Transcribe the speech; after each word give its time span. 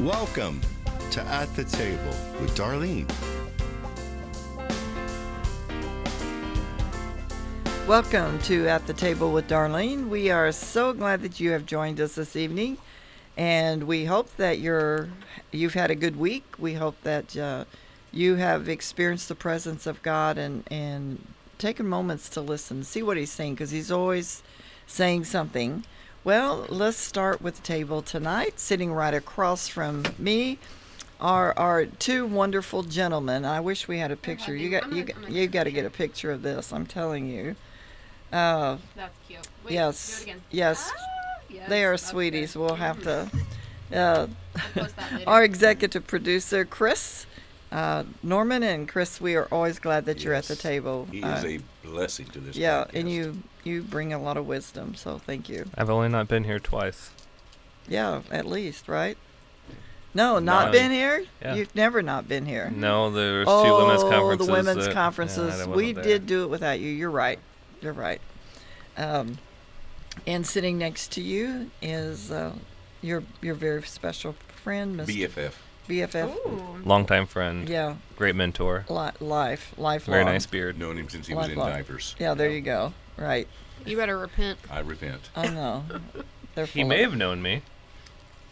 Welcome 0.00 0.60
to 1.12 1.22
At 1.22 1.54
the 1.54 1.62
Table 1.62 2.16
with 2.40 2.56
Darlene. 2.56 3.08
Welcome 7.86 8.40
to 8.40 8.66
At 8.66 8.88
the 8.88 8.92
Table 8.92 9.30
with 9.30 9.46
Darlene. 9.46 10.08
We 10.08 10.32
are 10.32 10.50
so 10.50 10.92
glad 10.92 11.22
that 11.22 11.38
you 11.38 11.52
have 11.52 11.64
joined 11.64 12.00
us 12.00 12.16
this 12.16 12.34
evening, 12.34 12.78
and 13.36 13.84
we 13.84 14.06
hope 14.06 14.34
that 14.36 14.58
you're 14.58 15.10
you've 15.52 15.74
had 15.74 15.92
a 15.92 15.94
good 15.94 16.16
week. 16.16 16.42
We 16.58 16.74
hope 16.74 17.00
that 17.04 17.36
uh, 17.36 17.64
you 18.10 18.34
have 18.34 18.68
experienced 18.68 19.28
the 19.28 19.36
presence 19.36 19.86
of 19.86 20.02
God 20.02 20.38
and 20.38 20.64
and 20.72 21.24
taken 21.56 21.86
moments 21.86 22.28
to 22.30 22.40
listen, 22.40 22.82
see 22.82 23.04
what 23.04 23.16
He's 23.16 23.30
saying, 23.30 23.54
because 23.54 23.70
He's 23.70 23.92
always 23.92 24.42
saying 24.88 25.22
something. 25.22 25.84
Well, 26.24 26.64
let's 26.70 26.96
start 26.96 27.42
with 27.42 27.56
the 27.56 27.62
table 27.62 28.00
tonight. 28.00 28.58
Sitting 28.58 28.92
right 28.92 29.12
across 29.12 29.68
from 29.68 30.04
me 30.18 30.58
are 31.20 31.52
our 31.58 31.84
two 31.84 32.26
wonderful 32.26 32.82
gentlemen. 32.82 33.44
I 33.44 33.60
wish 33.60 33.86
we 33.88 33.98
had 33.98 34.10
a 34.10 34.16
picture. 34.16 34.56
You 34.56 34.70
got 34.70 34.84
I'm 34.84 34.92
you 34.96 35.02
gonna- 35.04 35.12
got, 35.12 35.22
gonna 35.22 35.34
you 35.34 35.46
get 35.46 35.48
a 35.48 35.52
got 35.52 35.64
to 35.64 35.70
get 35.70 35.84
a 35.84 35.90
picture. 35.90 35.98
picture 36.06 36.30
of 36.32 36.42
this. 36.42 36.72
I'm 36.72 36.86
telling 36.86 37.28
you. 37.28 37.56
Uh, 38.32 38.78
That's 38.96 39.14
cute. 39.28 39.46
Wait, 39.64 39.74
yes, 39.74 40.16
Do 40.16 40.20
it 40.20 40.22
again. 40.24 40.40
yes, 40.50 40.92
Ah, 40.96 41.40
yes, 41.50 41.68
they 41.68 41.84
are 41.84 41.90
that's 41.92 42.02
good. 42.04 42.10
sweeties. 42.10 42.56
We'll 42.56 42.74
have 42.74 43.02
to. 43.02 43.30
Uh, 43.92 43.96
I'll 43.96 44.28
post 44.74 44.96
that 44.96 45.12
later. 45.12 45.24
our 45.30 45.44
executive 45.44 46.06
producer, 46.06 46.64
Chris 46.64 47.26
uh, 47.70 48.04
Norman, 48.22 48.62
and 48.62 48.88
Chris, 48.88 49.20
we 49.20 49.36
are 49.36 49.46
always 49.52 49.78
glad 49.78 50.06
that 50.06 50.24
you're 50.24 50.32
at 50.34 50.44
the 50.44 50.56
table. 50.56 51.06
He 51.12 51.22
Uh, 51.22 51.36
is 51.36 51.44
a 51.44 51.60
blessing 51.86 52.26
to 52.28 52.40
this. 52.40 52.56
yeah, 52.56 52.84
and 52.94 53.10
you 53.10 53.42
you 53.66 53.82
bring 53.82 54.12
a 54.12 54.18
lot 54.20 54.36
of 54.36 54.46
wisdom, 54.46 54.94
so 54.94 55.18
thank 55.18 55.48
you. 55.48 55.66
I've 55.76 55.90
only 55.90 56.08
not 56.08 56.28
been 56.28 56.44
here 56.44 56.58
twice. 56.58 57.10
Yeah, 57.88 58.22
at 58.30 58.46
least, 58.46 58.88
right? 58.88 59.16
No, 60.14 60.38
not 60.38 60.66
No. 60.66 60.72
been 60.72 60.90
here. 60.92 61.24
Yeah. 61.42 61.54
You've 61.56 61.74
never 61.74 62.00
not 62.00 62.28
been 62.28 62.46
here. 62.46 62.70
No, 62.70 63.10
there's 63.10 63.46
was 63.46 63.64
oh, 63.64 63.64
two 63.64 63.84
women's 63.84 64.02
conferences. 64.04 64.46
the 64.46 64.52
women's 64.52 64.86
that- 64.86 64.94
conferences. 64.94 65.58
yeah, 65.58 65.66
we 65.66 65.92
there. 65.92 66.04
did 66.04 66.26
do 66.26 66.44
it 66.44 66.50
without 66.50 66.78
you. 66.78 66.88
You're 66.90 67.10
right. 67.10 67.38
You're 67.80 67.92
right. 67.92 68.20
Um, 68.96 69.38
and 70.26 70.46
sitting 70.46 70.78
next 70.78 71.10
to 71.12 71.20
you 71.20 71.70
is 71.82 72.30
uh, 72.30 72.52
your 73.02 73.24
your 73.42 73.54
very 73.54 73.82
special 73.82 74.36
friend, 74.62 74.96
Mr. 74.98 75.06
BFF. 75.28 75.52
BFF. 75.88 76.34
Ooh. 76.46 76.78
Longtime 76.84 77.26
friend, 77.26 77.68
Yeah, 77.68 77.96
great 78.16 78.34
mentor, 78.34 78.84
li- 78.88 79.10
life, 79.20 79.72
lifelong. 79.76 80.14
very 80.14 80.24
nice 80.24 80.46
beard. 80.46 80.78
Known 80.78 80.98
him 80.98 81.08
since 81.08 81.26
he 81.26 81.34
was 81.34 81.48
in 81.48 81.56
Lifelong. 81.56 81.70
diapers. 81.78 82.14
Yeah, 82.18 82.34
there 82.34 82.50
you 82.50 82.60
go. 82.60 82.92
Right. 83.16 83.48
You 83.86 83.96
better 83.96 84.18
repent. 84.18 84.58
I 84.70 84.80
repent. 84.80 85.30
I 85.36 85.48
know. 85.48 85.84
They're 86.54 86.66
He 86.66 86.80
full 86.80 86.88
may 86.88 87.02
of- 87.04 87.10
have 87.12 87.18
known 87.18 87.42
me. 87.42 87.62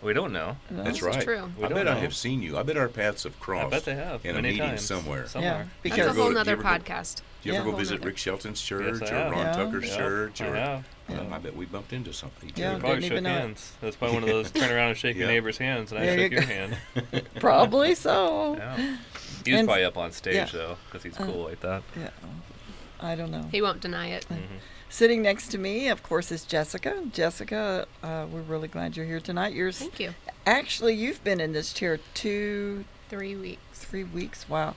We 0.02 0.12
don't 0.12 0.32
know. 0.32 0.56
No? 0.68 0.82
That's 0.82 0.98
This 1.00 1.08
is 1.08 1.16
right. 1.16 1.24
true. 1.24 1.52
We 1.56 1.64
I 1.64 1.68
don't 1.68 1.78
bet 1.78 1.88
I 1.88 1.94
know. 1.94 2.00
have 2.00 2.14
seen 2.14 2.42
you. 2.42 2.58
I 2.58 2.62
bet 2.64 2.76
our 2.76 2.88
paths 2.88 3.22
have 3.22 3.38
crossed. 3.38 3.66
I 3.68 3.70
bet 3.70 3.84
they 3.84 3.94
have 3.94 4.24
in 4.24 4.32
a 4.32 4.34
many 4.42 4.48
meeting 4.54 4.66
times 4.70 4.82
somewhere. 4.84 5.26
Somewhere. 5.28 5.50
Yeah, 5.52 5.58
Did 5.62 5.70
because 5.82 5.98
you 5.98 6.04
That's 6.04 6.06
a 6.06 6.10
ever 6.10 6.20
whole 6.20 6.28
to- 6.30 6.34
nother 6.34 6.56
did 6.56 6.62
you 6.62 6.68
ever 6.68 6.78
go- 6.78 6.84
podcast. 6.92 7.22
Did 7.42 7.48
you 7.48 7.52
Yeah. 7.54 7.60
ever 7.60 7.70
go 7.72 7.76
visit 7.76 8.04
Rick 8.04 8.18
Shelton's 8.18 8.60
church 8.62 8.98
Yes, 9.00 9.10
or 9.10 9.14
have. 9.14 9.32
Ron 9.32 9.46
Yeah. 9.46 9.52
Tucker's 9.52 9.88
Yeah, 9.88 9.96
church? 9.96 10.40
I 10.40 10.46
Or, 10.46 10.54
have. 10.54 10.84
Well, 11.08 11.24
Yeah. 11.28 11.34
I 11.34 11.38
bet 11.38 11.56
we 11.56 11.66
bumped 11.66 11.92
into 11.92 12.12
something. 12.12 12.48
each 12.50 12.58
Yeah, 12.58 12.74
We 12.74 12.80
probably 12.80 13.02
shook 13.02 13.10
even 13.12 13.24
know 13.24 13.30
hands. 13.30 13.72
That's 13.80 13.96
probably 13.96 14.14
one 14.14 14.22
of 14.22 14.28
those 14.28 14.50
turn 14.52 14.70
around 14.70 14.90
and 14.90 14.98
shake 14.98 15.16
your 15.16 15.26
neighbor's 15.26 15.58
hands, 15.58 15.90
and 15.90 16.00
I 16.00 16.06
There 16.06 16.14
you 16.18 16.22
shook 16.24 16.32
your 16.32 16.42
hand. 16.42 16.76
Probably 17.40 17.94
so. 17.96 18.54
Yeah. 18.56 18.76
He 19.44 19.50
was 19.52 19.58
And- 19.60 19.66
probably 19.68 19.84
up 19.84 19.96
on 19.98 20.12
stage 20.12 20.34
yeah. 20.34 20.46
though, 20.52 20.76
because 20.86 21.02
he's 21.02 21.18
Uh, 21.18 21.24
cool 21.26 21.44
like 21.44 21.60
that. 21.60 21.82
Yeah. 21.98 22.10
I 23.00 23.16
don't 23.16 23.32
know. 23.32 23.48
He 23.50 23.60
won't 23.60 23.80
deny 23.80 24.06
it. 24.10 24.24
Mhm. 24.30 24.60
Sitting 24.88 25.22
next 25.22 25.48
to 25.48 25.58
me, 25.58 25.88
of 25.88 26.02
course, 26.04 26.30
is 26.30 26.44
Jessica. 26.44 27.02
Jessica, 27.12 27.86
uh, 28.04 28.26
we're 28.30 28.42
really 28.42 28.68
glad 28.68 28.96
you're 28.96 29.06
here 29.06 29.18
tonight. 29.20 29.52
You're 29.54 29.68
s- 29.70 29.78
Thank 29.78 29.98
you. 29.98 30.14
actually 30.46 30.94
you've 30.94 31.24
been 31.24 31.40
in 31.40 31.52
this 31.52 31.72
chair 31.72 31.98
two, 32.14 32.84
Three 33.08 33.34
weeks. 33.34 33.60
three 33.72 34.04
weeks. 34.04 34.48
Wow. 34.48 34.74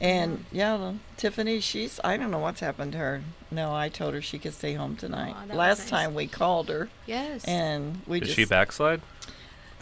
And 0.00 0.44
yeah, 0.50 0.76
well, 0.76 0.96
Tiffany, 1.18 1.60
she's 1.60 2.00
I 2.02 2.16
don't 2.16 2.30
know 2.30 2.38
what's 2.38 2.60
happened 2.60 2.92
to 2.92 2.98
her. 2.98 3.22
No, 3.50 3.74
I 3.74 3.88
told 3.90 4.14
her 4.14 4.22
she 4.22 4.38
could 4.38 4.54
stay 4.54 4.72
home 4.74 4.96
tonight. 4.96 5.34
Aw, 5.36 5.40
that 5.40 5.48
was 5.48 5.56
Last 5.56 5.78
nice. 5.80 5.90
time 5.90 6.14
we 6.14 6.26
called 6.26 6.68
her, 6.70 6.88
Yes. 7.06 7.44
and 7.44 8.00
we 8.06 8.20
Did 8.20 8.26
just 8.26 8.36
she 8.36 8.44
backslide? 8.46 9.02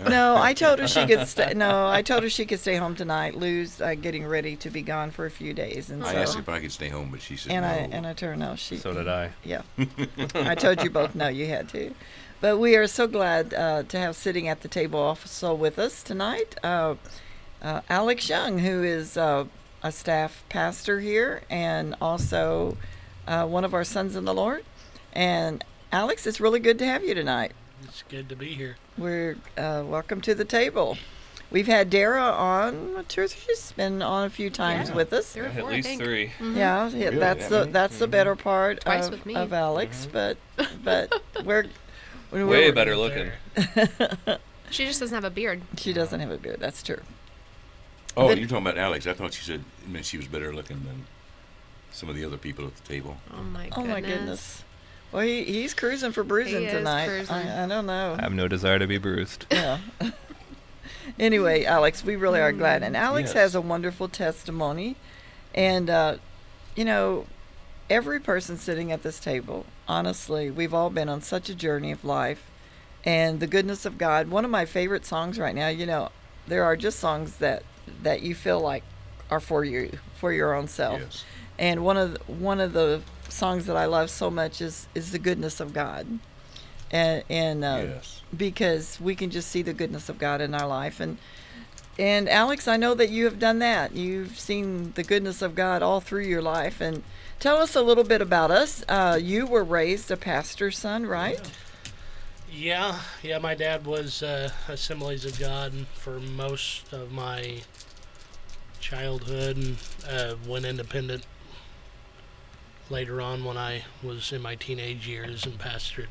no, 0.09 0.37
I 0.41 0.55
told 0.55 0.81
her 0.81 0.89
she 0.89 1.07
could 1.07 1.29
stay. 1.29 1.53
No, 1.55 1.87
I 1.89 2.03
told 2.03 2.25
her 2.25 2.31
she 2.31 2.47
could 2.47 2.59
stay 2.59 2.75
home 2.77 2.97
tonight. 2.97 3.37
Lou's 3.37 3.81
uh, 3.81 3.95
getting 3.95 4.27
ready 4.27 4.57
to 4.57 4.71
be 4.71 4.83
gone 4.83 5.13
for 5.13 5.25
a 5.27 5.31
few 5.31 5.53
days, 5.55 5.89
and 5.91 6.03
I 6.03 6.13
so 6.13 6.19
asked 6.19 6.39
if 6.39 6.49
I 6.49 6.59
could 6.61 6.73
stay 6.73 6.89
home, 6.89 7.11
but 7.13 7.21
she 7.21 7.37
said 7.37 7.53
and 7.53 7.63
no. 7.65 7.69
I 7.71 7.75
and 7.97 8.07
I 8.07 8.13
told 8.15 8.31
her 8.31 8.37
no. 8.37 8.57
She 8.57 8.77
So 8.79 8.93
did 8.93 9.07
I. 9.07 9.31
Yeah, 9.45 9.63
I 10.35 10.57
told 10.57 10.83
you 10.83 10.91
both 10.91 11.15
no, 11.15 11.29
you 11.29 11.47
had 11.47 11.69
to. 11.71 11.95
But 12.41 12.59
we 12.59 12.75
are 12.77 12.87
so 12.89 13.07
glad 13.07 13.55
uh, 13.55 13.83
to 13.85 13.99
have 13.99 14.17
sitting 14.17 14.49
at 14.49 14.63
the 14.63 14.69
table 14.69 14.99
also 15.01 15.55
with 15.55 15.79
us 15.79 16.03
tonight, 16.05 16.55
uh, 16.65 16.95
uh, 17.63 17.81
Alex 17.89 18.29
Young, 18.29 18.59
who 18.61 18.83
is 18.85 19.17
uh, 19.17 19.45
a 19.83 19.93
staff 19.93 20.43
pastor 20.49 21.01
here 21.01 21.43
and 21.51 21.95
also 22.01 22.77
uh, 23.27 23.47
one 23.47 23.65
of 23.65 23.75
our 23.75 23.85
sons 23.85 24.17
in 24.17 24.25
the 24.25 24.35
Lord. 24.35 24.65
And 25.13 25.65
Alex, 25.93 26.27
it's 26.27 26.41
really 26.41 26.61
good 26.61 26.79
to 26.81 26.87
have 26.87 27.05
you 27.05 27.15
tonight. 27.15 27.53
It's 27.85 28.03
good 28.09 28.29
to 28.29 28.37
be 28.37 28.49
here. 28.55 28.77
We're 28.97 29.37
uh, 29.57 29.85
welcome 29.87 30.21
to 30.23 30.35
the 30.35 30.45
table. 30.45 30.99
We've 31.51 31.67
had 31.67 31.89
Dara 31.89 32.23
on. 32.23 33.05
two- 33.09 33.29
She's 33.29 33.73
been 33.73 34.03
on 34.03 34.27
a 34.27 34.31
few 34.31 34.51
times 34.51 34.91
Yeah. 34.91 34.97
with 34.97 35.13
us. 35.15 35.33
Three 35.33 35.43
or 35.43 35.47
At 35.47 35.55
four, 35.61 35.71
I 35.71 35.75
least 35.77 35.89
think. 35.89 36.03
three. 36.03 36.33
Mhm. 36.39 36.57
Yeah, 36.57 36.89
yeah, 36.89 37.05
Really? 37.07 37.19
that's 37.19 37.43
Yeah. 37.43 37.49
the 37.49 37.65
that's 37.71 37.99
the 37.99 38.07
better 38.07 38.37
part 38.37 38.81
Twice 38.83 39.07
of, 39.07 39.13
with 39.13 39.25
me. 39.27 39.35
of 39.35 39.53
Alex, 39.55 40.07
Mhm. 40.07 40.13
but 40.13 40.37
but 40.85 41.23
we're, 41.45 41.65
we're 42.31 42.45
Way 42.47 42.71
we're- 42.71 42.73
better 42.73 42.97
looking. 42.97 43.31
She 44.71 44.85
just 44.85 45.01
doesn't 45.01 45.15
have 45.15 45.25
a 45.25 45.31
beard. 45.31 45.63
She 45.79 45.95
doesn't 45.95 46.21
have 46.21 46.31
a 46.31 46.37
beard. 46.37 46.59
That's 46.61 46.83
true. 46.83 47.01
Oh, 48.19 48.29
but- 48.29 48.39
you're 48.39 48.49
talking 48.49 48.67
about 48.67 48.79
Alex. 48.79 49.07
I 49.07 49.15
thought 49.15 49.37
you 49.39 49.43
said 49.45 49.61
it 49.83 49.89
meant 49.89 50.05
she 50.05 50.17
was 50.17 50.27
better 50.27 50.55
looking 50.55 50.83
than 50.85 51.07
some 51.91 52.09
of 52.09 52.17
the 52.17 52.25
other 52.25 52.37
people 52.37 52.67
at 52.67 52.77
the 52.77 52.87
table. 52.89 53.17
Oh 53.33 53.43
my 53.43 53.69
Oh 53.73 53.77
goodness. 53.83 53.89
my 53.95 54.01
goodness. 54.01 54.65
Well, 55.11 55.23
he, 55.23 55.45
he's 55.45 55.73
cruising 55.73 56.13
for 56.13 56.23
bruising 56.23 56.61
He 56.61 56.67
is 56.67 56.73
tonight. 56.73 57.07
cruising. 57.07 57.35
I, 57.35 57.65
I 57.65 57.67
don't 57.67 57.87
know. 57.87 58.17
I 58.19 58.23
have 58.23 58.35
no 58.35 58.47
desire 58.47 58.79
to 58.79 58.87
be 58.87 58.99
bruised. 58.99 59.47
yeah. 59.51 59.79
anyway, 61.19 61.65
Alex, 61.65 62.05
we 62.05 62.17
really 62.17 62.41
are 62.41 62.53
glad. 62.53 62.83
And 62.83 62.97
Alex 62.97 63.29
Yes. 63.31 63.35
has 63.35 63.55
a 63.55 63.61
wonderful 63.61 64.09
testimony. 64.09 64.97
And, 65.55 65.89
uh, 65.89 66.17
you 66.77 66.85
know, 66.85 67.27
every 67.89 68.21
person 68.21 68.59
sitting 68.59 68.93
at 68.93 69.03
this 69.03 69.19
table, 69.19 69.65
honestly, 69.89 70.51
we've 70.51 70.75
all 70.75 70.91
been 70.91 71.09
on 71.09 71.23
such 71.23 71.49
a 71.49 71.55
journey 71.55 71.91
of 71.91 72.05
life 72.05 72.51
and 73.05 73.41
the 73.41 73.47
goodness 73.47 73.87
of 73.87 73.97
God. 73.97 74.29
One 74.29 74.45
of 74.45 74.51
my 74.51 74.67
favorite 74.67 75.07
songs 75.07 75.39
right 75.39 75.55
now, 75.55 75.69
you 75.69 75.87
know, 75.87 76.11
there 76.47 76.65
are 76.65 76.77
just 76.77 76.99
songs 76.99 77.37
that, 77.39 77.63
that 78.03 78.23
you 78.23 78.35
feel 78.35 78.61
like 78.61 78.83
are 79.31 79.41
for 79.41 79.65
you, 79.65 79.99
for 80.17 80.33
your 80.33 80.55
own 80.55 80.69
self. 80.69 81.01
Yes. 81.01 81.25
And 81.59 81.85
one 81.85 81.97
of 81.97 82.15
the, 82.15 82.33
one 82.33 82.61
of 82.61 82.73
the 82.73 83.03
songs 83.29 83.67
that 83.67 83.77
I 83.77 83.87
love 83.87 84.11
so 84.11 84.31
much 84.31 84.61
is 84.61 84.87
is 84.95 85.13
the 85.13 85.19
goodness 85.19 85.61
of 85.61 85.73
God, 85.73 86.07
and 86.91 87.25
and 87.29 87.65
uh, 87.65 87.85
yes. 87.89 88.23
because 88.37 89.01
we 89.01 89.15
can 89.15 89.31
just 89.31 89.49
see 89.49 89.63
the 89.63 89.75
goodness 89.75 90.09
of 90.09 90.19
God 90.19 90.41
in 90.41 90.55
our 90.55 90.67
life. 90.67 91.01
And 91.01 91.19
and 91.99 92.29
Alex, 92.29 92.69
I 92.69 92.77
know 92.77 92.95
that 92.95 93.11
you 93.11 93.25
have 93.25 93.41
done 93.41 93.59
that. 93.59 93.95
You've 93.95 94.39
seen 94.39 94.93
the 94.93 95.03
goodness 95.03 95.43
of 95.43 95.57
God 95.57 95.83
all 95.83 96.01
through 96.01 96.23
your 96.23 96.43
life. 96.43 96.81
And 96.81 97.03
tell 97.41 97.57
us 97.57 97.75
a 97.75 97.83
little 97.83 98.05
bit 98.05 98.23
about 98.23 98.53
us. 98.53 98.85
Uh, 98.89 99.19
you 99.21 99.47
were 99.47 99.65
raised 99.65 100.11
a 100.13 100.17
pastor's 100.17 100.79
son, 100.79 101.07
right? 101.07 101.41
Yeah, 102.51 103.01
yeah. 103.23 103.39
My 103.39 103.57
dad 103.57 103.85
was 103.85 104.23
uh, 104.23 104.51
Assemblies 104.69 105.25
of 105.25 105.39
God 105.41 105.73
for 105.95 106.21
most 106.21 106.93
of 106.93 107.11
my 107.11 107.63
childhood, 108.81 109.57
and 109.57 109.77
uh, 110.09 110.35
went 110.47 110.65
independent 110.65 111.25
later 112.91 113.21
on 113.21 113.45
when 113.45 113.57
I 113.57 113.85
was 114.03 114.33
in 114.33 114.41
my 114.43 114.55
teenage 114.55 115.07
years 115.07 115.45
and 115.45 115.59
pastored. 115.59 116.07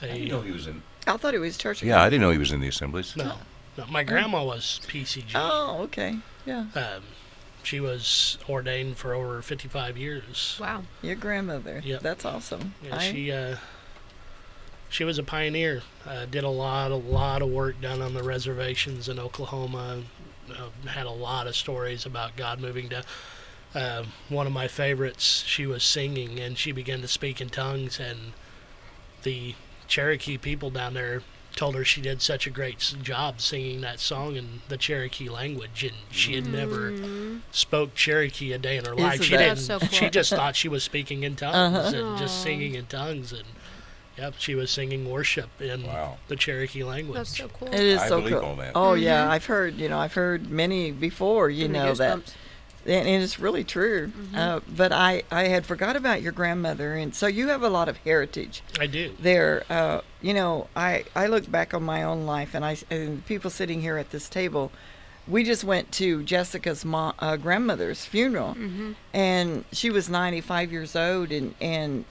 I 0.00 0.06
A, 0.06 0.12
didn't 0.12 0.28
know 0.28 0.40
he 0.42 0.52
was 0.52 0.66
in. 0.66 0.82
I 1.06 1.16
thought 1.16 1.34
it 1.34 1.38
was 1.38 1.56
church. 1.56 1.82
Yeah, 1.82 2.02
I 2.02 2.08
didn't 2.10 2.20
know 2.22 2.30
he 2.30 2.38
was 2.38 2.52
in 2.52 2.60
the 2.60 2.68
assemblies. 2.68 3.16
no, 3.16 3.36
no. 3.76 3.86
My 3.86 4.04
grandma 4.04 4.44
was 4.44 4.80
PCG. 4.86 5.32
Oh, 5.34 5.82
okay. 5.84 6.18
Yeah, 6.44 6.66
Um, 6.74 7.02
she 7.62 7.80
was 7.80 8.38
ordained 8.48 8.96
for 8.96 9.14
over 9.14 9.42
55 9.42 9.96
years. 9.98 10.56
Wow. 10.60 10.84
your 11.02 11.16
grandmother. 11.16 11.80
Yep. 11.84 12.00
That's 12.02 12.24
awesome. 12.24 12.74
Yeah, 12.84 12.96
I- 12.96 13.10
she 13.12 13.32
uh, 13.32 13.56
she 14.88 15.02
was 15.02 15.18
a 15.18 15.24
pioneer. 15.24 15.82
Uh, 16.06 16.26
did 16.26 16.44
a 16.44 16.48
lot, 16.48 16.92
a 16.92 16.96
lot 16.96 17.42
of 17.42 17.48
work 17.48 17.80
done 17.80 18.00
on 18.02 18.14
the 18.14 18.22
reservations 18.22 19.08
in 19.08 19.18
Oklahoma. 19.18 20.02
Uh, 20.50 20.88
had 20.88 21.06
a 21.06 21.10
lot 21.10 21.46
of 21.46 21.56
stories 21.56 22.06
about 22.06 22.36
God 22.36 22.60
moving 22.60 22.88
down. 22.88 23.02
Uh, 23.74 24.04
one 24.28 24.46
of 24.46 24.52
my 24.52 24.68
favorites, 24.68 25.42
she 25.46 25.66
was 25.66 25.82
singing 25.82 26.38
and 26.40 26.56
she 26.56 26.72
began 26.72 27.00
to 27.02 27.08
speak 27.08 27.40
in 27.40 27.48
tongues, 27.50 27.98
and 28.00 28.32
the 29.22 29.54
Cherokee 29.88 30.38
people 30.38 30.70
down 30.70 30.94
there 30.94 31.22
told 31.54 31.74
her 31.74 31.84
she 31.84 32.00
did 32.00 32.20
such 32.20 32.46
a 32.46 32.50
great 32.50 32.78
job 33.02 33.40
singing 33.40 33.80
that 33.80 33.98
song 33.98 34.36
in 34.36 34.60
the 34.68 34.76
Cherokee 34.76 35.28
language, 35.28 35.82
and 35.84 35.94
she 36.10 36.34
had 36.34 36.46
never 36.46 36.92
Mhm. 36.92 37.40
spoke 37.50 37.94
Cherokee 37.94 38.52
a 38.52 38.58
day 38.58 38.76
in 38.76 38.84
her 38.84 38.94
life. 38.94 39.14
Isn't 39.14 39.24
She 39.24 39.30
didn't. 39.36 39.66
That's 39.66 39.66
so 39.66 39.78
She 39.90 40.10
just 40.10 40.30
thought 40.30 40.54
she 40.56 40.68
was 40.68 40.84
speaking 40.84 41.22
in 41.22 41.34
tongues 41.36 41.54
Uh-huh. 41.94 41.96
and 41.96 42.18
just 42.18 42.42
singing 42.42 42.74
in 42.74 42.86
tongues, 42.86 43.32
and 43.32 43.44
Yep, 44.18 44.34
she 44.38 44.54
was 44.54 44.70
singing 44.70 45.10
worship 45.10 45.48
in 45.60 45.82
Wow. 45.86 46.16
the 46.28 46.36
Cherokee 46.36 46.84
language. 46.84 47.16
That's 47.16 47.36
so 47.36 47.48
cool. 47.48 47.68
It 47.68 47.80
is 47.80 48.00
I 48.00 48.08
so 48.08 48.20
believe 48.20 48.34
cool. 48.40 48.44
all 48.48 48.56
that. 48.56 48.72
Oh 48.74 48.94
yeah, 48.94 49.30
I've 49.30 49.44
heard. 49.46 49.74
You 49.74 49.88
know, 49.88 49.98
I've 49.98 50.14
heard 50.14 50.50
many 50.50 50.90
before. 50.92 51.50
You 51.50 51.68
know 51.68 51.94
that, 51.94 52.34
and 52.86 53.08
and 53.08 53.22
it's 53.22 53.38
really 53.38 53.64
true. 53.64 54.12
Uh, 54.34 54.60
but 54.76 54.92
I 54.92 55.22
I 55.30 55.48
had 55.48 55.66
forgot 55.66 55.96
about 55.96 56.22
your 56.22 56.32
grandmother, 56.32 56.94
and 56.94 57.14
so 57.14 57.26
you 57.26 57.48
have 57.48 57.62
a 57.62 57.68
lot 57.68 57.88
of 57.88 57.96
heritage 57.98 58.62
I 58.80 58.86
do. 58.86 59.14
there. 59.20 59.64
Uh, 59.68 60.00
you 60.22 60.32
know, 60.32 60.68
I 60.74 61.04
I 61.14 61.26
look 61.26 61.50
back 61.50 61.74
on 61.74 61.82
my 61.82 62.02
own 62.02 62.24
life, 62.26 62.54
and 62.54 62.64
I 62.64 62.76
and 62.90 63.24
people 63.26 63.50
sitting 63.50 63.80
here 63.82 63.98
at 63.98 64.10
this 64.12 64.28
table. 64.28 64.72
We 65.28 65.42
just 65.42 65.64
went 65.64 65.90
to 65.94 66.22
Jessica's 66.22 66.84
mom, 66.84 67.12
uh, 67.18 67.36
grandmother's 67.36 68.04
funeral, 68.04 68.54
Mm-hmm. 68.54 68.92
and 69.12 69.64
she 69.72 69.90
was 69.90 70.08
95 70.08 70.70
years 70.70 70.94
old, 70.94 71.32
and 71.32 71.54
and 71.60 72.04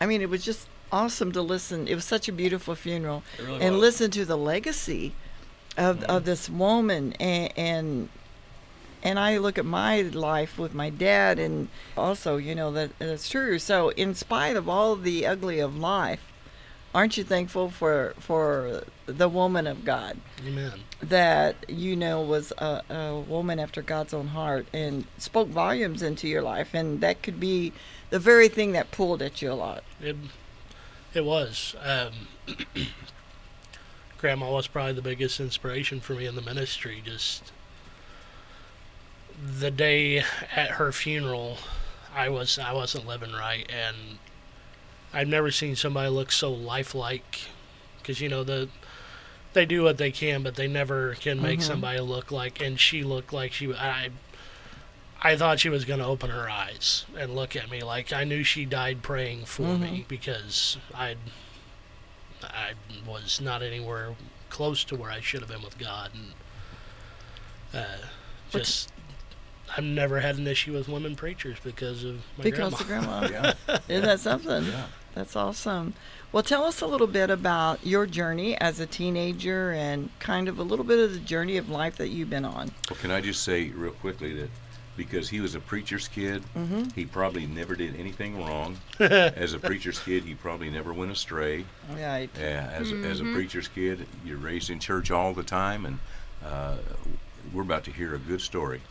I 0.00 0.06
mean 0.06 0.22
it 0.22 0.30
was 0.30 0.44
just 0.44 0.68
awesome 0.92 1.32
to 1.32 1.42
listen. 1.42 1.88
It 1.88 1.94
was 1.94 2.04
such 2.04 2.28
a 2.28 2.32
beautiful 2.32 2.74
funeral, 2.74 3.22
really 3.38 3.60
and 3.60 3.74
was. 3.74 3.80
listen 3.80 4.10
to 4.12 4.24
the 4.24 4.36
legacy 4.36 5.12
of 5.76 5.98
mm-hmm. 5.98 6.10
of 6.10 6.24
this 6.24 6.48
woman, 6.48 7.14
and 7.14 7.52
and 7.56 8.08
and 9.02 9.18
I 9.18 9.38
look 9.38 9.58
at 9.58 9.64
my 9.64 10.02
life 10.02 10.58
with 10.58 10.74
my 10.74 10.90
dad, 10.90 11.38
and 11.38 11.68
also 11.96 12.36
you 12.36 12.54
know 12.54 12.72
that 12.72 12.98
that's 12.98 13.28
true. 13.28 13.58
So 13.58 13.90
in 13.90 14.14
spite 14.14 14.56
of 14.56 14.68
all 14.68 14.96
the 14.96 15.26
ugly 15.26 15.60
of 15.60 15.76
life, 15.76 16.20
aren't 16.94 17.16
you 17.16 17.24
thankful 17.24 17.70
for 17.70 18.14
for 18.18 18.84
the 19.06 19.28
woman 19.28 19.66
of 19.66 19.84
God? 19.84 20.18
Amen. 20.46 20.72
that 21.02 21.56
you 21.68 21.96
know 21.96 22.22
was 22.22 22.52
a, 22.58 22.82
a 22.90 23.18
woman 23.18 23.58
after 23.58 23.82
God's 23.82 24.14
own 24.14 24.28
heart 24.28 24.66
and 24.72 25.04
spoke 25.18 25.48
volumes 25.48 26.02
into 26.02 26.28
your 26.28 26.42
life, 26.42 26.74
and 26.74 27.00
that 27.00 27.22
could 27.22 27.40
be 27.40 27.72
the 28.10 28.18
very 28.18 28.48
thing 28.48 28.72
that 28.72 28.90
pulled 28.90 29.22
at 29.22 29.40
you 29.40 29.52
a 29.52 29.54
lot. 29.54 29.84
It, 30.00 30.16
it 31.14 31.24
was. 31.24 31.74
Um, 31.82 32.28
Grandma 34.18 34.50
was 34.50 34.66
probably 34.66 34.92
the 34.92 35.02
biggest 35.02 35.40
inspiration 35.40 36.00
for 36.00 36.14
me 36.14 36.26
in 36.26 36.34
the 36.34 36.42
ministry. 36.42 37.02
Just 37.04 37.52
the 39.58 39.70
day 39.70 40.18
at 40.54 40.72
her 40.72 40.92
funeral, 40.92 41.56
I 42.14 42.28
was 42.28 42.58
I 42.58 42.72
wasn't 42.72 43.06
living 43.06 43.32
right, 43.32 43.70
and 43.70 44.18
I've 45.12 45.28
never 45.28 45.50
seen 45.50 45.74
somebody 45.76 46.10
look 46.10 46.32
so 46.32 46.52
lifelike. 46.52 47.40
Because 47.98 48.20
you 48.20 48.28
know 48.28 48.44
the 48.44 48.68
they 49.52 49.64
do 49.66 49.82
what 49.82 49.96
they 49.98 50.10
can, 50.10 50.42
but 50.42 50.54
they 50.56 50.68
never 50.68 51.14
can 51.14 51.40
make 51.40 51.60
Mhm. 51.60 51.64
somebody 51.64 52.00
look 52.00 52.30
like. 52.30 52.60
And 52.60 52.78
she 52.78 53.02
looked 53.02 53.32
like 53.32 53.52
she. 53.52 53.72
I 53.74 54.10
I 55.22 55.36
thought 55.36 55.60
she 55.60 55.68
was 55.68 55.84
going 55.84 56.00
to 56.00 56.06
open 56.06 56.30
her 56.30 56.48
eyes 56.48 57.04
and 57.16 57.34
look 57.34 57.54
at 57.54 57.70
me 57.70 57.82
like 57.82 58.12
I 58.12 58.24
knew 58.24 58.42
she 58.42 58.64
died 58.64 59.02
praying 59.02 59.44
for 59.44 59.76
me 59.76 60.04
because 60.08 60.78
I 60.94 61.16
I 62.42 62.72
was 63.06 63.40
not 63.40 63.62
anywhere 63.62 64.14
close 64.48 64.82
to 64.84 64.96
where 64.96 65.10
I 65.10 65.20
should 65.20 65.40
have 65.40 65.50
been 65.50 65.62
with 65.62 65.78
God 65.78 66.10
and 66.14 67.82
uh, 67.82 67.96
But- 68.50 68.58
just 68.64 68.92
I've 69.76 69.84
never 69.84 70.18
had 70.18 70.36
an 70.36 70.48
issue 70.48 70.72
with 70.72 70.88
women 70.88 71.14
preachers 71.14 71.58
because 71.62 72.02
of 72.02 72.16
my 72.36 72.42
because 72.42 72.74
grandma. 72.82 73.20
of 73.22 73.28
grandma. 73.30 73.54
Yeah. 73.68 73.78
Isn't 73.88 74.04
that 74.04 74.18
something? 74.18 74.64
Yeah. 74.64 74.86
That's 75.14 75.36
awesome. 75.36 75.94
Well, 76.32 76.42
tell 76.42 76.64
us 76.64 76.80
a 76.80 76.86
little 76.88 77.06
bit 77.06 77.30
about 77.30 77.84
your 77.86 78.06
journey 78.06 78.56
as 78.60 78.80
a 78.80 78.86
teenager 78.86 79.70
and 79.70 80.10
kind 80.18 80.48
of 80.48 80.58
a 80.58 80.64
little 80.64 80.84
bit 80.84 80.98
of 80.98 81.12
the 81.12 81.20
journey 81.20 81.56
of 81.56 81.68
life 81.68 81.96
that 81.98 82.08
you've 82.08 82.30
been 82.30 82.44
on. 82.44 82.72
Well, 82.88 82.98
can 83.00 83.12
I 83.12 83.20
just 83.20 83.44
say 83.44 83.68
real 83.70 83.92
quickly 83.92 84.32
that 84.34 84.50
because 84.96 85.28
he 85.30 85.40
was 85.40 85.54
a 85.54 85.60
preacher's 85.60 86.08
kid, 86.08 86.42
Mm-hmm. 86.56 86.90
he 86.94 87.06
probably 87.06 87.46
never 87.46 87.74
did 87.74 87.96
anything 87.96 88.38
wrong. 88.44 88.76
as 89.00 89.52
a 89.54 89.58
preacher's 89.58 89.98
kid, 89.98 90.24
he 90.24 90.34
probably 90.34 90.68
never 90.70 90.92
went 90.92 91.10
astray. 91.10 91.64
Right. 91.94 92.28
Yeah, 92.38 92.70
as, 92.72 92.92
as 92.92 93.20
a 93.20 93.24
preacher's 93.24 93.68
kid, 93.68 94.06
you're 94.24 94.36
raised 94.38 94.68
in 94.70 94.78
church 94.80 95.10
all 95.10 95.32
the 95.32 95.42
time, 95.42 95.86
and 95.86 95.98
uh, 96.44 96.76
we're 97.52 97.62
about 97.62 97.84
to 97.84 97.90
hear 97.92 98.14
a 98.14 98.18
good 98.18 98.40
story. 98.40 98.80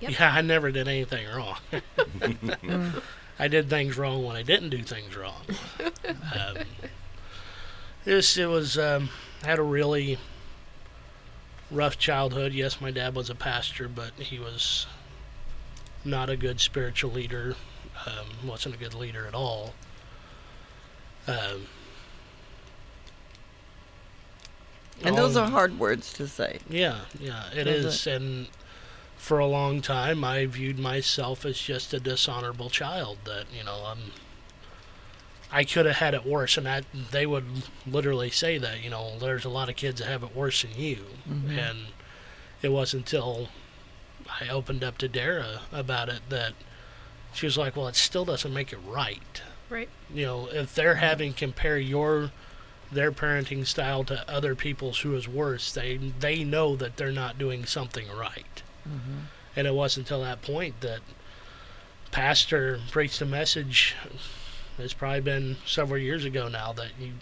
Yep. 0.00 0.12
Yeah, 0.18 0.32
I 0.32 0.40
never 0.40 0.70
did 0.72 0.88
anything 0.88 1.26
wrong. 1.28 1.58
I 3.38 3.48
did 3.48 3.68
things 3.68 3.98
wrong 3.98 4.24
when 4.24 4.34
I 4.34 4.40
didn't 4.42 4.70
do 4.70 4.82
things 4.82 5.14
wrong. 5.14 5.42
Um, 6.08 6.56
this 8.06 8.38
it 8.38 8.46
was 8.46 8.78
um, 8.78 9.10
had 9.44 9.58
a 9.58 9.62
really 9.62 10.16
rough 11.70 11.98
childhood. 11.98 12.52
Yes, 12.52 12.80
my 12.80 12.90
dad 12.90 13.14
was 13.14 13.30
a 13.30 13.34
pastor, 13.34 13.88
but 13.88 14.12
he 14.18 14.38
was 14.38 14.86
not 16.04 16.28
a 16.30 16.36
good 16.36 16.60
spiritual 16.60 17.10
leader. 17.12 17.54
Um, 18.06 18.48
wasn't 18.48 18.74
a 18.74 18.78
good 18.78 18.94
leader 18.94 19.26
at 19.26 19.34
all. 19.34 19.74
Um, 21.26 21.66
And 25.02 25.16
those 25.16 25.36
all- 25.36 25.44
are 25.46 25.50
hard 25.50 25.78
words 25.78 26.12
to 26.14 26.26
say. 26.28 26.60
yeah, 26.68 27.00
yeah, 27.18 27.50
it 27.52 27.64
Those 27.64 27.84
is. 27.84 28.06
And 28.06 28.48
for 29.16 29.38
a 29.38 29.46
long 29.46 29.80
time, 29.82 30.24
I 30.24 30.46
viewed 30.46 30.78
myself 30.78 31.44
as 31.44 31.58
just 31.58 31.94
a 31.94 32.00
dishonorable 32.00 32.68
child. 32.70 33.18
That 33.24 33.46
you 33.56 33.64
know, 33.64 33.84
um, 33.86 34.12
I 35.52 35.64
could 35.64 35.86
have 35.86 35.96
had 35.96 36.14
it 36.14 36.24
worse, 36.24 36.56
and 36.56 36.66
that 36.66 36.84
they 37.10 37.26
would 37.26 37.44
literally 37.86 38.30
say 38.30 38.58
that. 38.58 38.82
You 38.82 38.90
know, 38.90 39.18
there's 39.18 39.44
a 39.44 39.48
lot 39.48 39.68
of 39.68 39.76
kids 39.76 40.00
that 40.00 40.08
have 40.08 40.22
it 40.22 40.34
worse 40.34 40.62
than 40.62 40.72
you, 40.80 41.06
mm-hmm. 41.28 41.58
and 41.58 41.78
it 42.62 42.70
wasn't 42.70 43.12
until 43.12 43.48
I 44.40 44.48
opened 44.48 44.84
up 44.84 44.98
to 44.98 45.08
Dara 45.08 45.62
about 45.72 46.08
it 46.08 46.20
that 46.28 46.52
she 47.32 47.46
was 47.46 47.58
like, 47.58 47.76
"Well, 47.76 47.88
it 47.88 47.96
still 47.96 48.24
doesn't 48.24 48.52
make 48.52 48.72
it 48.72 48.78
right." 48.86 49.42
Right. 49.70 49.88
you 50.12 50.26
know, 50.26 50.48
if 50.48 50.74
they're 50.74 50.96
having 50.96 51.32
compare 51.32 51.78
your 51.78 52.32
their 52.90 53.12
parenting 53.12 53.64
style 53.64 54.02
to 54.02 54.28
other 54.28 54.56
people's 54.56 55.00
who 55.00 55.14
is 55.14 55.28
worse, 55.28 55.72
they 55.72 55.96
they 55.96 56.42
know 56.42 56.74
that 56.76 56.96
they're 56.96 57.12
not 57.12 57.38
doing 57.38 57.64
something 57.64 58.08
right. 58.10 58.62
Mm-hmm. 58.88 59.18
And 59.54 59.66
it 59.66 59.74
wasn't 59.74 60.06
until 60.06 60.22
that 60.22 60.42
point 60.42 60.80
that 60.80 61.00
pastor 62.10 62.80
preached 62.90 63.20
a 63.20 63.26
message. 63.26 63.94
It's 64.80 64.94
probably 64.94 65.20
been 65.20 65.56
several 65.66 65.98
years 66.00 66.24
ago 66.24 66.48
now 66.48 66.72
that 66.74 66.90
you 67.00 67.12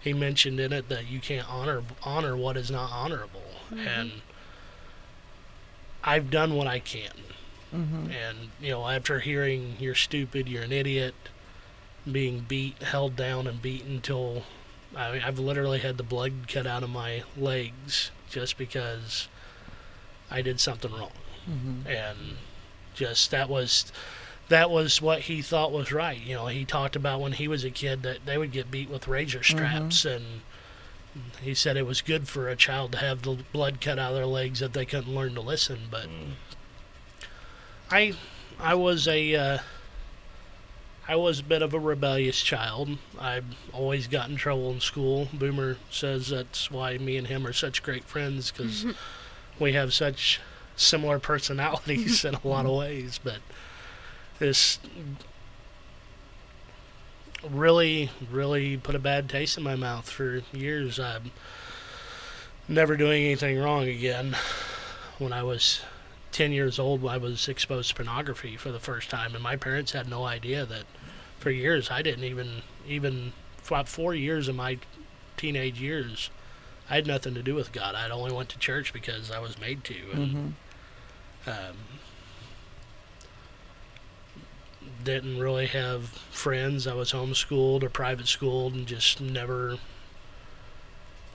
he 0.00 0.12
mentioned 0.12 0.60
in 0.60 0.72
it 0.72 0.88
that 0.90 1.10
you 1.10 1.18
can't 1.20 1.48
honor 1.50 1.82
honor 2.02 2.36
what 2.36 2.56
is 2.56 2.70
not 2.70 2.90
honorable, 2.92 3.42
and 3.76 4.12
I've 6.02 6.30
done 6.30 6.54
what 6.54 6.66
I 6.66 6.78
can. 6.78 7.10
Mm-hmm. 7.74 8.10
And 8.10 8.38
you 8.60 8.70
know, 8.70 8.86
after 8.88 9.20
hearing 9.20 9.76
you're 9.80 9.94
stupid, 9.94 10.48
you're 10.48 10.62
an 10.62 10.72
idiot, 10.72 11.14
being 12.10 12.40
beat, 12.46 12.82
held 12.82 13.16
down, 13.16 13.46
and 13.46 13.60
beaten 13.60 13.96
until 13.96 14.42
I 14.94 15.12
mean, 15.12 15.22
I've 15.22 15.38
literally 15.38 15.78
had 15.80 15.96
the 15.96 16.04
blood 16.04 16.46
cut 16.48 16.66
out 16.66 16.82
of 16.82 16.90
my 16.90 17.24
legs 17.36 18.10
just 18.30 18.56
because 18.58 19.28
I 20.30 20.42
did 20.42 20.60
something 20.60 20.92
wrong, 20.92 21.10
Mm-hmm. 21.50 21.86
and 21.88 22.18
just 22.94 23.30
that 23.32 23.48
was 23.48 23.92
that 24.48 24.70
was 24.70 25.00
what 25.00 25.20
he 25.22 25.42
thought 25.42 25.72
was 25.72 25.92
right. 25.92 26.20
You 26.20 26.34
know, 26.34 26.46
he 26.46 26.64
talked 26.64 26.96
about 26.96 27.20
when 27.20 27.32
he 27.32 27.48
was 27.48 27.64
a 27.64 27.70
kid 27.70 28.02
that 28.02 28.26
they 28.26 28.36
would 28.36 28.52
get 28.52 28.70
beat 28.70 28.90
with 28.90 29.08
razor 29.08 29.38
mm-hmm. 29.38 29.56
straps, 29.56 30.04
and 30.04 30.24
he 31.42 31.54
said 31.54 31.76
it 31.76 31.86
was 31.86 32.00
good 32.00 32.28
for 32.28 32.48
a 32.48 32.56
child 32.56 32.92
to 32.92 32.98
have 32.98 33.22
the 33.22 33.38
blood 33.52 33.80
cut 33.80 33.98
out 33.98 34.10
of 34.10 34.16
their 34.16 34.26
legs 34.26 34.60
that 34.60 34.72
they 34.72 34.84
couldn't 34.84 35.14
learn 35.14 35.34
to 35.34 35.40
listen. 35.40 35.80
But 35.90 36.06
mm. 36.06 36.32
I, 37.90 38.14
I 38.58 38.74
was 38.74 39.08
a, 39.08 39.34
uh, 39.34 39.58
I 41.06 41.16
was 41.16 41.40
a 41.40 41.44
bit 41.44 41.62
of 41.62 41.72
a 41.72 41.78
rebellious 41.78 42.42
child. 42.42 42.98
I 43.18 43.42
always 43.72 44.06
got 44.06 44.28
in 44.28 44.36
trouble 44.36 44.70
in 44.72 44.80
school. 44.80 45.28
Boomer 45.32 45.76
says 45.90 46.28
that's 46.28 46.70
why 46.70 46.98
me 46.98 47.16
and 47.16 47.26
him 47.26 47.46
are 47.46 47.52
such 47.52 47.82
great 47.82 48.04
friends 48.04 48.50
because 48.50 48.84
mm-hmm. 48.84 49.62
we 49.62 49.72
have 49.74 49.94
such 49.94 50.40
similar 50.76 51.18
personalities 51.20 52.24
in 52.24 52.34
a 52.34 52.46
lot 52.46 52.66
of 52.66 52.72
mm-hmm. 52.72 52.80
ways. 52.80 53.20
But 53.22 53.38
this 54.38 54.78
really, 57.48 58.10
really 58.30 58.76
put 58.76 58.94
a 58.94 58.98
bad 58.98 59.28
taste 59.28 59.56
in 59.58 59.62
my 59.64 59.76
mouth 59.76 60.08
for 60.08 60.42
years. 60.52 60.98
I'm 60.98 61.30
never 62.68 62.96
doing 62.96 63.24
anything 63.24 63.58
wrong 63.58 63.84
again. 63.88 64.36
When 65.18 65.32
I 65.32 65.42
was 65.42 65.80
10 66.32 66.52
years 66.52 66.78
old, 66.78 67.06
I 67.06 67.18
was 67.18 67.48
exposed 67.48 67.90
to 67.90 67.94
pornography 67.94 68.56
for 68.56 68.72
the 68.72 68.80
first 68.80 69.10
time, 69.10 69.34
and 69.34 69.42
my 69.42 69.56
parents 69.56 69.92
had 69.92 70.08
no 70.08 70.24
idea 70.24 70.64
that 70.66 70.84
for 71.38 71.50
years 71.50 71.90
I 71.90 72.02
didn't 72.02 72.24
even, 72.24 72.62
even 72.88 73.32
for 73.58 73.74
about 73.74 73.88
four 73.88 74.14
years 74.14 74.48
of 74.48 74.56
my 74.56 74.78
teenage 75.36 75.80
years, 75.80 76.30
I 76.88 76.96
had 76.96 77.06
nothing 77.06 77.34
to 77.34 77.42
do 77.42 77.54
with 77.54 77.72
God. 77.72 77.94
I'd 77.94 78.10
only 78.10 78.32
went 78.32 78.48
to 78.50 78.58
church 78.58 78.92
because 78.92 79.30
I 79.30 79.38
was 79.38 79.58
made 79.60 79.84
to. 79.84 79.94
And, 80.12 80.54
Mm-hmm. 81.46 81.50
um, 81.50 81.76
didn't 85.04 85.38
really 85.38 85.66
have 85.66 86.08
friends. 86.30 86.86
I 86.86 86.94
was 86.94 87.12
homeschooled 87.12 87.82
or 87.82 87.88
private 87.90 88.26
schooled 88.28 88.74
and 88.74 88.86
just 88.86 89.20
never 89.20 89.78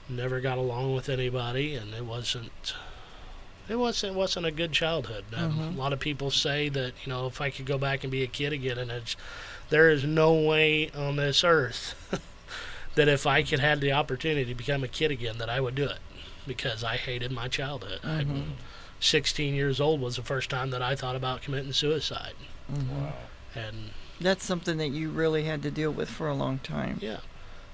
never 0.08 0.40
got 0.40 0.58
along 0.58 0.94
with 0.94 1.08
anybody 1.08 1.74
and 1.76 1.94
it 1.94 2.04
wasn't 2.04 2.74
it 3.68 3.76
wasn't 3.76 4.12
it 4.12 4.16
wasn't 4.18 4.44
a 4.46 4.50
good 4.50 4.72
childhood. 4.72 5.24
Um, 5.36 5.52
Mhm. 5.52 5.74
A 5.76 5.78
lot 5.78 5.92
of 5.92 6.00
people 6.00 6.30
say 6.32 6.68
that 6.70 6.92
you 7.04 7.10
know 7.12 7.26
if 7.26 7.40
I 7.40 7.50
could 7.50 7.66
go 7.66 7.78
back 7.78 8.02
and 8.02 8.10
be 8.10 8.22
a 8.22 8.26
kid 8.26 8.52
again, 8.52 8.78
and 8.78 8.90
it's 8.90 9.16
there 9.68 9.88
is 9.88 10.02
no 10.02 10.32
way 10.34 10.90
on 10.90 11.14
this 11.16 11.44
earth 11.44 11.94
that 12.96 13.06
if 13.06 13.24
I 13.26 13.44
could 13.44 13.60
have 13.60 13.80
the 13.80 13.92
opportunity 13.92 14.44
to 14.46 14.54
become 14.54 14.82
a 14.82 14.88
kid 14.88 15.12
again, 15.12 15.38
that 15.38 15.48
I 15.48 15.60
would 15.60 15.76
do 15.76 15.84
it 15.84 15.98
because 16.46 16.82
I 16.82 16.96
hated 16.96 17.30
my 17.30 17.46
childhood. 17.46 18.00
I'm 18.02 18.54
16 18.98 19.54
years 19.54 19.80
old 19.80 20.00
was 20.00 20.16
the 20.16 20.22
first 20.22 20.50
time 20.50 20.70
that 20.70 20.82
I 20.82 20.96
thought 20.96 21.14
about 21.14 21.40
committing 21.42 21.72
suicide, 21.72 22.34
Wow. 22.68 23.12
And 23.54 23.90
That's 24.20 24.44
something 24.44 24.76
that 24.78 24.88
you 24.88 25.10
really 25.10 25.44
had 25.44 25.62
to 25.62 25.70
deal 25.70 25.90
with 25.90 26.08
for 26.10 26.28
a 26.28 26.34
long 26.34 26.58
time. 26.60 26.98
yeah. 27.00 27.18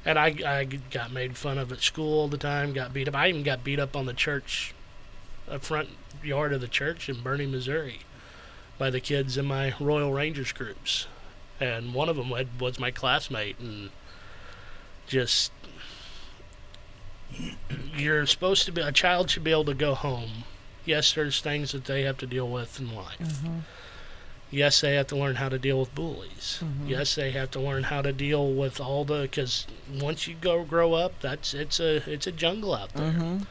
And 0.04 0.21
I, 0.21 0.37
I 0.47 0.64
got 0.64 1.11
made 1.11 1.37
fun 1.37 1.59
of 1.59 1.73
at 1.73 1.80
school 1.80 2.21
all 2.21 2.28
the 2.28 2.38
time, 2.38 2.73
got 2.73 2.92
beat 2.95 3.09
up. 3.09 3.16
I 3.16 3.28
even 3.28 3.42
got 3.42 3.64
beat 3.64 3.80
up 3.80 3.97
on 3.97 4.06
the 4.06 4.12
church, 4.14 4.73
a 5.49 5.59
front 5.59 5.88
yard 6.23 6.52
of 6.52 6.61
the 6.61 6.68
church 6.68 7.09
in 7.09 7.21
Bernie, 7.23 7.47
Missouri, 7.47 8.00
by 8.78 8.88
the 8.88 9.00
kids 9.00 9.37
in 9.37 9.47
my 9.47 9.75
Royal 9.80 10.12
Rangers 10.12 10.52
groups. 10.52 11.09
And 11.59 11.92
one 11.92 12.09
of 12.09 12.14
them 12.14 12.26
had, 12.26 12.61
was 12.61 12.78
my 12.78 12.92
classmate, 12.92 13.59
and 13.59 13.90
just. 15.09 15.50
You're 17.97 18.26
supposed 18.26 18.64
to 18.66 18.73
be. 18.73 18.80
A 18.83 18.92
child 18.92 19.30
should 19.30 19.42
be 19.45 19.50
able 19.50 19.64
to 19.64 19.75
go 19.75 19.95
home. 19.95 20.45
Yes, 20.85 21.12
there's 21.12 21.40
things 21.40 21.73
that 21.73 21.85
they 21.87 22.02
have 22.02 22.18
to 22.18 22.26
deal 22.26 22.49
with 22.49 22.78
in 22.78 22.95
life. 22.95 23.18
Mhm. 23.21 23.62
Yes, 24.50 24.80
they 24.80 24.94
have 24.94 25.08
to 25.08 25.16
learn 25.16 25.36
how 25.36 25.48
to 25.48 25.58
deal 25.58 25.80
with 25.80 25.94
bullies. 25.94 26.60
Mhm. 26.62 26.88
Yes, 26.88 27.14
they 27.16 27.32
have 27.32 27.50
to 27.52 27.60
learn 27.60 27.84
how 27.84 28.00
to 28.02 28.12
deal 28.12 28.52
with 28.52 28.80
all 28.80 29.04
the 29.04 29.22
because 29.22 29.66
once 29.92 30.26
you 30.28 30.34
go 30.40 30.62
grow 30.64 30.94
up, 30.94 31.20
that's 31.20 31.52
it's 31.52 31.80
a 31.80 31.96
it's 32.10 32.26
a 32.26 32.32
jungle 32.32 32.74
out 32.74 32.92
there. 32.94 33.10
Mhm. 33.12 33.46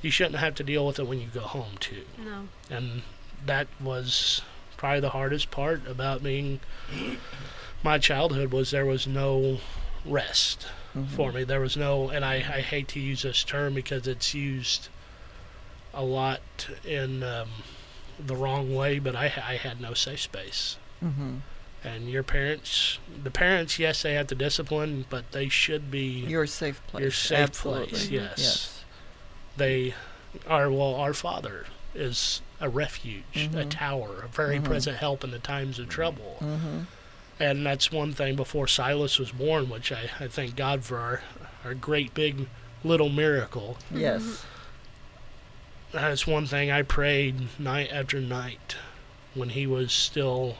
You 0.00 0.10
shouldn't 0.10 0.36
have 0.36 0.54
to 0.56 0.64
deal 0.64 0.86
with 0.86 0.98
it 0.98 1.06
when 1.06 1.20
you 1.20 1.28
go 1.28 1.40
home 1.42 1.76
too. 1.78 2.04
No. 2.18 2.48
And 2.70 3.02
that 3.44 3.68
was 3.80 4.42
probably 4.76 5.00
the 5.00 5.10
hardest 5.10 5.50
part 5.50 5.86
about 5.86 6.22
being 6.22 6.60
my 7.84 7.98
childhood 7.98 8.52
was 8.52 8.70
there 8.70 8.86
was 8.86 9.06
no 9.06 9.60
rest 10.04 10.66
for 11.14 11.30
me. 11.32 11.44
There 11.44 11.60
was 11.60 11.76
no, 11.76 12.08
and 12.10 12.24
I, 12.24 12.34
I 12.36 12.60
hate 12.60 12.88
to 12.88 13.00
use 13.00 13.22
this 13.22 13.44
term 13.44 13.74
because 13.74 14.06
it's 14.08 14.34
used 14.34 14.88
a 15.94 16.02
lot 16.04 16.40
in 16.84 17.22
um, 17.22 17.48
the 18.26 18.36
wrong 18.36 18.74
way, 18.74 18.98
but 18.98 19.14
I, 19.16 19.24
I 19.26 19.56
had 19.56 19.80
no 19.80 19.94
safe 19.94 20.20
space. 20.20 20.76
Mhm. 21.02 21.40
And 21.84 22.08
your 22.08 22.22
parents, 22.22 22.98
the 23.24 23.30
parents, 23.30 23.78
yes, 23.78 24.02
they 24.02 24.14
have 24.14 24.28
to 24.28 24.34
discipline, 24.36 25.04
but 25.10 25.32
they 25.32 25.48
should 25.48 25.90
be 25.90 26.24
Your 26.26 26.46
safe 26.46 26.80
place. 26.86 27.02
your 27.02 27.10
safe 27.10 27.38
Absolutely. 27.38 27.86
place. 27.88 28.08
Yes. 28.08 28.34
Yes. 28.38 28.84
They 29.56 29.94
are, 30.46 30.70
well, 30.70 30.94
our 30.94 31.12
Father 31.12 31.66
is 31.94 32.40
a 32.60 32.68
refuge, 32.68 33.24
a 33.34 33.48
Mhm. 33.48 33.70
tower, 33.70 34.22
a 34.22 34.28
very 34.28 34.58
Mhm. 34.58 34.64
present 34.64 34.98
help 34.98 35.24
in 35.24 35.30
the 35.32 35.38
times 35.40 35.78
of 35.80 35.88
trouble. 35.88 36.38
Mhm. 36.40 36.86
And 37.40 37.66
that's 37.66 37.90
one 37.90 38.12
thing 38.12 38.36
before 38.36 38.68
Silas 38.68 39.18
was 39.18 39.32
born, 39.32 39.68
which 39.68 39.90
I, 39.90 40.08
I 40.20 40.28
thank 40.28 40.54
God 40.54 40.84
for 40.84 40.98
our, 40.98 41.22
our 41.64 41.74
great 41.74 42.14
big 42.14 42.46
little 42.84 43.08
miracle. 43.08 43.76
Yes. 43.92 44.44
That's 45.92 46.26
one 46.26 46.46
thing 46.46 46.70
I 46.70 46.82
prayed 46.82 47.58
night 47.58 47.90
after 47.92 48.20
night 48.20 48.76
when 49.34 49.50
he 49.50 49.66
was 49.66 49.92
still 49.92 50.56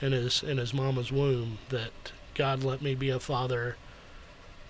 in 0.00 0.12
his 0.12 0.42
in 0.42 0.58
his 0.58 0.72
mama's 0.72 1.10
womb 1.12 1.58
that 1.68 1.90
God 2.34 2.62
let 2.62 2.80
me 2.82 2.94
be 2.94 3.10
a 3.10 3.20
father 3.20 3.76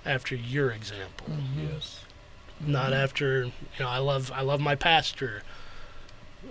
after 0.05 0.35
your 0.35 0.71
example. 0.71 1.27
Mhm. 1.31 1.73
Yes. 1.75 2.01
Not 2.61 2.93
after 2.93 3.45
you 3.45 3.53
know, 3.81 3.89
I 3.89 3.99
love 3.99 4.31
I 4.33 4.41
love 4.43 4.61
my 4.61 4.75
pastor 4.75 5.43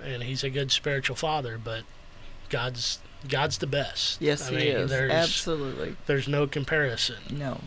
and 0.03 0.24
he's 0.24 0.43
a 0.43 0.50
good 0.50 0.71
spiritual 0.71 1.15
father, 1.15 1.57
but 1.57 1.83
God's 2.50 3.00
God's 3.27 3.57
the 3.60 3.67
best. 3.67 4.21
Yes, 4.21 4.48
I 4.48 4.51
he 4.51 4.55
mean, 4.57 4.67
is. 4.77 4.89
There's 4.89 5.12
Absolutely. 5.12 5.95
there's 6.05 6.27
no 6.27 6.48
comparison. 6.48 7.17
No. 7.29 7.62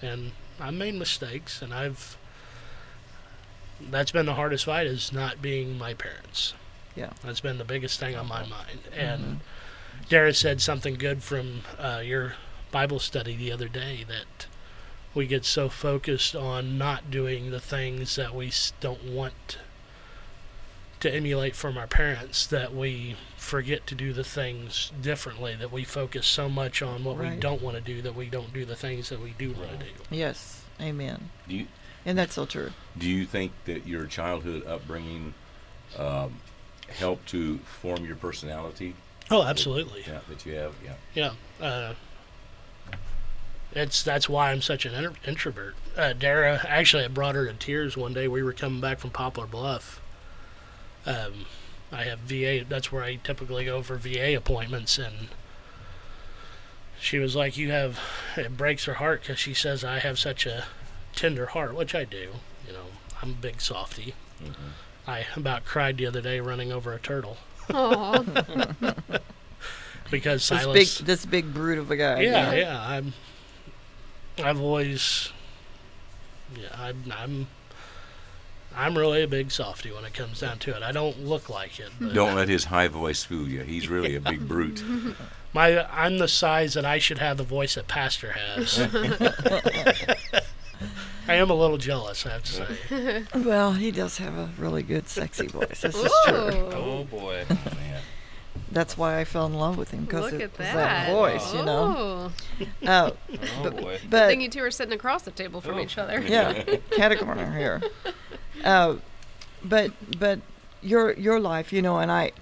and 0.00 0.32
I 0.60 0.70
made 0.70 0.94
mistakes, 0.94 1.62
and 1.62 1.72
I've. 1.72 2.16
That's 3.90 4.12
been 4.12 4.26
the 4.26 4.34
hardest 4.34 4.64
fight 4.64 4.86
is 4.86 5.12
not 5.12 5.42
being 5.42 5.78
my 5.78 5.94
parents. 5.94 6.54
Yeah. 6.94 7.10
That's 7.24 7.40
been 7.40 7.58
the 7.58 7.64
biggest 7.64 7.98
thing 7.98 8.16
on 8.16 8.28
my 8.28 8.46
mind. 8.46 8.80
And 8.96 9.40
Dara 10.08 10.34
said 10.34 10.60
something 10.60 10.94
good 10.94 11.22
from 11.22 11.62
uh, 11.78 12.02
your 12.04 12.34
Bible 12.70 12.98
study 12.98 13.36
the 13.36 13.52
other 13.52 13.68
day 13.68 14.04
that 14.08 14.46
we 15.14 15.26
get 15.26 15.44
so 15.44 15.68
focused 15.68 16.34
on 16.34 16.78
not 16.78 17.10
doing 17.10 17.50
the 17.50 17.60
things 17.60 18.16
that 18.16 18.34
we 18.34 18.50
don't 18.80 19.04
want 19.04 19.58
to 21.00 21.12
emulate 21.12 21.56
from 21.56 21.76
our 21.76 21.86
parents 21.86 22.46
that 22.46 22.72
we 22.74 23.16
forget 23.36 23.86
to 23.88 23.94
do 23.94 24.12
the 24.12 24.22
things 24.22 24.92
differently 25.00 25.54
that 25.56 25.72
we 25.72 25.82
focus 25.82 26.24
so 26.26 26.48
much 26.48 26.80
on 26.80 27.02
what 27.02 27.18
we 27.18 27.28
don't 27.40 27.60
want 27.60 27.76
to 27.76 27.82
do 27.82 28.00
that 28.00 28.14
we 28.14 28.26
don't 28.26 28.54
do 28.54 28.64
the 28.64 28.76
things 28.76 29.08
that 29.08 29.20
we 29.20 29.34
do 29.36 29.50
want 29.52 29.68
to 29.70 29.76
do 29.78 29.90
Yes. 30.10 30.62
Amen. 30.80 31.30
Do 31.48 31.56
you 31.56 31.66
And 32.04 32.18
that's 32.18 32.34
so 32.34 32.46
true. 32.46 32.70
do 32.98 33.08
you 33.08 33.24
think 33.26 33.52
that 33.66 33.86
your 33.86 34.06
childhood 34.06 34.66
upbringing 34.66 35.34
um, 35.98 36.34
helped 36.98 37.28
to 37.30 37.58
form 37.58 38.04
your 38.04 38.16
personality? 38.16 38.94
oh 39.30 39.44
absolutely 39.44 40.02
Yeah, 40.06 40.18
that 40.28 40.44
you 40.44 40.54
have. 40.54 40.74
Yeah. 40.84 41.32
yeah 41.60 41.66
uh, 41.66 41.94
it's 43.72 44.02
that's 44.02 44.28
why 44.28 44.50
I'm 44.50 44.60
such 44.60 44.84
an 44.84 44.94
inter- 44.94 45.14
introvert. 45.26 45.74
Uh, 45.96 46.12
Dara 46.12 46.60
actually, 46.68 47.04
I 47.04 47.08
brought 47.08 47.34
her 47.34 47.46
to 47.46 47.54
tears 47.54 47.96
one 47.96 48.12
day. 48.12 48.28
We 48.28 48.42
were 48.42 48.52
coming 48.52 48.80
back 48.80 48.98
from 48.98 49.10
Poplar 49.10 49.46
Bluff. 49.46 50.00
Um, 51.06 51.46
I 51.90 52.04
have 52.04 52.20
VA. 52.20 52.64
That's 52.68 52.92
where 52.92 53.02
I 53.02 53.16
typically 53.16 53.64
go 53.64 53.82
for 53.82 53.96
VA 53.96 54.36
appointments, 54.36 54.98
and 54.98 55.28
she 57.00 57.18
was 57.18 57.34
like, 57.34 57.56
"You 57.56 57.70
have." 57.70 57.98
It 58.36 58.56
breaks 58.56 58.84
her 58.84 58.94
heart 58.94 59.22
because 59.22 59.38
she 59.38 59.54
says 59.54 59.84
I 59.84 60.00
have 60.00 60.18
such 60.18 60.44
a 60.46 60.64
tender 61.14 61.46
heart, 61.46 61.74
which 61.74 61.94
I 61.94 62.04
do. 62.04 62.30
You 62.66 62.72
know, 62.72 62.84
I'm 63.22 63.30
a 63.30 63.34
big 63.34 63.60
softy. 63.60 64.14
Mm-hmm. 64.42 64.52
I 65.06 65.26
about 65.36 65.64
cried 65.64 65.96
the 65.96 66.06
other 66.06 66.20
day 66.20 66.38
running 66.40 66.70
over 66.72 66.92
a 66.92 66.98
turtle 66.98 67.36
Oh, 67.72 68.24
because 70.10 70.46
This 70.48 70.62
Silas. 70.62 70.98
big, 70.98 71.06
this 71.06 71.24
big 71.26 71.54
brute 71.54 71.78
of 71.78 71.90
a 71.90 71.96
guy. 71.96 72.20
yeah, 72.22 72.52
yeah. 72.52 72.80
I'm. 72.86 73.12
I've 74.42 74.60
always. 74.60 75.30
Yeah, 76.56 76.68
I'm. 76.78 77.12
I'm. 77.16 77.46
I'm 78.74 78.96
really 78.96 79.22
a 79.22 79.28
big 79.28 79.50
softy 79.50 79.92
when 79.92 80.04
it 80.06 80.14
comes 80.14 80.40
down 80.40 80.58
to 80.60 80.74
it. 80.74 80.82
I 80.82 80.92
don't 80.92 81.24
look 81.26 81.50
like 81.50 81.78
it. 81.78 81.90
But 82.00 82.14
Don't 82.14 82.34
let 82.34 82.48
his 82.48 82.64
high 82.64 82.88
voice 82.88 83.22
fool 83.22 83.46
you. 83.46 83.60
He's 83.60 83.86
really 83.88 84.16
a 84.16 84.20
big 84.20 84.48
brute. 84.48 84.82
My, 85.52 85.84
I'm 85.92 86.16
the 86.16 86.26
size 86.28 86.72
that 86.72 86.86
I 86.86 86.98
should 86.98 87.18
have 87.18 87.36
the 87.36 87.44
voice 87.44 87.74
that 87.74 87.86
Pastor 87.86 88.32
has. 88.32 88.78
I 91.28 91.34
am 91.34 91.50
a 91.50 91.54
little 91.54 91.78
jealous, 91.78 92.26
I 92.26 92.30
have 92.30 92.42
to 92.44 92.52
say. 92.52 93.24
Well, 93.44 93.72
he 93.72 93.90
does 93.90 94.18
have 94.18 94.34
a 94.36 94.50
really 94.58 94.82
good, 94.82 95.08
sexy 95.08 95.46
voice. 95.46 95.80
This 95.82 95.94
is 95.94 96.12
true. 96.26 96.70
Oh 96.72 97.04
boy. 97.10 97.44
Man. 97.48 98.02
That's 98.70 98.96
why 98.98 99.18
I 99.20 99.24
fell 99.24 99.46
in 99.46 99.54
love 99.54 99.76
with 99.76 99.90
him 99.90 100.04
because 100.04 100.32
Look 100.32 100.40
it 100.40 100.44
at 100.44 100.50
was 100.58 100.58
that. 100.68 100.74
that 100.74 101.10
voice, 101.12 101.54
you 101.54 101.62
know. 101.64 102.30
Oh. 102.82 102.86
Uh, 102.86 103.10
Oh 103.64 103.70
boy. 103.70 103.98
Good 104.00 104.10
but 104.10 104.28
thing 104.28 104.40
you 104.40 104.48
two 104.48 104.62
are 104.62 104.70
sitting 104.70 104.94
across 104.94 105.22
the 105.22 105.30
table 105.30 105.60
from 105.60 105.76
Oh. 105.76 105.80
each 105.80 105.98
other. 105.98 106.20
yeah, 106.22 106.62
cat 106.90 107.16
corner 107.18 107.56
here. 107.56 107.82
Uh, 108.64 108.96
but 109.64 109.92
but 110.18 110.40
your 110.82 111.12
your 111.12 111.38
life, 111.38 111.72
you 111.72 111.82
know, 111.82 111.98
and 111.98 112.10
I 112.10 112.32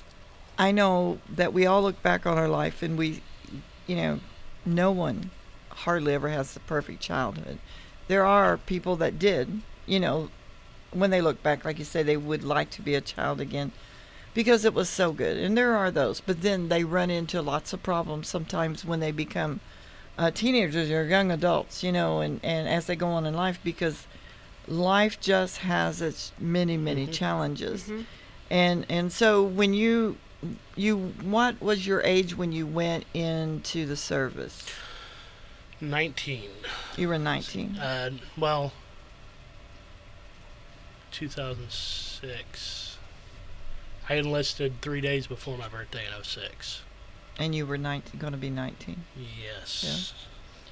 I 0.59 0.71
know 0.73 1.19
that 1.35 1.53
we 1.53 1.67
all 1.67 1.83
look 1.83 2.01
back 2.03 2.27
on 2.27 2.39
our 2.39 2.49
life 2.49 2.83
and 2.83 2.97
we, 2.97 3.23
you 3.87 3.97
know, 3.97 4.21
no 4.65 4.91
one 4.93 5.31
hardly 5.71 6.15
ever 6.15 6.29
has 6.29 6.55
the 6.55 6.61
perfect 6.61 7.01
childhood. 7.01 7.59
There 8.11 8.27
are 8.27 8.57
people 8.57 8.97
that 8.97 9.21
did, 9.21 9.63
you 9.87 10.01
know, 10.01 10.31
when 10.93 11.11
they 11.11 11.21
look 11.21 11.45
back, 11.45 11.65
like 11.65 11.79
you 11.79 11.85
say, 11.85 12.03
they 12.03 12.17
would 12.17 12.43
like 12.43 12.69
to 12.71 12.83
be 12.83 12.97
a 12.97 13.01
child 13.01 13.41
again 13.41 13.71
because 14.35 14.65
it 14.65 14.75
was 14.75 14.89
so 14.89 15.13
good. 15.13 15.37
And 15.37 15.57
there 15.57 15.77
are 15.77 15.93
those, 15.93 16.21
but 16.21 16.43
then 16.43 16.71
they 16.71 16.83
run 16.83 17.09
into 17.09 17.41
lots 17.41 17.73
of 17.73 17.85
problems 17.85 18.27
sometimes 18.27 18.85
when 18.85 18.99
they 18.99 19.13
become 19.13 19.61
uh, 20.19 20.33
teenagers 20.33 20.91
or 20.91 21.05
young 21.05 21.31
adults, 21.31 21.85
you 21.85 21.93
know, 21.93 22.19
and, 22.19 22.41
and 22.43 22.69
as 22.69 22.87
they 22.87 22.97
go 22.97 23.07
on 23.07 23.27
in 23.27 23.35
life 23.35 23.61
because 23.63 24.09
life 24.67 25.21
just 25.21 25.59
has 25.59 26.03
its 26.03 26.33
many, 26.37 26.77
many 26.77 27.07
challenges. 27.07 27.85
Mhm. 27.85 28.07
And 28.51 28.87
and 28.89 29.13
so 29.13 29.45
when 29.45 29.73
you 29.73 30.17
you 30.75 31.13
what 31.23 31.63
was 31.63 31.87
your 31.87 32.03
age 32.03 32.37
when 32.37 32.51
you 32.51 32.67
went 32.67 33.05
into 33.15 33.87
the 33.87 33.97
service? 33.97 34.67
19. 35.81 36.51
You 36.97 37.09
were 37.09 37.19
19. 37.19 37.77
Uh, 37.79 38.11
well, 38.37 38.73
2006. 41.13 42.99
I 44.09 44.15
enlisted 44.15 44.81
three 44.81 45.01
days 45.01 45.27
before 45.27 45.57
my 45.57 45.69
birthday 45.69 46.05
in 46.07 46.25
06. 46.25 46.83
And 47.39 47.55
you 47.55 47.65
were 47.65 47.79
19 47.79 48.21
going 48.21 48.33
to 48.33 48.39
be 48.39 48.51
19. 48.51 49.05
Yes. 49.17 50.13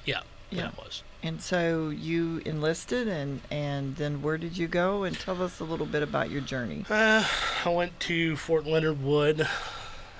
Yeah. 0.05 0.21
Yeah. 0.51 0.63
That 0.63 0.77
was. 0.77 1.03
And 1.21 1.41
so 1.41 1.89
you 1.89 2.41
enlisted, 2.45 3.07
and 3.07 3.41
and 3.51 3.97
then 3.97 4.21
where 4.21 4.37
did 4.37 4.57
you 4.57 4.67
go? 4.67 5.03
And 5.03 5.19
tell 5.19 5.41
us 5.43 5.59
a 5.59 5.63
little 5.63 5.85
bit 5.85 6.01
about 6.01 6.31
your 6.31 6.41
journey. 6.41 6.85
Uh, 6.89 7.25
I 7.65 7.69
went 7.69 7.99
to 8.01 8.35
Fort 8.37 8.65
Leonard 8.65 9.03
Wood. 9.03 9.47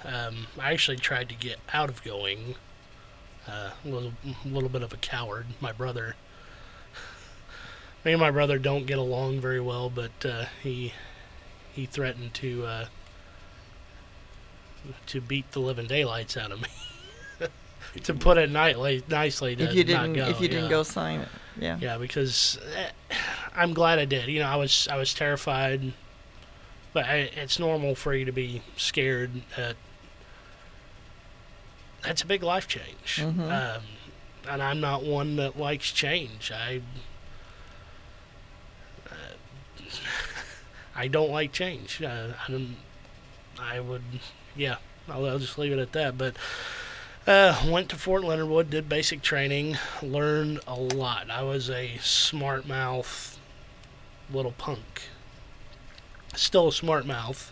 Um, 0.04 0.48
I 0.60 0.74
actually 0.74 0.98
tried 0.98 1.30
to 1.30 1.36
get 1.36 1.60
out 1.74 1.90
of 1.90 2.04
going. 2.04 2.56
Uh, 3.50 3.72
a 3.84 3.88
little, 3.88 4.14
a 4.46 4.48
little 4.48 4.70
bit 4.70 4.84
of 4.84 4.94
a 4.94 4.98
coward. 4.98 5.48
My 5.60 5.72
brother. 5.72 6.16
Me 8.06 8.14
and 8.14 8.22
my 8.22 8.32
brother 8.32 8.60
don't 8.60 8.86
get 8.86 8.98
along 8.98 9.42
very 9.42 9.60
well, 9.60 9.90
but 9.90 10.26
uh, 10.26 10.46
he 10.62 10.94
he 11.74 11.86
threatened 11.86 12.34
to 12.36 12.66
uh, 12.66 12.86
to 15.08 15.20
beat 15.20 15.52
the 15.52 15.60
living 15.60 15.88
daylights 15.88 16.38
out 16.38 16.52
of 16.52 16.62
me. 16.62 17.48
to 18.04 18.14
put 18.14 18.38
it 18.38 18.52
nightly, 18.52 19.04
nicely, 19.10 19.56
to 19.56 19.64
if 19.64 19.74
you 19.74 19.84
not 19.84 20.02
didn't, 20.04 20.14
go, 20.14 20.28
if 20.28 20.40
you 20.40 20.48
didn't 20.48 20.70
go 20.70 20.84
sign 20.84 21.22
it, 21.22 21.30
yeah. 21.60 21.78
Yeah, 21.82 21.98
because 21.98 22.60
eh, 22.78 23.16
I'm 23.56 23.74
glad 23.74 24.00
I 24.00 24.06
did. 24.06 24.28
You 24.30 24.40
know, 24.42 24.48
I 24.48 24.56
was 24.56 24.88
I 24.88 24.96
was 24.96 25.14
terrified, 25.14 25.94
but 26.94 27.06
I, 27.06 27.30
it's 27.36 27.60
normal 27.60 27.96
for 27.96 28.14
you 28.14 28.26
to 28.26 28.32
be 28.32 28.62
scared. 28.78 29.32
At, 29.58 29.76
that's 32.04 32.22
a 32.22 32.26
big 32.26 32.44
life 32.44 32.68
change, 32.68 33.18
Mhm. 33.18 33.76
um, 33.78 33.82
and 34.50 34.62
I'm 34.64 34.80
not 34.80 35.04
one 35.04 35.36
that 35.38 35.58
likes 35.60 35.92
change. 35.92 36.52
I 36.52 36.82
uh, 39.10 39.14
I 40.96 41.08
don't 41.08 41.32
like 41.32 41.52
change. 41.52 42.02
Uh, 42.02 42.34
I 42.48 42.52
don't. 42.52 42.76
I 43.60 43.80
would, 43.80 44.04
yeah. 44.56 44.78
I'll, 45.10 45.26
I'll 45.26 45.40
just 45.40 45.58
leave 45.58 45.72
it 45.74 45.80
at 45.80 45.92
that. 45.94 46.18
But 46.18 46.36
uh, 47.28 47.62
went 47.68 47.90
to 47.90 47.96
Fort 47.98 48.24
Leonard 48.24 48.48
Wood, 48.48 48.70
did 48.70 48.88
basic 48.88 49.22
training, 49.22 49.78
learned 50.02 50.60
a 50.68 50.76
lot. 50.76 51.30
I 51.30 51.44
was 51.44 51.70
a 51.70 51.98
smart 52.02 52.68
mouth 52.68 53.38
little 54.32 54.52
punk. 54.54 55.04
Still 56.36 56.68
a 56.70 56.72
smart 56.74 57.06
mouth. 57.06 57.52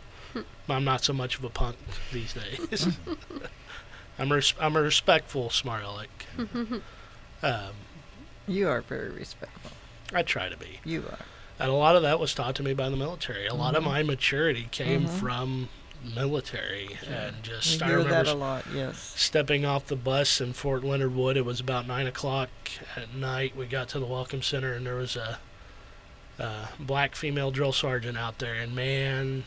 I'm 0.70 0.84
not 0.84 1.04
so 1.04 1.14
much 1.14 1.38
of 1.38 1.44
a 1.44 1.50
punk 1.50 1.78
these 2.14 2.34
days. 2.34 2.88
I'm, 4.20 4.32
res- 4.32 4.54
I'm 4.60 4.76
a 4.76 4.82
respectful 4.82 5.50
smart 5.50 5.84
aleck. 5.84 6.26
um, 7.44 7.72
You 8.48 8.70
are 8.70 8.82
very 8.82 9.10
respectful. 9.10 9.72
I 10.14 10.24
try 10.24 10.50
to 10.50 10.58
be. 10.58 10.80
You 10.86 11.04
are. 11.10 11.20
And 11.60 11.70
a 11.70 11.74
lot 11.74 11.96
of 11.96 12.02
that 12.04 12.20
was 12.20 12.34
taught 12.34 12.56
to 12.56 12.64
me 12.64 12.74
by 12.74 12.90
the 12.90 12.96
military. 12.96 13.48
A 13.48 13.54
lot 13.54 13.76
of 13.76 13.84
Mhm. 13.84 13.88
my 13.88 14.04
maturity 14.04 14.68
came 14.72 15.06
Mhm. 15.06 15.20
from 15.20 15.70
military 16.16 16.98
and 17.10 17.42
just 17.42 17.82
I 17.82 17.88
hear 17.88 17.98
remember 17.98 18.24
that 18.24 18.32
a 18.32 18.36
lot. 18.36 18.66
Yes. 18.74 19.14
stepping 19.16 19.66
off 19.66 19.88
the 19.88 19.96
bus 19.96 20.40
in 20.40 20.54
Fort 20.54 20.84
Leonard 20.84 21.16
Wood. 21.16 21.36
It 21.38 21.46
was 21.46 21.60
about 21.60 21.88
nine 21.88 22.06
o'clock 22.08 22.50
at 22.96 23.14
night. 23.16 23.56
We 23.56 23.66
got 23.66 23.90
to 23.90 24.00
the 24.00 24.06
Welcome 24.06 24.42
Center, 24.44 24.74
and 24.74 24.86
there 24.86 24.96
was 24.96 25.16
a, 25.16 25.40
a 26.38 26.70
black 26.80 27.16
female 27.16 27.50
drill 27.50 27.74
sergeant 27.74 28.18
out 28.18 28.38
there. 28.38 28.54
And 28.54 28.76
man, 28.76 29.46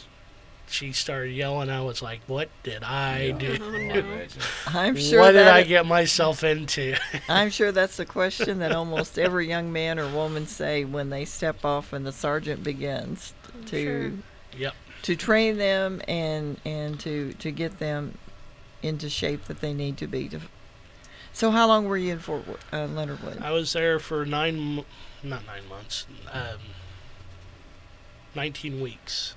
she 0.70 0.92
started 0.92 1.32
yelling. 1.32 1.68
I 1.70 1.82
was 1.82 2.00
like, 2.02 2.20
"What 2.26 2.48
did 2.62 2.82
I 2.84 3.24
Yeah. 3.24 3.38
do? 3.38 3.58
Oh, 3.62 4.00
no. 4.00 4.28
I'm 4.66 4.96
sure 4.96 5.20
what 5.20 5.32
did 5.32 5.46
I 5.48 5.62
get 5.64 5.84
myself 5.86 6.42
into?" 6.44 6.96
I'm 7.28 7.50
sure 7.50 7.72
that's 7.72 7.96
the 7.96 8.06
question 8.06 8.58
that 8.60 8.72
almost 8.72 9.18
every 9.18 9.48
young 9.48 9.72
man 9.72 9.98
or 9.98 10.08
woman 10.08 10.46
say 10.46 10.84
when 10.84 11.10
they 11.10 11.24
step 11.24 11.64
off 11.64 11.92
and 11.92 12.06
the 12.06 12.12
sergeant 12.12 12.62
begins 12.64 13.34
to 13.66 14.10
Sure. 14.10 14.12
Yep. 14.58 14.74
to 15.02 15.16
train 15.16 15.58
them 15.58 16.00
and 16.08 16.58
and 16.64 16.98
to 17.00 17.32
to 17.34 17.50
get 17.50 17.78
them 17.78 18.16
into 18.82 19.10
shape 19.10 19.44
that 19.46 19.60
they 19.60 19.72
need 19.74 19.96
to 19.98 20.06
be. 20.06 20.28
To, 20.28 20.40
so 21.32 21.50
how 21.50 21.66
long 21.68 21.84
were 21.86 21.96
you 21.96 22.12
in 22.12 22.18
Fort 22.18 22.44
uh, 22.72 22.86
Leonard 22.86 23.22
Wood? 23.22 23.38
I 23.42 23.50
was 23.52 23.72
there 23.72 23.98
for 23.98 24.24
nine, 24.24 24.84
not 25.22 25.44
nine 25.46 25.68
months, 25.68 26.06
um, 26.32 26.58
nineteen 28.34 28.80
weeks. 28.80 29.34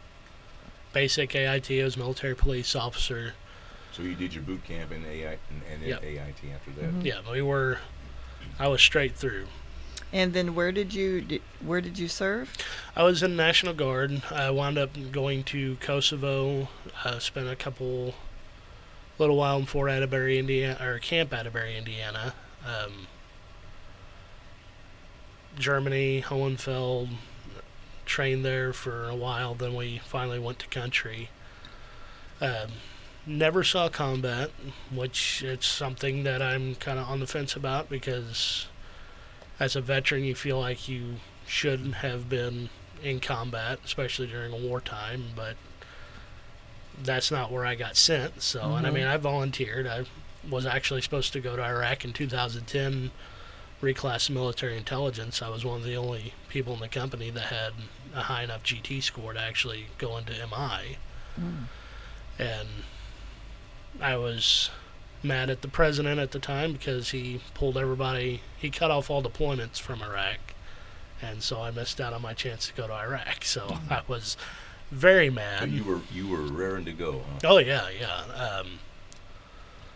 Basic 0.94 1.36
AIT. 1.36 1.70
I 1.72 1.84
was 1.84 1.98
military 1.98 2.36
police 2.36 2.76
officer. 2.76 3.34
So 3.92 4.02
you 4.04 4.16
did 4.16 4.34
your 4.34 4.44
boot 4.44 4.64
camp 4.64 4.92
in 4.92 5.06
AI 5.06 5.32
and, 5.50 5.62
and 5.72 5.82
then 5.82 5.90
Yep. 5.90 6.04
AIT 6.04 6.52
after 6.54 6.72
that. 6.82 6.94
Mhm. 6.94 7.06
Yeah, 7.06 7.20
we 7.30 7.42
were. 7.42 7.80
I 8.60 8.68
was 8.68 8.82
straight 8.82 9.16
through. 9.16 9.48
And 10.12 10.34
then 10.34 10.54
where 10.54 10.72
did 10.72 10.94
you 10.94 11.22
di- 11.22 11.42
where 11.60 11.82
did 11.82 11.98
you 11.98 12.08
serve? 12.08 12.56
I 12.96 13.02
was 13.04 13.24
in 13.24 13.32
the 13.32 13.38
National 13.44 13.74
Guard. 13.74 14.22
I 14.32 14.52
wound 14.52 14.78
up 14.78 14.92
going 15.12 15.44
to 15.46 15.76
Kosovo. 15.78 16.70
I 17.04 17.18
spent 17.20 17.48
a 17.50 17.56
couple, 17.56 18.14
little 19.18 19.36
while 19.38 19.58
in 19.58 19.66
Fort 19.66 19.90
Atterbury, 19.90 20.38
Indiana, 20.38 20.78
or 20.84 21.00
Camp 21.00 21.34
Atterbury, 21.34 21.76
Indiana. 21.76 22.36
Um, 22.66 23.08
Germany, 25.58 26.22
Hohenfels. 26.22 27.10
Trained 28.06 28.44
there 28.46 28.74
for 28.74 29.08
a 29.10 29.16
while. 29.16 29.56
Then 29.56 29.76
we 29.76 30.00
finally 30.06 30.40
went 30.40 30.60
to 30.60 30.68
country. 30.68 31.30
Um, 32.42 32.72
never 33.26 33.64
saw 33.64 33.88
combat, 33.90 34.52
which 34.94 35.42
it's 35.44 35.66
something 35.68 36.24
that 36.24 36.42
I'm 36.42 36.76
kind 36.76 37.00
of 37.00 37.08
on 37.08 37.20
the 37.22 37.28
fence 37.28 37.56
about 37.56 37.90
because, 37.90 38.68
as 39.60 39.76
a 39.76 39.82
veteran, 39.82 40.24
you 40.24 40.36
feel 40.36 40.60
like 40.60 40.88
you 40.90 41.16
should 41.48 41.80
have 42.02 42.28
been 42.30 42.70
in 43.02 43.20
combat, 43.20 43.80
especially 43.86 44.28
during 44.28 44.52
a 44.54 44.58
wartime, 44.58 45.28
but 45.36 45.56
that's 47.02 47.32
not 47.32 47.52
where 47.52 47.66
I 47.66 47.76
got 47.76 47.96
sent. 47.98 48.42
So, 48.42 48.76
and 48.76 48.86
I 48.86 48.90
Mhm. 48.90 48.94
mean, 48.94 49.08
I 49.08 49.18
volunteered. 49.18 49.88
I 49.88 50.06
was 50.50 50.66
actually 50.66 51.02
supposed 51.02 51.34
to 51.34 51.40
go 51.40 51.56
to 51.56 51.62
Iraq 51.64 52.04
in 52.06 52.14
2010, 52.14 53.12
reclass 53.84 54.30
military 54.30 54.78
intelligence. 54.78 55.42
I 55.42 55.50
was 55.50 55.66
one 55.66 55.78
of 55.82 55.84
the 55.86 55.96
only 55.96 56.34
people 56.50 56.74
in 56.74 56.80
the 56.80 56.88
company 56.88 57.30
that 57.30 57.46
had 57.46 57.74
a 58.16 58.22
high 58.24 58.44
enough 58.44 58.64
GT 58.64 59.04
score 59.04 59.34
to 59.34 59.40
actually 59.42 59.88
go 59.98 60.18
into 60.18 60.32
MI. 60.34 60.98
Mm. 61.40 61.66
And 62.40 62.68
I 64.02 64.16
was 64.18 64.70
mad 65.22 65.50
at 65.50 65.62
the 65.62 65.68
president 65.68 66.20
at 66.20 66.32
the 66.32 66.40
time 66.40 66.72
because 66.74 67.12
he 67.12 67.42
pulled 67.54 67.78
everybody, 67.78 68.42
he 68.58 68.70
cut 68.70 68.90
off 68.92 69.10
all 69.10 69.22
deployments 69.22 69.80
from 69.80 70.02
Iraq. 70.02 70.38
And 71.22 71.42
so 71.44 71.62
I 71.62 71.72
missed 71.72 72.02
out 72.02 72.14
on 72.14 72.22
my 72.22 72.34
chance 72.34 72.68
to 72.68 72.74
go 72.74 72.88
to 72.88 72.94
Iraq. 72.94 73.44
So 73.46 73.78
I 73.90 74.02
was 74.08 74.36
very 74.92 75.30
So 75.30 75.34
mad. 75.36 75.72
you 75.72 75.84
were 75.84 76.02
you 76.14 76.28
were 76.28 76.42
raring 76.44 76.86
to 76.86 76.92
go. 76.94 77.24
Huh? 77.42 77.48
oh, 77.54 77.58
yeah, 77.58 77.88
yeah. 77.90 78.22
Um, 78.34 78.80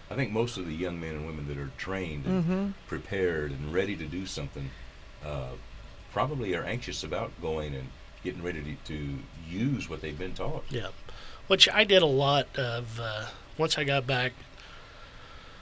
I 0.09 0.15
think 0.15 0.31
most 0.31 0.57
of 0.57 0.65
the 0.65 0.73
young 0.73 0.99
men 0.99 1.15
and 1.15 1.25
women 1.27 1.47
that 1.47 1.57
are 1.57 1.71
trained 1.77 2.25
and 2.25 2.43
Mm-hmm. 2.43 2.67
prepared 2.87 3.51
and 3.51 3.73
ready 3.73 3.95
to 3.97 4.05
do 4.05 4.25
something 4.25 4.69
uh, 5.25 5.51
probably 6.13 6.55
are 6.55 6.63
anxious 6.63 7.03
about 7.03 7.31
going 7.41 7.75
and 7.75 7.89
getting 8.23 8.41
ready 8.41 8.77
to, 8.85 8.93
to 8.93 9.17
use 9.49 9.89
what 9.89 10.01
they've 10.01 10.17
been 10.17 10.33
taught. 10.33 10.63
Yeah, 10.69 10.87
which 11.47 11.67
I 11.69 11.83
did 11.83 12.01
a 12.01 12.05
lot 12.07 12.47
of. 12.57 12.99
Uh, 12.99 13.25
once 13.57 13.77
I 13.77 13.83
got 13.83 14.05
back 14.07 14.33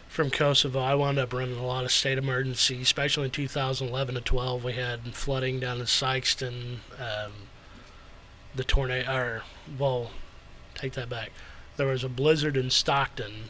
from 0.08 0.30
Kosovo, 0.30 0.80
I 0.80 0.96
wound 0.96 1.18
up 1.20 1.34
running 1.34 1.58
a 1.58 1.66
lot 1.66 1.84
of 1.84 1.92
state 1.92 2.18
emergencies, 2.18 2.82
especially 2.82 3.26
in 3.26 3.32
2011 3.32 4.16
to 4.16 4.22
12. 4.22 4.64
We 4.64 4.74
had 4.74 5.14
flooding 5.14 5.60
down 5.60 5.80
in 5.80 5.86
Sikeston, 5.86 6.78
um, 7.00 7.32
the 8.54 8.64
tornado, 8.64 9.14
or 9.14 9.44
well, 9.78 10.12
take 10.76 10.94
that 10.94 11.10
back. 11.10 11.32
There 11.78 11.88
was 11.88 12.04
a 12.04 12.10
blizzard 12.10 12.56
in 12.56 12.70
Stockton, 12.70 13.50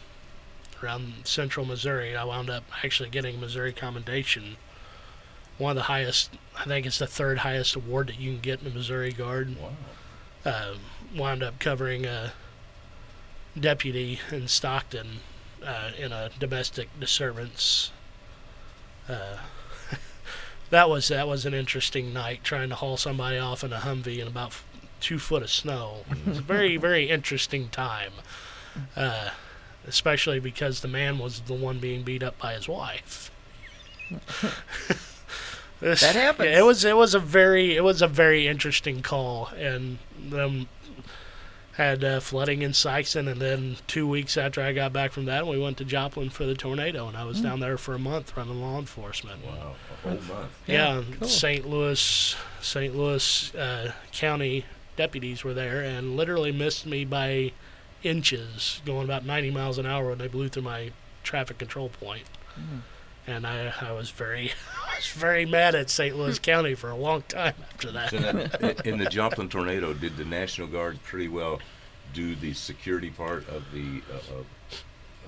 around 0.85 1.13
central 1.25 1.65
Missouri. 1.65 2.15
I 2.15 2.23
wound 2.23 2.49
up 2.49 2.63
actually 2.83 3.09
getting 3.09 3.35
a 3.35 3.39
Missouri 3.39 3.73
commendation. 3.73 4.57
One 5.57 5.71
of 5.71 5.75
the 5.77 5.83
highest, 5.83 6.31
I 6.57 6.65
think 6.65 6.85
it's 6.85 6.99
the 6.99 7.07
third 7.07 7.39
highest 7.39 7.75
award 7.75 8.07
that 8.07 8.19
you 8.19 8.31
can 8.33 8.41
get 8.41 8.59
in 8.59 8.65
the 8.65 8.71
Missouri 8.71 9.11
Guard 9.11 9.55
Wow. 9.59 9.69
uh, 10.45 10.75
wound 11.15 11.43
up 11.43 11.59
covering 11.59 12.05
a 12.05 12.33
deputy 13.59 14.19
in 14.31 14.47
Stockton 14.47 15.19
uh, 15.65 15.91
in 15.97 16.11
a 16.11 16.29
domestic 16.39 16.89
disturbance. 16.99 17.91
Uh, 19.07 19.37
that 20.69 20.89
was 20.89 21.07
that 21.07 21.27
was 21.27 21.45
an 21.45 21.53
interesting 21.53 22.11
night 22.13 22.43
trying 22.43 22.69
to 22.69 22.75
haul 22.75 22.97
somebody 22.97 23.37
off 23.37 23.63
in 23.63 23.71
a 23.71 23.77
Humvee 23.77 24.19
in 24.19 24.27
about 24.27 24.47
f- 24.49 24.65
two 24.99 25.19
foot 25.19 25.41
of 25.41 25.49
snow. 25.49 26.03
It 26.11 26.27
was 26.27 26.37
a 26.39 26.41
very 26.41 26.75
very 26.77 27.09
interesting 27.09 27.69
time, 27.69 28.11
uh, 28.95 29.29
especially 29.87 30.39
because 30.39 30.81
the 30.81 30.87
man 30.87 31.17
was 31.17 31.41
the 31.41 31.53
one 31.53 31.79
being 31.79 32.03
beat 32.03 32.23
up 32.23 32.37
by 32.37 32.53
his 32.53 32.67
wife. 32.67 33.31
This- 35.81 36.01
That 36.01 36.15
happened. 36.15 36.49
yeah, 36.51 36.59
it 36.59 36.65
was 36.65 36.85
it 36.85 36.95
was 36.95 37.13
a 37.13 37.19
very 37.19 37.75
it 37.75 37.83
was 37.83 38.01
a 38.01 38.07
very 38.07 38.47
interesting 38.47 39.01
call, 39.01 39.47
and 39.57 39.99
them 40.17 40.67
had 41.73 42.03
uh, 42.05 42.19
flooding 42.21 42.61
in 42.61 42.71
Sikeston, 42.71 43.29
and 43.29 43.41
then 43.41 43.75
two 43.85 44.07
weeks 44.07 44.37
after 44.37 44.61
I 44.61 44.71
got 44.71 44.93
back 44.93 45.11
from 45.11 45.25
that, 45.25 45.45
we 45.45 45.59
went 45.59 45.77
to 45.77 45.85
Joplin 45.85 46.29
for 46.29 46.45
the 46.45 46.55
tornado, 46.55 47.09
and 47.09 47.17
I 47.17 47.25
was 47.25 47.41
down 47.41 47.59
there 47.59 47.77
for 47.77 47.93
a 47.93 47.99
month 47.99 48.35
running 48.37 48.61
law 48.61 48.79
enforcement. 48.79 49.45
Wow. 49.45 49.75
A 50.05 50.07
whole 50.07 50.11
month. 50.13 50.51
Yeah, 50.67 51.03
cool. 51.19 51.27
St. 51.27 51.67
Louis, 51.67 52.35
St. 52.61 52.95
Louis 52.95 53.53
uh, 53.55 53.91
County 54.13 54.63
deputies 54.95 55.43
were 55.43 55.53
there 55.53 55.81
and 55.81 56.15
literally 56.15 56.53
missed 56.53 56.85
me 56.85 57.03
by 57.03 57.51
inches, 58.05 58.81
going 58.85 59.03
about 59.03 59.25
90 59.25 59.51
miles 59.51 59.77
an 59.77 59.85
hour 59.85 60.09
when 60.09 60.19
they 60.19 60.27
blew 60.27 60.47
through 60.47 60.63
my 60.63 60.91
traffic 61.23 61.57
control 61.57 61.89
point. 61.89 62.23
Mm. 62.57 62.81
And 63.27 63.47
I, 63.47 63.73
I 63.81 63.91
was 63.91 64.11
very, 64.11 64.51
I 64.91 64.97
was 64.97 65.07
very 65.07 65.45
mad 65.45 65.73
at 65.75 65.89
St. 65.89 66.15
Louis 66.15 66.37
County 66.37 66.75
for 66.75 66.91
a 66.91 66.95
long 66.95 67.23
time 67.23 67.55
after 67.71 67.91
that. 67.91 68.09
So 68.11 68.17
that, 68.19 68.85
in 68.85 68.99
the 68.99 69.07
Joplin 69.09 69.49
tornado, 69.49 69.93
did 69.93 70.15
the 70.15 70.25
National 70.25 70.67
Guard 70.67 71.01
pretty 71.03 71.27
well 71.27 71.59
do 72.13 72.35
the 72.35 72.53
security 72.53 73.09
part 73.09 73.47
of 73.49 73.63
the 73.73 74.01
uh, 74.13 74.39
of, 74.39 74.45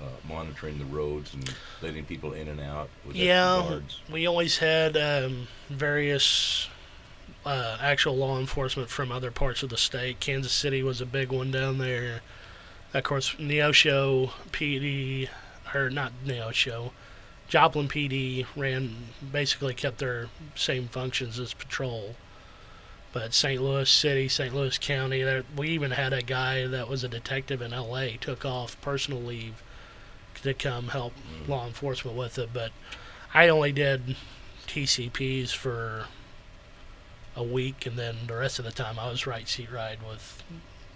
uh, 0.00 0.04
monitoring 0.28 0.78
the 0.78 0.84
roads 0.84 1.34
and 1.34 1.52
letting 1.82 2.04
people 2.04 2.32
in 2.32 2.46
and 2.46 2.60
out? 2.60 2.88
Was 3.04 3.16
yeah, 3.16 3.80
we 4.10 4.26
always 4.28 4.58
had 4.58 4.96
um, 4.96 5.48
various 5.68 6.68
uh, 7.44 7.78
actual 7.80 8.16
law 8.16 8.38
enforcement 8.38 8.88
from 8.88 9.10
other 9.10 9.32
parts 9.32 9.64
of 9.64 9.70
the 9.70 9.76
state. 9.76 10.20
Kansas 10.20 10.52
City 10.52 10.84
was 10.84 11.00
a 11.00 11.06
big 11.06 11.32
one 11.32 11.50
down 11.50 11.78
there. 11.78 12.20
Of 12.94 13.04
course, 13.04 13.34
Neosho 13.34 14.30
PD, 14.50 15.28
or 15.74 15.90
not 15.90 16.12
Neosho, 16.24 16.92
Joplin 17.48 17.88
PD 17.88 18.46
ran 18.56 19.08
basically 19.32 19.74
kept 19.74 19.98
their 19.98 20.28
same 20.54 20.88
functions 20.88 21.38
as 21.38 21.54
patrol. 21.54 22.14
But 23.12 23.32
St. 23.32 23.60
Louis 23.60 23.88
City, 23.88 24.28
St. 24.28 24.54
Louis 24.54 24.76
County, 24.76 25.22
there, 25.22 25.44
we 25.56 25.68
even 25.70 25.92
had 25.92 26.12
a 26.12 26.22
guy 26.22 26.66
that 26.66 26.88
was 26.88 27.02
a 27.04 27.08
detective 27.08 27.62
in 27.62 27.72
L.A. 27.72 28.18
took 28.18 28.44
off 28.44 28.80
personal 28.82 29.20
leave 29.20 29.62
to 30.42 30.52
come 30.52 30.88
help 30.88 31.14
mm. 31.14 31.48
law 31.48 31.66
enforcement 31.66 32.16
with 32.16 32.38
it. 32.38 32.50
But 32.52 32.72
I 33.32 33.48
only 33.48 33.72
did 33.72 34.16
TCPs 34.66 35.54
for 35.54 36.04
a 37.34 37.42
week, 37.42 37.86
and 37.86 37.96
then 37.96 38.16
the 38.26 38.36
rest 38.36 38.58
of 38.58 38.66
the 38.66 38.72
time 38.72 38.98
I 38.98 39.10
was 39.10 39.26
right 39.26 39.48
seat 39.48 39.72
ride 39.72 39.98
with 40.06 40.42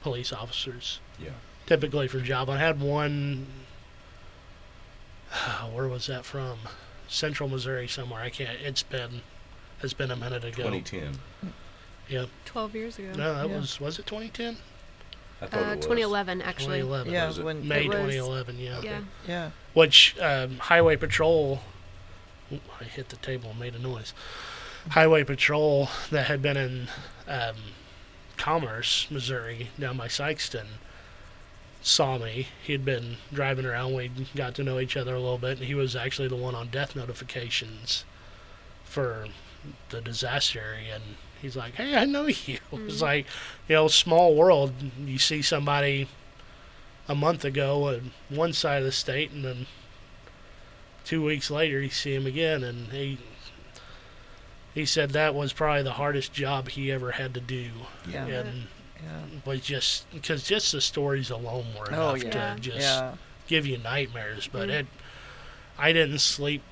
police 0.03 0.33
officers. 0.35 1.01
Yeah. 1.19 1.31
Typically 1.67 2.09
for 2.09 2.21
Joplin. 2.21 2.57
I 2.59 2.61
had 2.61 2.81
one. 2.81 3.47
Where 5.73 5.89
was 5.89 6.07
that 6.07 6.25
from? 6.25 6.59
Central 7.09 7.49
Missouri 7.49 7.89
somewhere. 7.89 8.23
I 8.23 8.31
can't. 8.31 8.59
It's 8.61 8.83
been. 8.83 9.23
It's 9.83 9.93
been 9.95 10.11
a 10.11 10.17
minute 10.17 10.45
ago. 10.45 10.71
2010. 10.71 11.19
Yeah. 12.09 12.27
12 12.45 12.75
years 12.75 12.99
ago. 12.99 13.13
No, 13.17 13.35
that 13.35 13.49
Yeah. 13.49 13.57
was. 13.59 13.81
Was 13.81 13.99
it 13.99 14.07
2010? 14.07 14.57
I 15.41 15.47
thought 15.47 15.61
Uh, 15.61 15.73
it 15.73 15.77
was. 15.79 15.87
2011, 15.87 16.41
actually. 16.43 16.79
2011. 16.81 17.13
Yeah, 17.13 17.27
Was 17.27 17.39
it? 17.39 17.45
when 17.45 17.67
May 17.67 17.85
It 17.87 17.89
was- 17.89 17.97
2011. 17.97 18.59
Yeah. 18.61 18.81
Yeah. 18.83 19.01
yeah, 19.27 19.51
which 19.75 20.17
um, 20.21 20.59
Highway 20.59 20.97
Patrol, 20.97 21.63
Ooh, 22.53 22.61
I 22.81 22.85
hit 22.85 23.09
the 23.09 23.17
table 23.17 23.51
and 23.51 23.59
made 23.59 23.75
a 23.75 23.79
noise. 23.81 24.15
Highway 24.91 25.25
Patrol 25.25 25.89
that 26.11 26.27
had 26.27 26.43
been 26.43 26.57
in 26.57 26.89
um, 27.27 27.57
Commerce, 28.37 29.09
Missouri, 29.11 29.71
down 29.81 29.97
by 29.97 30.07
Sikeston, 30.07 30.67
saw 31.83 32.17
me. 32.19 32.49
He'd 32.63 32.85
been 32.85 33.17
driving 33.33 33.67
around. 33.67 33.95
We 33.95 34.11
got 34.35 34.55
to 34.57 34.65
know 34.65 34.79
each 34.79 34.97
other 34.97 35.15
a 35.15 35.21
little 35.21 35.39
bit, 35.39 35.59
and 35.59 35.67
he 35.67 35.75
was 35.75 35.95
actually 35.95 36.29
the 36.29 36.37
one 36.37 36.55
on 36.55 36.69
death 36.69 36.97
notifications 36.97 38.05
for 38.85 39.27
the 39.91 40.01
disaster 40.01 40.61
area. 40.61 40.95
And 40.95 41.05
he's 41.41 41.57
like, 41.57 41.75
"Hey, 41.75 41.97
I 41.97 42.05
know 42.05 42.27
you." 42.27 42.59
It's 42.73 42.95
mm-hmm. 42.95 43.03
like, 43.03 43.27
you 43.69 43.77
know, 43.77 43.89
small 43.89 44.35
world. 44.35 44.73
You 45.05 45.19
see 45.19 45.43
somebody 45.43 46.09
a 47.09 47.15
month 47.15 47.45
ago 47.45 47.89
on 47.89 48.13
one 48.29 48.53
side 48.53 48.79
of 48.79 48.85
the 48.85 48.93
state, 48.93 49.33
and 49.33 49.45
then 49.45 49.67
two 51.05 51.23
weeks 51.23 51.51
later 51.51 51.81
you 51.81 51.91
see 51.91 52.15
him 52.15 52.27
again, 52.27 52.63
and 52.63 52.89
he 52.89 53.19
he 54.75 54.87
said 54.87 55.11
that 55.11 55.35
was 55.35 55.53
probably 55.53 55.83
the 55.83 55.93
hardest 55.93 56.33
job 56.33 56.69
he 56.71 56.91
ever 56.91 57.13
had 57.13 57.35
to 57.35 57.41
do, 57.41 57.71
yeah, 58.09 58.25
and 58.27 58.69
yeah. 59.03 59.41
was 59.45 59.61
just 59.61 60.11
because 60.13 60.45
just 60.45 60.73
the 60.73 60.81
stories 60.81 61.31
alone 61.31 61.67
were 61.79 61.93
Oh, 61.93 62.11
enough 62.15 62.25
yeah. 62.25 62.55
to 62.55 62.61
just 62.61 62.79
yeah. 62.81 63.15
give 63.47 63.67
you 63.67 63.79
nightmares. 63.79 64.49
But 64.51 64.69
Mhm. 64.69 64.73
it, 64.81 64.87
I 65.79 65.93
didn't 65.93 66.21
sleep. 66.21 66.63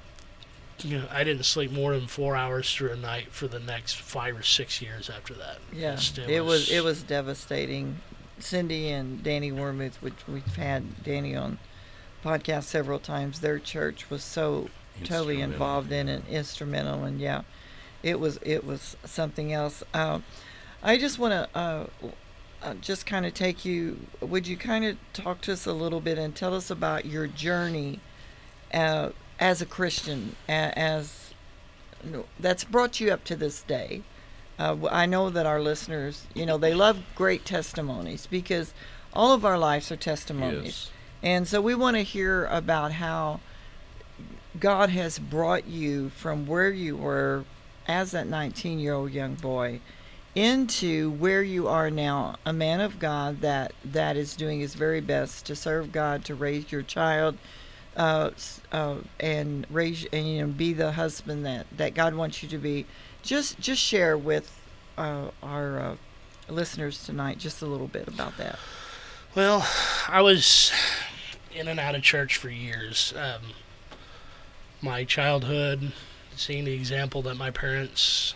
You 0.83 0.99
know, 1.01 1.09
I 1.11 1.25
didn't 1.25 1.45
sleep 1.45 1.71
more 1.71 1.93
than 1.95 2.07
four 2.07 2.37
hours 2.37 2.75
through 2.75 2.93
a 2.93 2.97
night 2.97 3.33
for 3.33 3.47
the 3.49 3.61
next 3.61 3.97
five 3.97 4.37
or 4.39 4.43
six 4.43 4.81
years 4.81 5.11
after 5.11 5.35
that. 5.35 5.59
Yeah, 5.73 5.97
Just- 5.97 6.19
it 6.19 6.41
was 6.45 6.71
it 6.71 6.83
was 6.85 7.03
devastating. 7.03 8.01
Cindy 8.39 8.89
and 8.89 9.23
Danny 9.23 9.53
Wormuth, 9.53 9.97
which 10.01 10.15
we've 10.27 10.57
had 10.57 11.03
Danny 11.05 11.37
on 11.37 11.59
podcast 12.25 12.65
several 12.65 12.99
times. 12.99 13.41
Their 13.41 13.59
church 13.59 14.09
was 14.09 14.25
so 14.25 14.71
totally 15.05 15.43
involved 15.43 15.93
in 15.93 16.09
yeah. 16.09 16.15
it, 16.17 16.23
instrumental, 16.31 17.05
and 17.05 17.21
yeah, 17.21 17.43
it 18.03 18.19
was 18.19 18.39
it 18.43 18.65
was 18.65 18.97
something 19.05 19.53
else. 19.53 19.83
Um, 19.93 20.25
I 20.83 20.97
just 20.97 21.19
want 21.19 21.33
to 21.33 21.59
uh, 21.59 21.87
uh, 22.63 22.75
just 22.75 23.07
kind 23.07 23.27
of 23.27 23.35
take 23.35 23.65
you. 23.65 23.99
Would 24.21 24.47
you 24.47 24.57
kind 24.57 24.85
of 24.85 24.97
talk 25.13 25.41
to 25.43 25.53
us 25.53 25.67
a 25.67 25.73
little 25.73 26.01
bit 26.01 26.19
and 26.19 26.35
tell 26.35 26.55
us 26.55 26.71
about 26.71 27.07
your 27.07 27.27
journey 27.27 28.01
uh, 28.73 29.11
as 29.39 29.61
a 29.61 29.67
Christian, 29.67 30.37
as 30.49 31.35
no, 32.03 32.25
that's 32.39 32.65
brought 32.65 33.01
you 33.01 33.13
up 33.13 33.25
to 33.25 33.37
this 33.37 33.63
day? 33.63 34.03
Uh, 34.59 34.77
I 34.91 35.07
know 35.07 35.31
that 35.31 35.47
our 35.47 35.61
listeners, 35.61 36.27
you 36.35 36.45
know, 36.45 36.59
they 36.59 36.75
love 36.75 36.99
great 37.15 37.47
testimonies 37.47 38.27
because 38.27 38.75
all 39.15 39.33
of 39.33 39.45
our 39.45 39.59
lives 39.59 39.91
are 39.91 39.97
testimonies. 39.97 40.65
Yes. 40.65 40.91
And 41.23 41.49
so 41.49 41.61
we 41.61 41.75
want 41.75 41.97
to 41.97 42.03
hear 42.03 42.47
about 42.47 42.93
how 42.93 43.41
God 44.59 44.91
has 44.91 45.19
brought 45.19 45.67
you 45.67 46.11
from 46.11 46.47
where 46.47 46.71
you 46.71 46.97
were 46.97 47.45
as 47.87 48.11
that 48.11 48.27
19 48.27 48.79
year 48.79 48.95
old 48.95 49.13
young 49.13 49.35
boy 49.35 49.81
into 50.35 51.11
where 51.11 51.43
you 51.43 51.67
are 51.69 51.91
now, 51.91 52.37
a 52.47 52.53
man 52.53 52.81
of 52.81 52.99
God 52.99 53.41
that, 53.41 53.73
that 53.85 54.17
is 54.17 54.37
doing 54.37 54.61
his 54.61 54.75
very 54.75 55.01
best 55.01 55.47
to 55.47 55.57
serve 55.57 55.93
God, 55.93 56.25
to 56.27 56.35
raise 56.35 56.71
your 56.71 56.83
child, 56.83 57.37
uh, 57.97 58.31
uh, 58.71 58.97
and 59.19 59.67
raise 59.69 60.07
and 60.13 60.27
you 60.27 60.41
know 60.41 60.47
be 60.47 60.73
the 60.73 60.93
husband 60.93 61.45
that, 61.45 61.67
that 61.77 61.95
God 61.95 62.15
wants 62.15 62.43
you 62.43 62.49
to 62.49 62.59
be. 62.59 62.87
Just 63.23 63.59
just 63.59 63.83
share 63.83 64.17
with 64.17 64.57
uh, 64.97 65.31
our 65.43 65.81
uh, 65.81 65.97
listeners 66.49 67.03
tonight 67.05 67.39
just 67.39 67.63
a 67.63 67.67
little 67.67 67.89
bit 67.89 68.07
about 68.07 68.37
that. 68.39 68.59
Well, 69.35 69.67
I 70.09 70.23
was 70.23 70.73
in 71.55 71.69
and 71.69 71.81
out 71.81 71.95
of 71.95 72.03
church 72.03 72.37
for 72.37 72.49
years. 72.49 73.13
Um, 73.17 73.43
my 74.83 75.05
childhood, 75.05 75.93
seeing 76.35 76.65
the 76.65 76.73
example 76.73 77.23
that 77.23 77.37
my 77.37 77.51
parents 77.51 78.35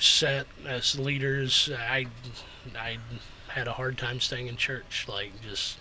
set 0.00 0.46
as 0.66 0.98
leaders, 0.98 1.70
I, 1.76 2.06
I 2.76 2.98
had 3.48 3.68
a 3.68 3.72
hard 3.72 3.98
time 3.98 4.20
staying 4.20 4.46
in 4.46 4.56
church. 4.56 5.06
Like, 5.08 5.32
just, 5.42 5.78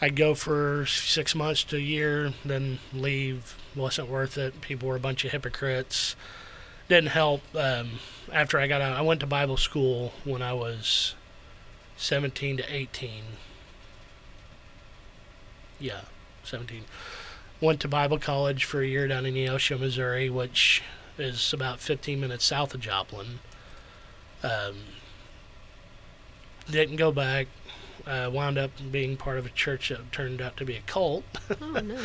I'd 0.00 0.16
go 0.16 0.34
for 0.34 0.86
six 0.86 1.34
months 1.34 1.64
to 1.64 1.76
a 1.76 1.80
year, 1.80 2.32
then 2.44 2.78
leave. 2.92 3.56
Wasn't 3.76 4.08
worth 4.08 4.36
it. 4.36 4.60
People 4.60 4.88
were 4.88 4.96
a 4.96 5.00
bunch 5.00 5.24
of 5.24 5.32
hypocrites. 5.32 6.16
Didn't 6.88 7.10
help. 7.10 7.42
Um, 7.54 8.00
after 8.32 8.58
I 8.58 8.66
got 8.66 8.80
out, 8.80 8.96
I 8.96 9.02
went 9.02 9.20
to 9.20 9.26
Bible 9.26 9.56
school 9.56 10.12
when 10.24 10.42
I 10.42 10.52
was 10.52 11.14
17 11.96 12.56
to 12.56 12.74
18. 12.74 13.22
Yeah, 15.78 16.00
17. 16.44 16.84
Went 17.60 17.80
to 17.80 17.88
Bible 17.88 18.18
college 18.18 18.64
for 18.64 18.80
a 18.82 18.86
year 18.86 19.06
down 19.06 19.26
in 19.26 19.34
Neosho, 19.34 19.78
Missouri, 19.78 20.28
which 20.30 20.82
is 21.20 21.52
about 21.52 21.80
15 21.80 22.20
minutes 22.20 22.44
south 22.44 22.74
of 22.74 22.80
Joplin. 22.80 23.40
Um, 24.42 24.76
didn't 26.70 26.96
go 26.96 27.12
back. 27.12 27.46
Uh, 28.06 28.30
wound 28.32 28.56
up 28.56 28.70
being 28.90 29.16
part 29.16 29.38
of 29.38 29.44
a 29.44 29.50
church 29.50 29.90
that 29.90 30.10
turned 30.10 30.40
out 30.40 30.56
to 30.56 30.64
be 30.64 30.76
a 30.76 30.80
cult. 30.82 31.24
Oh, 31.60 31.80
no. 31.80 31.98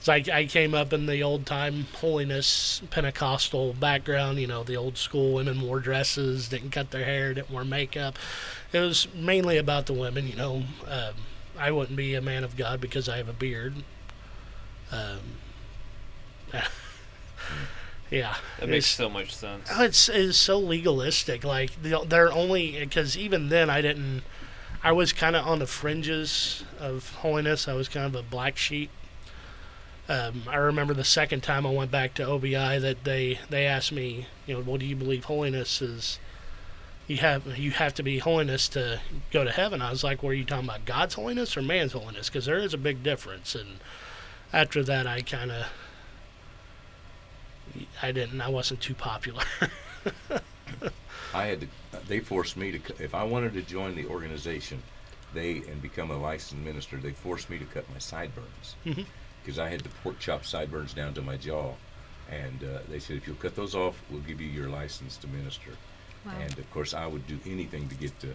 It's 0.00 0.08
like 0.08 0.30
I 0.30 0.46
came 0.46 0.72
up 0.74 0.94
in 0.94 1.04
the 1.04 1.22
old 1.22 1.44
time 1.44 1.86
holiness 1.96 2.80
Pentecostal 2.90 3.74
background, 3.74 4.38
you 4.38 4.46
know, 4.46 4.64
the 4.64 4.76
old 4.76 4.96
school 4.96 5.34
women 5.34 5.60
wore 5.60 5.78
dresses, 5.78 6.48
didn't 6.48 6.70
cut 6.70 6.90
their 6.90 7.04
hair, 7.04 7.34
didn't 7.34 7.50
wear 7.50 7.64
makeup. 7.64 8.18
It 8.72 8.78
was 8.78 9.08
mainly 9.14 9.58
about 9.58 9.84
the 9.84 9.92
women, 9.92 10.26
you 10.26 10.36
know. 10.36 10.62
Um, 10.88 11.14
I 11.58 11.70
wouldn't 11.70 11.98
be 11.98 12.14
a 12.14 12.22
man 12.22 12.44
of 12.44 12.56
God 12.56 12.80
because 12.80 13.10
I 13.10 13.18
have 13.18 13.28
a 13.28 13.34
beard. 13.34 13.74
Um, 14.90 15.18
yeah. 18.10 18.34
That 18.58 18.68
makes 18.68 18.86
so 18.86 19.08
much 19.08 19.34
sense. 19.34 19.68
Oh, 19.72 19.84
it's 19.84 20.08
it's 20.08 20.36
so 20.38 20.58
legalistic. 20.58 21.44
Like 21.44 21.80
the- 21.82 22.04
they're 22.06 22.32
only 22.32 22.78
because 22.78 23.16
even 23.16 23.48
then 23.48 23.70
I 23.70 23.80
didn't. 23.80 24.22
I 24.82 24.92
was 24.92 25.12
kind 25.12 25.36
of 25.36 25.46
on 25.46 25.58
the 25.58 25.66
fringes 25.66 26.64
of 26.78 27.14
holiness. 27.16 27.68
I 27.68 27.74
was 27.74 27.88
kind 27.88 28.06
of 28.06 28.14
a 28.14 28.22
black 28.22 28.56
sheep. 28.56 28.90
Um, 30.08 30.42
I 30.48 30.56
remember 30.56 30.92
the 30.94 31.04
second 31.04 31.42
time 31.42 31.64
I 31.66 31.70
went 31.70 31.90
back 31.92 32.14
to 32.14 32.24
OBI 32.24 32.78
that 32.80 33.04
they 33.04 33.38
they 33.48 33.66
asked 33.66 33.92
me, 33.92 34.26
you 34.46 34.54
know, 34.54 34.60
what 34.62 34.80
do 34.80 34.86
you 34.86 34.96
believe 34.96 35.24
holiness 35.24 35.80
is? 35.80 36.18
You 37.06 37.18
have 37.18 37.58
you 37.58 37.70
have 37.72 37.94
to 37.94 38.02
be 38.02 38.18
holiness 38.18 38.68
to 38.70 39.00
go 39.30 39.44
to 39.44 39.52
heaven. 39.52 39.80
I 39.82 39.90
was 39.90 40.02
like, 40.02 40.22
were 40.22 40.32
you 40.32 40.44
talking 40.44 40.64
about 40.68 40.84
God's 40.84 41.14
holiness 41.14 41.56
or 41.56 41.62
man's 41.62 41.92
holiness? 41.92 42.28
Because 42.28 42.46
there 42.46 42.58
is 42.58 42.74
a 42.74 42.78
big 42.78 43.02
difference. 43.02 43.54
And 43.54 43.78
after 44.52 44.82
that, 44.84 45.06
I 45.06 45.20
kind 45.20 45.50
of 45.52 45.66
I 48.02 48.12
didn't. 48.12 48.40
I 48.40 48.48
wasn't 48.48 48.80
too 48.80 48.94
popular. 48.94 49.42
I 51.34 51.44
had 51.46 51.60
to. 51.62 51.66
They 52.08 52.20
forced 52.20 52.56
me 52.56 52.72
to. 52.78 53.02
If 53.02 53.14
I 53.14 53.22
wanted 53.24 53.52
to 53.54 53.62
join 53.62 53.94
the 53.94 54.06
organization, 54.06 54.82
they 55.34 55.58
and 55.68 55.80
become 55.80 56.10
a 56.10 56.16
licensed 56.18 56.64
minister, 56.64 56.96
they 56.96 57.10
forced 57.12 57.50
me 57.50 57.58
to 57.58 57.64
cut 57.66 57.84
my 57.92 57.98
sideburns 57.98 58.74
Mhm. 58.84 59.06
because 59.42 59.58
I 59.58 59.68
had 59.68 59.80
the 59.80 59.88
pork 60.02 60.18
chop 60.18 60.44
sideburns 60.44 60.92
down 60.92 61.14
to 61.14 61.22
my 61.22 61.36
jaw, 61.36 61.74
And 62.30 62.62
uh, 62.62 62.78
they 62.88 63.00
said, 63.00 63.16
if 63.16 63.26
you'll 63.26 63.36
cut 63.36 63.56
those 63.56 63.74
off, 63.74 64.00
we'll 64.08 64.20
give 64.20 64.40
you 64.40 64.48
your 64.48 64.68
license 64.68 65.16
to 65.18 65.26
minister. 65.28 65.70
Wow. 66.24 66.32
And 66.40 66.56
of 66.58 66.70
course, 66.72 66.94
I 66.94 67.06
would 67.06 67.26
do 67.26 67.38
anything 67.46 67.88
to 67.88 67.94
get 67.96 68.18
to 68.20 68.34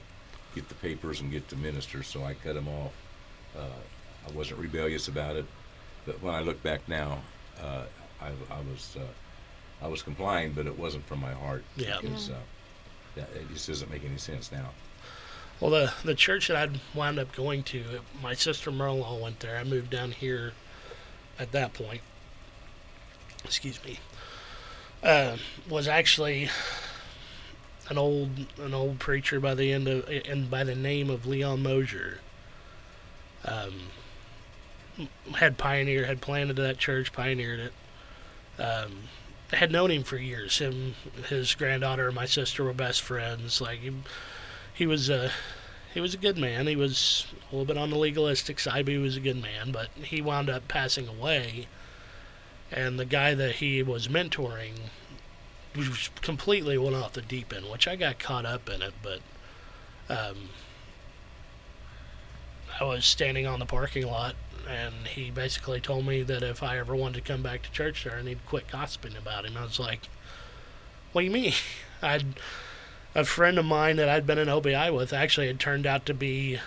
get 0.54 0.68
the 0.70 0.76
papers 0.76 1.22
and 1.22 1.32
get 1.32 1.48
to 1.50 1.56
minister, 1.58 2.04
so 2.04 2.24
I 2.24 2.34
cut 2.34 2.56
them 2.56 2.68
off. 2.68 2.94
Uh, 3.58 3.80
I 4.28 4.32
wasn't 4.32 4.60
rebellious 4.60 5.08
about 5.08 5.36
it, 5.38 5.46
but 6.06 6.22
when 6.22 6.34
I 6.34 6.42
look 6.42 6.62
back 6.64 6.88
now, 6.90 7.20
uh, 7.62 7.84
I, 8.22 8.28
I 8.52 8.60
was 8.72 8.96
uh, 8.98 9.02
I 9.82 9.88
was 9.88 10.02
complying, 10.02 10.54
but 10.54 10.66
it 10.66 10.78
wasn't 10.78 11.06
from 11.06 11.20
my 11.20 11.34
heart. 11.34 11.64
Yeah. 11.76 11.98
Because 12.02 12.30
Yeah. 12.30 12.36
uh, 12.36 12.40
that, 13.16 13.30
it 13.36 13.48
just 13.54 13.68
doesn't 13.68 13.90
make 13.92 14.04
any 14.04 14.18
sense 14.18 14.52
now. 14.52 14.72
Well, 15.60 15.72
the 15.72 15.94
the 16.04 16.16
church 16.16 16.48
that 16.50 16.58
I'd 16.58 16.80
wound 16.94 17.18
up 17.20 17.34
going 17.34 17.64
to, 17.64 18.02
my 18.22 18.34
sister 18.34 18.72
Merle 18.72 19.20
went 19.22 19.40
there. 19.40 19.58
I 19.58 19.64
moved 19.64 19.90
down 19.90 20.12
here 20.12 20.54
at 21.40 21.52
that 21.54 21.74
point. 21.74 22.02
Excuse 23.46 23.84
me. 23.86 24.00
Uh, 25.04 25.38
was 25.70 25.88
actually 25.88 26.50
an 27.90 27.98
old 27.98 28.48
an 28.58 28.74
old 28.74 29.00
preacher 29.00 29.40
by 29.40 29.54
the 29.56 29.72
end 29.72 29.88
of 29.88 30.10
and 30.10 30.50
by 30.50 30.64
the 30.64 30.76
name 30.76 31.10
of 31.10 31.26
Leon 31.26 31.62
Mosier. 31.64 32.20
Um, 33.46 33.90
had 35.36 35.58
pioneered, 35.58 36.06
had 36.08 36.20
planted 36.22 36.56
that 36.56 36.78
church, 36.78 37.14
pioneered 37.14 37.60
it. 37.60 37.74
Um, 38.62 39.04
had 39.52 39.72
known 39.72 39.92
him 39.92 40.04
for 40.04 40.18
years. 40.18 40.58
Him, 40.58 40.96
his 41.30 41.54
granddaughter, 41.56 42.08
and 42.08 42.16
my 42.16 42.26
sister 42.26 42.64
were 42.64 42.74
best 42.74 43.02
friends. 43.02 43.62
Like 43.62 43.80
he, 43.80 43.92
he 44.74 44.86
was 44.86 45.10
a 45.10 45.32
he 45.94 46.02
was 46.02 46.14
a 46.14 46.18
good 46.18 46.38
man. 46.38 46.68
He 46.68 46.76
was 46.76 47.28
a 47.32 47.56
little 47.56 47.66
bit 47.66 47.78
on 47.78 47.90
the 47.90 47.98
legalistic 47.98 48.60
side, 48.60 48.86
but 48.86 48.94
he 48.94 48.98
was 48.98 49.16
a 49.16 49.22
good 49.22 49.42
man. 49.42 49.72
But 49.72 49.90
he 49.96 50.22
wound 50.22 50.50
up 50.50 50.68
passing 50.68 51.08
away, 51.08 51.68
and 52.72 53.00
the 53.00 53.06
guy 53.06 53.34
that 53.34 53.56
he 53.56 53.82
was 53.82 54.08
mentoring 54.08 54.74
was 55.76 56.10
completely 56.22 56.78
went 56.78 56.96
off 56.96 57.14
the 57.14 57.22
deep 57.22 57.54
end, 57.54 57.70
which 57.70 57.88
I 57.88 57.96
got 57.96 58.20
caught 58.20 58.46
up 58.46 58.70
in 58.70 58.82
it. 58.82 58.94
But 59.02 59.20
um, 60.10 60.50
I 62.80 62.84
was 62.84 63.06
standing 63.06 63.48
on 63.48 63.60
the 63.60 63.66
parking 63.66 64.06
lot, 64.06 64.36
and 64.68 65.08
he 65.08 65.32
basically 65.32 65.80
told 65.80 66.06
me 66.06 66.24
that 66.24 66.44
if 66.44 66.64
I 66.64 66.78
ever 66.78 66.96
wanted 66.96 67.16
to 67.24 67.34
come 67.34 67.42
back 67.42 67.64
to 67.64 67.72
church 67.72 68.04
there, 68.04 68.18
I 68.18 68.22
need 68.22 68.40
to 68.40 68.48
quit 68.48 68.68
gossiping 68.68 69.16
about 69.16 69.46
him. 69.46 69.58
I 69.58 69.64
was 69.64 69.80
like, 69.80 70.08
"What 71.12 71.22
do 71.22 71.26
you 71.26 71.32
mean?" 71.32 71.54
I'd 72.02 72.36
a 73.16 73.24
friend 73.24 73.58
of 73.58 73.66
mine 73.66 73.96
that 73.96 74.10
I'd 74.10 74.28
been 74.28 74.38
in 74.38 74.50
OBI 74.50 74.92
with 74.92 75.14
actually 75.14 75.48
had 75.48 75.60
turned 75.60 75.86
out 75.86 76.06
to 76.06 76.14
be 76.14 76.60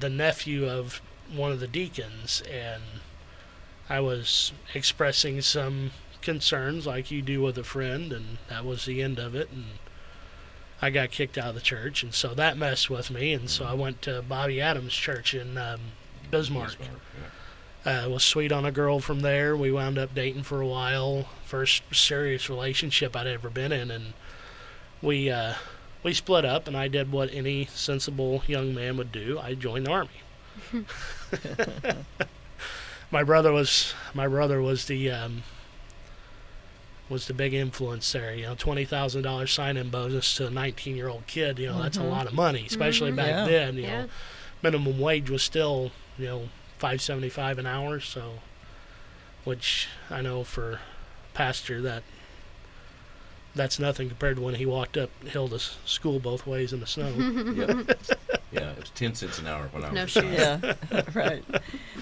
the 0.00 0.08
nephew 0.08 0.66
of 0.66 1.02
one 1.30 1.52
of 1.52 1.60
the 1.60 1.68
deacons, 1.68 2.42
and 2.50 2.82
I 3.88 4.00
was 4.00 4.52
expressing 4.72 5.42
some 5.42 5.90
concerns 6.22 6.86
like 6.86 7.10
you 7.10 7.20
do 7.20 7.42
with 7.42 7.58
a 7.58 7.64
friend, 7.64 8.12
and 8.12 8.38
that 8.48 8.64
was 8.64 8.86
the 8.86 9.02
end 9.02 9.18
of 9.18 9.34
it. 9.34 9.50
And 9.50 9.64
I 10.80 10.88
got 10.88 11.10
kicked 11.10 11.36
out 11.36 11.50
of 11.50 11.54
the 11.54 11.60
church, 11.60 12.02
and 12.02 12.14
so 12.14 12.34
that 12.34 12.56
messed 12.56 12.88
with 12.88 13.10
me. 13.10 13.34
And 13.34 13.50
so 13.50 13.66
I 13.66 13.74
went 13.74 14.00
to 14.02 14.22
Bobby 14.22 14.60
Adams 14.60 14.94
Church 14.94 15.34
in 15.34 15.58
um, 15.58 15.80
Bismarck. 16.38 16.76
yeah. 17.86 18.04
Uh, 18.04 18.08
was 18.08 18.24
sweet 18.24 18.50
on 18.50 18.64
a 18.64 18.72
girl 18.72 18.98
from 18.98 19.20
there. 19.20 19.54
We 19.56 19.70
wound 19.70 19.98
up 19.98 20.14
dating 20.14 20.42
for 20.44 20.60
a 20.60 20.66
while. 20.66 21.26
First 21.44 21.82
serious 21.92 22.48
relationship 22.48 23.14
I'd 23.14 23.26
ever 23.26 23.50
been 23.50 23.72
in, 23.72 23.90
and 23.90 24.14
we 25.02 25.30
uh, 25.30 25.54
we 26.02 26.14
split 26.14 26.44
up. 26.46 26.66
And 26.66 26.76
I 26.76 26.88
did 26.88 27.12
what 27.12 27.32
any 27.32 27.66
sensible 27.66 28.42
young 28.46 28.74
man 28.74 28.96
would 28.96 29.12
do. 29.12 29.38
I 29.38 29.54
joined 29.54 29.86
the 29.86 29.90
army. 29.92 30.10
my 33.10 33.22
brother 33.22 33.52
was 33.52 33.94
my 34.14 34.26
brother 34.28 34.60
was 34.62 34.86
the 34.86 35.10
um, 35.10 35.42
was 37.08 37.26
the 37.26 37.34
big 37.34 37.52
influence 37.54 38.10
there. 38.12 38.34
You 38.34 38.44
know, 38.44 38.54
twenty 38.54 38.84
thousand 38.84 39.22
dollars 39.22 39.52
sign-in 39.52 39.90
bonus 39.90 40.34
to 40.36 40.46
a 40.46 40.50
nineteen-year-old 40.50 41.26
kid. 41.26 41.58
You 41.58 41.68
know, 41.68 41.82
that's 41.82 41.98
a 41.98 42.02
lot 42.02 42.26
of 42.26 42.32
money, 42.32 42.64
especially 42.66 43.10
Mhm. 43.12 43.16
back 43.16 43.28
Yeah. 43.28 43.44
then. 43.46 43.76
You 43.76 43.82
Yeah. 43.82 44.02
know, 44.02 44.08
minimum 44.62 44.98
wage 44.98 45.28
was 45.30 45.42
still 45.42 45.92
you 46.18 46.26
know 46.26 46.48
five 46.78 47.00
seventy 47.00 47.28
five 47.28 47.58
an 47.58 47.66
hour. 47.66 48.00
So, 48.00 48.34
which 49.44 49.88
I 50.10 50.20
know 50.22 50.44
for 50.44 50.80
pastor 51.34 51.80
that 51.82 52.02
that's 53.54 53.78
nothing 53.78 54.08
compared 54.08 54.36
to 54.36 54.42
when 54.42 54.56
he 54.56 54.66
walked 54.66 54.96
uphill 54.96 55.48
to 55.48 55.58
school 55.60 56.18
both 56.18 56.46
ways 56.46 56.72
in 56.72 56.80
the 56.80 56.86
snow. 56.86 57.10
Yep. 57.54 57.98
yeah, 58.50 58.70
it 58.72 58.80
was 58.80 58.90
ten 58.90 59.14
cents 59.14 59.38
an 59.38 59.46
hour 59.48 59.68
when 59.72 59.84
I 59.84 59.88
was. 59.90 59.94
No 59.94 60.02
a 60.04 60.06
shit. 60.06 60.24
yeah, 60.32 61.02
right. 61.14 61.44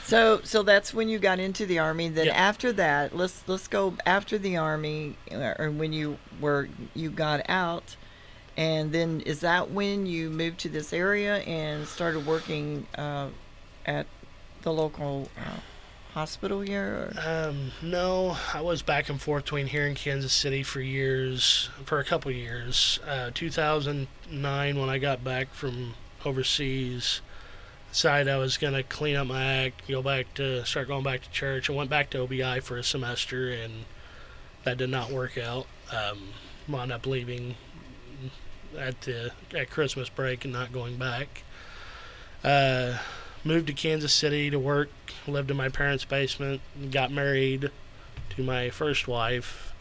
So, 0.04 0.40
so 0.44 0.62
that's 0.62 0.92
when 0.92 1.08
you 1.08 1.18
got 1.18 1.38
into 1.40 1.64
the 1.66 1.78
army. 1.78 2.08
Then 2.10 2.26
Yeah. 2.26 2.34
after 2.34 2.72
that, 2.74 3.14
let's 3.16 3.42
let's 3.46 3.68
go 3.68 3.94
after 4.06 4.36
the 4.38 4.56
army, 4.58 5.16
uh, 5.30 5.54
or 5.58 5.70
when 5.70 5.92
you 5.94 6.18
were 6.40 6.68
you 6.94 7.10
got 7.10 7.48
out, 7.48 7.96
and 8.56 8.92
then 8.92 9.20
is 9.22 9.40
that 9.40 9.70
when 9.70 10.04
you 10.06 10.28
moved 10.30 10.58
to 10.60 10.68
this 10.68 10.92
area 10.92 11.38
and 11.38 11.86
started 11.86 12.26
working 12.26 12.86
uh, 12.96 13.28
at 13.86 14.06
the 14.62 14.72
local 14.72 15.28
uh, 15.36 15.60
hospital 16.14 16.60
here? 16.60 17.12
Um, 17.24 17.72
no, 17.82 18.36
I 18.52 18.60
was 18.60 18.82
back 18.82 19.08
and 19.08 19.20
forth 19.20 19.44
between 19.44 19.66
here 19.66 19.86
and 19.86 19.96
Kansas 19.96 20.32
City 20.32 20.62
for 20.62 20.80
years, 20.80 21.70
for 21.84 21.98
a 21.98 22.04
couple 22.04 22.30
years. 22.30 23.00
Uh, 23.06 23.30
2009, 23.34 24.78
when 24.78 24.88
I 24.88 24.98
got 24.98 25.24
back 25.24 25.52
from 25.54 25.94
overseas, 26.24 27.20
decided 27.90 28.32
I 28.32 28.38
was 28.38 28.56
gonna 28.56 28.82
clean 28.82 29.16
up 29.16 29.26
my 29.26 29.44
act, 29.44 29.88
go 29.88 30.02
back 30.02 30.32
to 30.34 30.64
start 30.64 30.88
going 30.88 31.04
back 31.04 31.22
to 31.22 31.30
church. 31.30 31.68
I 31.68 31.72
went 31.72 31.90
back 31.90 32.10
to 32.10 32.18
OBI 32.18 32.60
for 32.60 32.76
a 32.76 32.84
semester, 32.84 33.50
and 33.50 33.84
that 34.64 34.78
did 34.78 34.90
not 34.90 35.10
work 35.10 35.36
out. 35.36 35.66
Um, 35.92 36.28
wound 36.68 36.92
up 36.92 37.06
leaving 37.06 37.56
at 38.78 39.00
the 39.02 39.32
at 39.54 39.70
Christmas 39.70 40.08
break 40.08 40.44
and 40.44 40.52
not 40.52 40.72
going 40.72 40.96
back. 40.96 41.42
Uh, 42.44 42.98
moved 43.44 43.66
to 43.66 43.72
Kansas 43.72 44.12
City 44.12 44.50
to 44.50 44.58
work 44.58 44.90
lived 45.26 45.50
in 45.50 45.56
my 45.56 45.68
parents' 45.68 46.04
basement, 46.04 46.60
got 46.90 47.10
married 47.10 47.70
to 48.30 48.42
my 48.42 48.70
first 48.70 49.06
wife. 49.06 49.72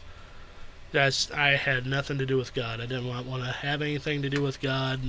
That's 0.92 1.30
I 1.30 1.50
had 1.56 1.86
nothing 1.86 2.18
to 2.18 2.26
do 2.26 2.36
with 2.36 2.54
God. 2.54 2.80
I 2.80 2.86
didn't 2.86 3.08
want, 3.08 3.26
want 3.26 3.44
to 3.44 3.50
have 3.50 3.82
anything 3.82 4.22
to 4.22 4.30
do 4.30 4.42
with 4.42 4.60
God. 4.60 5.00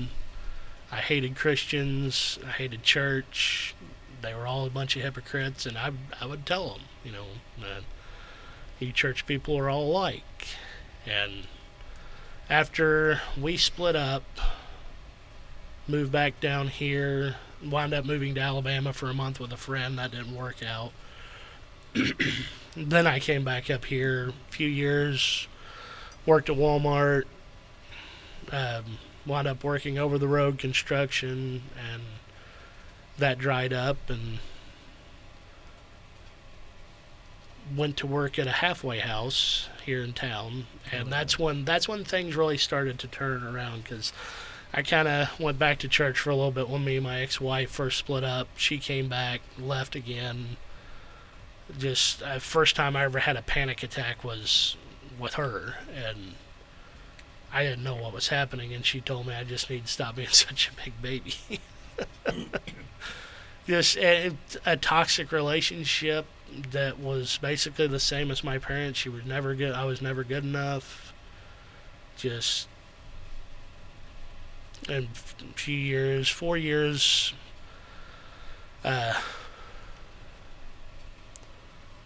I 0.91 0.97
hated 0.97 1.35
Christians. 1.35 2.39
I 2.45 2.51
hated 2.51 2.83
church. 2.83 3.75
They 4.21 4.33
were 4.33 4.47
all 4.47 4.65
a 4.65 4.69
bunch 4.69 4.95
of 4.95 5.01
hypocrites, 5.01 5.65
and 5.65 5.77
I 5.77 5.91
I 6.21 6.25
would 6.25 6.45
tell 6.45 6.69
them, 6.69 6.81
you 7.03 7.11
know, 7.11 7.25
that 7.59 7.83
you 8.79 8.91
church 8.91 9.25
people 9.25 9.57
are 9.57 9.69
all 9.69 9.91
alike. 9.91 10.47
And 11.05 11.47
after 12.49 13.21
we 13.39 13.57
split 13.57 13.95
up, 13.95 14.23
moved 15.87 16.11
back 16.11 16.39
down 16.39 16.69
here, 16.69 17.35
wound 17.69 17.93
up 17.93 18.05
moving 18.05 18.35
to 18.35 18.41
Alabama 18.41 18.93
for 18.93 19.09
a 19.09 19.13
month 19.13 19.39
with 19.39 19.51
a 19.51 19.57
friend. 19.57 19.97
That 19.97 20.11
didn't 20.11 20.35
work 20.35 20.63
out. 20.63 20.91
then 22.75 23.07
I 23.07 23.19
came 23.19 23.43
back 23.43 23.69
up 23.69 23.85
here 23.85 24.29
a 24.29 24.51
few 24.51 24.67
years, 24.67 25.47
worked 26.25 26.49
at 26.49 26.57
Walmart, 26.57 27.23
um, 28.51 28.97
wound 29.25 29.47
up 29.47 29.63
working 29.63 29.97
over 29.97 30.17
the 30.17 30.27
road 30.27 30.57
construction, 30.57 31.63
and 31.91 32.03
that 33.17 33.37
dried 33.37 33.73
up, 33.73 33.97
and 34.09 34.39
went 37.75 37.95
to 37.97 38.07
work 38.07 38.37
at 38.37 38.47
a 38.47 38.51
halfway 38.51 38.99
house 38.99 39.69
here 39.85 40.03
in 40.03 40.13
town, 40.13 40.65
and 40.91 41.11
that's 41.11 41.37
when 41.37 41.63
that's 41.65 41.87
when 41.87 42.03
things 42.03 42.35
really 42.35 42.57
started 42.57 42.99
to 42.99 43.07
turn 43.07 43.43
around 43.43 43.83
because. 43.83 44.11
I 44.73 44.81
kind 44.81 45.07
of 45.07 45.39
went 45.39 45.59
back 45.59 45.77
to 45.79 45.87
church 45.87 46.19
for 46.19 46.31
a 46.31 46.35
little 46.35 46.51
bit 46.51 46.67
when 46.67 46.83
me 46.83 46.95
and 46.95 47.03
my 47.03 47.21
ex-wife 47.21 47.69
first 47.69 47.99
split 47.99 48.23
up. 48.23 48.47
She 48.55 48.79
came 48.79 49.07
back, 49.07 49.41
left 49.59 49.95
again. 49.95 50.57
Just 51.77 52.23
uh, 52.23 52.39
first 52.39 52.75
time 52.75 52.95
I 52.95 53.03
ever 53.03 53.19
had 53.19 53.37
a 53.37 53.43
panic 53.43 53.83
attack 53.83 54.23
was 54.23 54.75
with 55.19 55.35
her, 55.35 55.75
and 55.93 56.33
I 57.53 57.63
didn't 57.63 57.83
know 57.83 57.95
what 57.95 58.13
was 58.13 58.29
happening. 58.29 58.73
And 58.73 58.83
she 58.83 58.99
told 58.99 59.27
me 59.27 59.35
I 59.35 59.43
just 59.43 59.69
need 59.69 59.85
to 59.85 59.91
stop 59.91 60.15
being 60.15 60.27
such 60.31 60.69
a 60.69 60.83
big 60.83 60.99
baby. 61.01 61.35
just 63.67 63.97
a, 63.97 64.35
a 64.65 64.75
toxic 64.75 65.31
relationship 65.31 66.25
that 66.71 66.99
was 66.99 67.37
basically 67.39 67.85
the 67.85 67.99
same 67.99 68.31
as 68.31 68.43
my 68.43 68.57
parents. 68.57 68.97
She 68.97 69.09
was 69.09 69.23
never 69.23 69.53
good. 69.53 69.73
I 69.73 69.85
was 69.85 70.01
never 70.01 70.23
good 70.23 70.43
enough. 70.43 71.13
Just 72.17 72.67
a 74.89 75.07
few 75.55 75.77
years, 75.77 76.29
four 76.29 76.57
years. 76.57 77.33
Uh, 78.83 79.13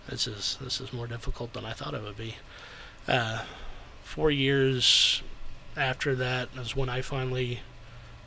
this 0.10 0.28
is 0.28 0.58
this 0.62 0.80
is 0.80 0.94
more 0.94 1.08
difficult 1.08 1.54
than 1.54 1.66
I 1.66 1.74
thought 1.74 1.94
it 1.94 2.04
would 2.04 2.18
be. 2.18 2.36
Uh, 3.08 3.44
four 4.04 4.32
years 4.32 5.22
after 5.76 6.16
that 6.16 6.50
is 6.58 6.76
when 6.76 6.90
I 6.90 7.02
finally 7.02 7.62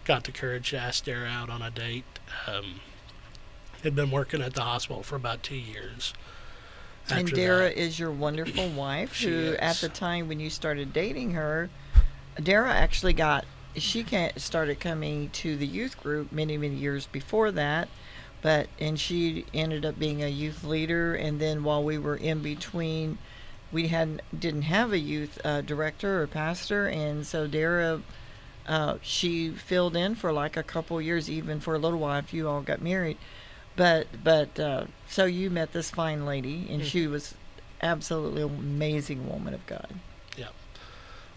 got 0.05 0.25
the 0.25 0.33
courage 0.33 0.71
to 0.71 0.79
ask 0.79 1.05
Dara 1.05 1.29
out 1.29 1.51
on 1.51 1.63
a 1.63 1.71
date. 1.71 2.05
Um, 2.47 2.81
had 3.83 3.95
been 3.95 4.11
working 4.11 4.43
at 4.43 4.55
the 4.55 4.63
hospital 4.63 5.03
for 5.03 5.17
about 5.17 5.43
two 5.43 5.57
years. 5.57 6.13
and 7.09 7.31
Dara 7.31 7.65
that. 7.65 7.79
is 7.81 7.99
your 7.99 8.11
wonderful 8.11 8.69
wife, 8.77 9.23
who 9.23 9.55
at 9.59 9.77
the 9.77 9.89
time 9.89 10.29
when 10.29 10.39
you 10.39 10.51
started 10.51 10.93
dating 10.93 11.33
her, 11.33 11.71
Dara 12.43 12.73
actually 12.73 13.15
got 13.15 13.45
she 13.77 14.05
started 14.37 14.81
coming 14.81 15.31
to 15.31 15.57
the 15.57 15.67
youth 15.67 16.01
group 16.01 16.33
many 16.33 16.57
many 16.57 16.75
years 16.75 17.07
before 17.07 17.51
that, 17.53 17.89
but 18.43 18.69
and 18.79 18.99
she 18.99 19.45
ended 19.55 19.85
up 19.85 19.99
being 19.99 20.23
a 20.23 20.29
youth 20.29 20.65
leader. 20.65 21.15
And 21.15 21.41
then 21.41 21.65
while 21.65 21.83
we 21.83 21.99
were 21.99 22.17
in 22.17 22.43
between, 22.43 23.19
we 23.73 23.89
had 23.89 24.23
didn't 24.37 24.63
have 24.63 24.93
a 24.93 24.99
youth 24.99 25.41
uh, 25.45 25.61
director 25.61 26.23
or 26.23 26.27
pastor, 26.27 26.87
and 26.87 27.27
so 27.27 27.47
Dara. 27.47 28.03
Uh, 28.67 28.99
she 29.03 29.51
filled 29.51 29.97
in 29.97 30.15
for 30.15 30.33
like 30.33 30.57
a 30.57 30.63
couple 30.63 31.01
years, 31.01 31.29
even 31.29 31.59
for 31.59 31.75
a 31.75 31.79
little 31.79 31.99
while 31.99 32.19
if 32.19 32.33
you 32.33 32.47
all 32.47 32.61
got 32.61 32.81
married. 32.81 33.17
But 33.75 34.07
but 34.23 34.61
uh, 34.61 34.85
so 35.09 35.25
you 35.25 35.51
met 35.51 35.73
this 35.73 35.91
fine 35.91 36.25
lady, 36.25 36.69
and 36.71 36.85
she 36.85 37.07
was 37.07 37.35
absolutely 37.83 38.43
an 38.43 38.51
amazing 38.51 39.29
woman 39.29 39.55
of 39.55 39.67
God. 39.67 39.89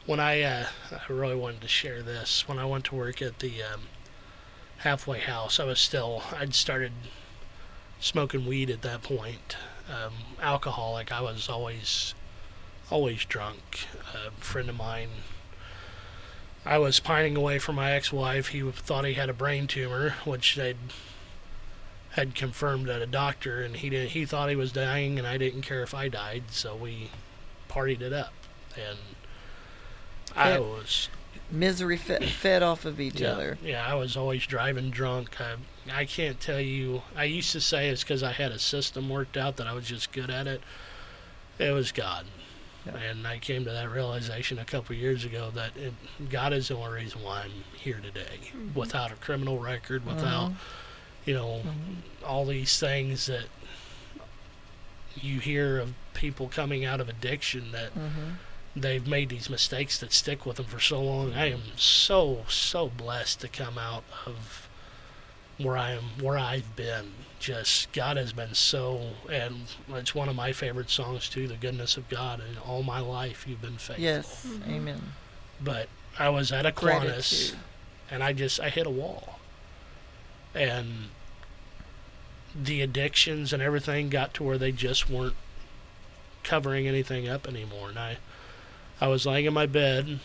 When 0.05 0.19
I 0.19 0.41
uh, 0.41 0.67
I 0.91 1.11
really 1.11 1.35
wanted 1.35 1.61
to 1.61 1.67
share 1.67 2.01
this. 2.01 2.47
When 2.47 2.59
I 2.59 2.65
went 2.65 2.85
to 2.85 2.95
work 2.95 3.21
at 3.21 3.39
the 3.39 3.63
um, 3.63 3.81
halfway 4.79 5.19
house, 5.19 5.59
I 5.59 5.65
was 5.65 5.79
still 5.79 6.23
I'd 6.37 6.53
started 6.53 6.91
smoking 7.99 8.45
weed 8.45 8.69
at 8.69 8.81
that 8.81 9.01
point. 9.01 9.55
Um, 9.89 10.13
alcoholic. 10.41 11.11
I 11.11 11.21
was 11.21 11.49
always 11.49 12.13
always 12.89 13.25
drunk. 13.25 13.87
A 14.13 14.31
friend 14.41 14.69
of 14.69 14.75
mine. 14.75 15.09
I 16.65 16.77
was 16.77 16.99
pining 17.01 17.35
away 17.35 17.59
from 17.59 17.75
my 17.75 17.91
ex-wife. 17.91 18.49
He 18.49 18.61
thought 18.71 19.03
he 19.03 19.15
had 19.15 19.29
a 19.29 19.33
brain 19.33 19.67
tumor, 19.67 20.11
which 20.23 20.55
they'd 20.55 20.77
had 22.11 22.35
confirmed 22.35 22.87
at 22.89 23.01
a 23.01 23.07
doctor, 23.07 23.61
and 23.61 23.75
he 23.75 23.89
didn't. 23.89 24.11
He 24.11 24.25
thought 24.25 24.49
he 24.49 24.55
was 24.55 24.71
dying, 24.71 25.17
and 25.17 25.27
I 25.27 25.37
didn't 25.37 25.63
care 25.63 25.83
if 25.83 25.93
I 25.93 26.07
died. 26.07 26.43
So 26.51 26.75
we 26.75 27.09
partied 27.69 28.01
it 28.01 28.13
up, 28.13 28.33
and 28.77 28.99
I 30.35 30.59
was 30.59 31.09
Misery 31.51 31.97
fed, 31.97 32.25
fed 32.25 32.63
off 32.63 32.83
of 32.85 32.99
each 32.99 33.21
yeah, 33.21 33.31
other. 33.31 33.57
Yeah, 33.63 33.85
I 33.85 33.93
was 33.93 34.17
always 34.17 34.45
driving 34.47 34.89
drunk. 34.89 35.39
I, 35.39 35.55
I 35.91 36.05
can't 36.05 36.39
tell 36.39 36.59
you. 36.59 37.03
I 37.15 37.25
used 37.25 37.51
to 37.51 37.61
say 37.61 37.89
it's 37.89 38.03
because 38.03 38.23
I 38.23 38.31
had 38.31 38.51
a 38.51 38.57
system 38.59 39.09
worked 39.09 39.37
out 39.37 39.57
that 39.57 39.67
I 39.67 39.73
was 39.73 39.85
just 39.87 40.11
good 40.11 40.31
at 40.31 40.47
it. 40.47 40.61
It 41.59 41.71
was 41.71 41.91
God. 41.91 42.25
Yeah. 42.85 42.97
And 42.97 43.27
I 43.27 43.37
came 43.37 43.63
to 43.65 43.71
that 43.71 43.89
realization 43.91 44.57
a 44.57 44.65
couple 44.65 44.95
years 44.95 45.23
ago 45.25 45.51
that 45.53 45.77
it, 45.77 45.93
God 46.29 46.53
is 46.53 46.69
the 46.69 46.75
only 46.75 47.01
reason 47.03 47.21
why 47.23 47.43
I'm 47.43 47.51
here 47.77 48.01
today. 48.01 48.51
Without 48.73 49.11
a 49.11 49.15
criminal 49.15 49.59
record, 49.59 50.05
without, 50.05 50.51
Mhm. 50.51 50.55
you 51.25 51.33
know, 51.35 51.61
all 52.25 52.45
these 52.45 52.79
things 52.79 53.27
that 53.27 53.45
you 55.15 55.39
hear 55.39 55.77
of 55.79 55.93
people 56.13 56.47
coming 56.47 56.83
out 56.83 56.99
of 56.99 57.07
addiction 57.07 57.71
that 57.71 57.91
hmm 57.91 58.31
they've 58.75 59.07
made 59.07 59.29
these 59.29 59.49
mistakes 59.49 59.99
that 59.99 60.11
stick 60.11 60.45
with 60.45 60.57
them 60.57 60.65
for 60.65 60.79
so 60.79 61.01
long. 61.01 61.33
I 61.33 61.51
am 61.51 61.61
so 61.75 62.45
so 62.47 62.89
blessed 62.89 63.41
to 63.41 63.47
come 63.47 63.77
out 63.77 64.03
of 64.25 64.67
where 65.57 65.77
I 65.77 65.91
am, 65.91 66.03
where 66.21 66.37
I've 66.37 66.75
been. 66.75 67.11
Just 67.39 67.91
God 67.91 68.15
has 68.15 68.31
been 68.31 68.53
so, 68.53 69.11
and 69.29 69.65
it's 69.89 70.15
one 70.15 70.29
of 70.29 70.35
my 70.35 70.53
favorite 70.53 70.89
songs 70.89 71.27
too. 71.27 71.47
The 71.47 71.55
goodness 71.55 71.97
of 71.97 72.07
God, 72.07 72.39
and 72.39 72.57
all 72.57 72.83
my 72.83 73.01
life 73.01 73.45
you've 73.47 73.61
been 73.61 73.77
faithful. 73.77 74.03
Yes, 74.03 74.45
mm-hmm. 74.47 74.71
Amen. 74.71 75.01
But 75.61 75.89
I 76.17 76.29
was 76.29 76.53
at 76.53 76.65
Aquinas, 76.65 77.53
and 78.09 78.23
I 78.23 78.31
just 78.31 78.61
I 78.61 78.69
hit 78.69 78.87
a 78.87 78.89
wall, 78.89 79.39
and 80.55 81.09
the 82.55 82.81
addictions 82.81 83.51
and 83.51 83.61
everything 83.61 84.09
got 84.09 84.33
to 84.35 84.43
where 84.43 84.57
they 84.57 84.71
just 84.71 85.09
weren't 85.09 85.35
covering 86.43 86.87
anything 86.87 87.27
up 87.27 87.47
anymore. 87.47 87.89
And 87.89 87.97
I, 87.97 88.17
I 89.01 89.07
was 89.07 89.25
laying 89.25 89.45
in 89.45 89.53
my 89.53 89.65
bed, 89.65 90.19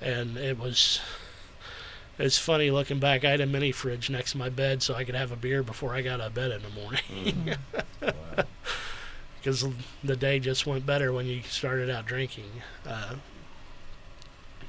and 0.00 0.36
it 0.36 0.58
was. 0.58 1.00
It's 2.18 2.38
funny 2.38 2.70
looking 2.70 2.98
back. 2.98 3.24
I 3.24 3.30
had 3.30 3.40
a 3.40 3.46
mini 3.46 3.72
fridge 3.72 4.10
next 4.10 4.32
to 4.32 4.38
my 4.38 4.50
bed 4.50 4.82
so 4.82 4.94
I 4.94 5.04
could 5.04 5.14
have 5.14 5.32
a 5.32 5.36
beer 5.36 5.62
before 5.62 5.94
I 5.94 6.02
got 6.02 6.20
out 6.20 6.26
of 6.28 6.34
bed 6.34 6.50
in 6.50 6.62
the 6.62 6.68
morning. 6.70 7.56
Wow. 8.02 8.44
because 9.38 9.66
the 10.02 10.16
day 10.16 10.38
just 10.38 10.66
went 10.66 10.84
better 10.86 11.12
when 11.12 11.26
you 11.26 11.42
started 11.42 11.90
out 11.90 12.06
drinking. 12.06 12.50
Uh, 12.86 13.16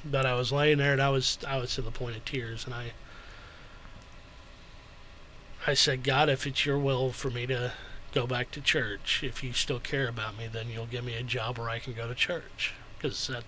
but 0.03 0.25
I 0.25 0.33
was 0.35 0.51
laying 0.51 0.77
there 0.79 0.93
and 0.93 1.01
I 1.01 1.09
was 1.09 1.37
I 1.47 1.57
was 1.57 1.75
to 1.75 1.81
the 1.81 1.91
point 1.91 2.15
of 2.15 2.25
tears, 2.25 2.65
and 2.65 2.73
I 2.73 2.91
I 5.67 5.73
said, 5.73 6.03
God, 6.03 6.29
if 6.29 6.47
it's 6.47 6.65
your 6.65 6.77
will 6.79 7.11
for 7.11 7.29
me 7.29 7.45
to 7.47 7.73
go 8.13 8.27
back 8.27 8.51
to 8.51 8.61
church, 8.61 9.23
if 9.23 9.43
you 9.43 9.53
still 9.53 9.79
care 9.79 10.07
about 10.07 10.37
me, 10.37 10.47
then 10.51 10.67
you'll 10.69 10.85
give 10.85 11.03
me 11.03 11.15
a 11.15 11.23
job 11.23 11.57
where 11.57 11.69
I 11.69 11.79
can 11.79 11.93
go 11.93 12.07
to 12.07 12.15
church 12.15 12.73
because 12.97 13.27
that. 13.27 13.43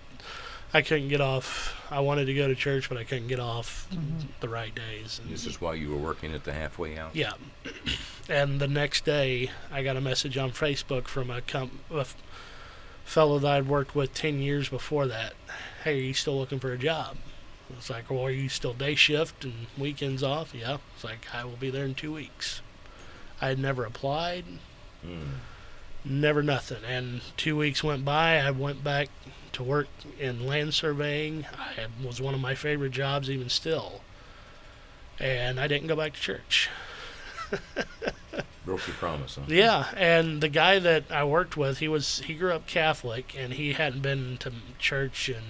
I 0.72 0.82
couldn't 0.82 1.08
get 1.08 1.20
off. 1.20 1.80
I 1.88 2.00
wanted 2.00 2.24
to 2.24 2.34
go 2.34 2.48
to 2.48 2.54
church, 2.56 2.88
but 2.88 2.98
I 2.98 3.04
couldn't 3.04 3.28
get 3.28 3.38
off 3.38 3.86
mm-hmm. 3.92 4.26
the 4.40 4.48
right 4.48 4.74
days. 4.74 5.20
And 5.22 5.32
This 5.32 5.46
is 5.46 5.60
why 5.60 5.74
you 5.74 5.90
were 5.90 5.96
working 5.96 6.34
at 6.34 6.42
the 6.42 6.52
halfway 6.52 6.94
house. 6.96 7.14
yeah. 7.14 7.32
And 8.26 8.58
the 8.58 8.66
next 8.66 9.04
day, 9.04 9.50
I 9.70 9.82
got 9.82 9.98
a 9.98 10.00
message 10.00 10.38
on 10.38 10.50
Facebook 10.50 11.08
from 11.08 11.28
a, 11.28 11.42
com- 11.42 11.80
a 11.92 11.98
f- 11.98 12.16
fellow 13.04 13.38
that 13.38 13.52
I'd 13.52 13.68
worked 13.68 13.94
with 13.94 14.14
10 14.14 14.38
years 14.38 14.70
before 14.70 15.06
that. 15.08 15.34
Hey, 15.84 15.98
are 15.98 16.02
you 16.02 16.14
still 16.14 16.38
looking 16.38 16.58
for 16.58 16.72
a 16.72 16.78
job? 16.78 17.18
It's 17.76 17.90
like, 17.90 18.10
well, 18.10 18.22
are 18.22 18.30
you 18.30 18.48
still 18.48 18.72
day 18.72 18.94
shift 18.94 19.44
and 19.44 19.66
weekends 19.76 20.22
off? 20.22 20.54
Yeah. 20.54 20.78
It's 20.94 21.04
like, 21.04 21.26
I 21.34 21.44
will 21.44 21.56
be 21.56 21.68
there 21.68 21.84
in 21.84 21.94
two 21.94 22.14
weeks. 22.14 22.62
I 23.40 23.48
had 23.48 23.58
never 23.58 23.84
applied, 23.84 24.44
Mm. 25.06 25.38
never 26.04 26.42
nothing. 26.42 26.82
And 26.86 27.20
two 27.36 27.56
weeks 27.56 27.84
went 27.84 28.04
by. 28.04 28.38
I 28.38 28.50
went 28.50 28.82
back 28.82 29.08
to 29.52 29.62
work 29.62 29.88
in 30.18 30.46
land 30.46 30.74
surveying. 30.74 31.46
I 31.58 31.72
had, 31.80 31.90
was 32.02 32.20
one 32.20 32.34
of 32.34 32.40
my 32.40 32.54
favorite 32.54 32.92
jobs, 32.92 33.28
even 33.30 33.48
still. 33.50 34.00
And 35.20 35.60
I 35.60 35.66
didn't 35.66 35.88
go 35.88 35.96
back 35.96 36.14
to 36.14 36.20
church. 36.20 36.70
Broke 38.64 38.86
your 38.86 38.96
promise, 38.96 39.34
huh? 39.36 39.42
Yeah, 39.46 39.86
and 39.94 40.40
the 40.40 40.48
guy 40.48 40.78
that 40.78 41.04
I 41.10 41.24
worked 41.24 41.56
with, 41.56 41.78
he 41.78 41.88
was 41.88 42.20
he 42.20 42.32
grew 42.34 42.52
up 42.52 42.66
Catholic, 42.66 43.34
and 43.38 43.52
he 43.52 43.74
hadn't 43.74 44.00
been 44.00 44.38
to 44.38 44.52
church 44.78 45.28
in 45.28 45.42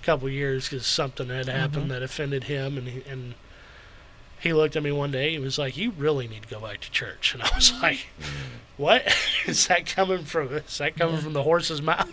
a 0.00 0.04
couple 0.04 0.28
years 0.30 0.66
because 0.68 0.86
something 0.86 1.28
had 1.28 1.48
happened 1.48 1.90
that 1.90 2.02
offended 2.02 2.44
him, 2.44 2.78
and 2.78 2.88
he, 2.88 3.02
and 3.06 3.34
he 4.42 4.52
looked 4.52 4.76
at 4.76 4.82
me 4.82 4.92
one 4.92 5.10
day. 5.10 5.30
He 5.30 5.38
was 5.38 5.58
like, 5.58 5.76
"You 5.76 5.92
really 5.92 6.28
need 6.28 6.42
to 6.42 6.48
go 6.48 6.60
back 6.60 6.80
to 6.80 6.90
church," 6.90 7.34
and 7.34 7.42
I 7.42 7.50
was 7.54 7.72
like, 7.82 8.08
"What 8.76 9.02
is 9.46 9.66
that 9.68 9.86
coming 9.86 10.24
from? 10.24 10.52
Is 10.54 10.78
that 10.78 10.96
coming 10.96 11.20
from 11.20 11.32
the 11.32 11.42
horse's 11.42 11.82
mouth?" 11.82 12.10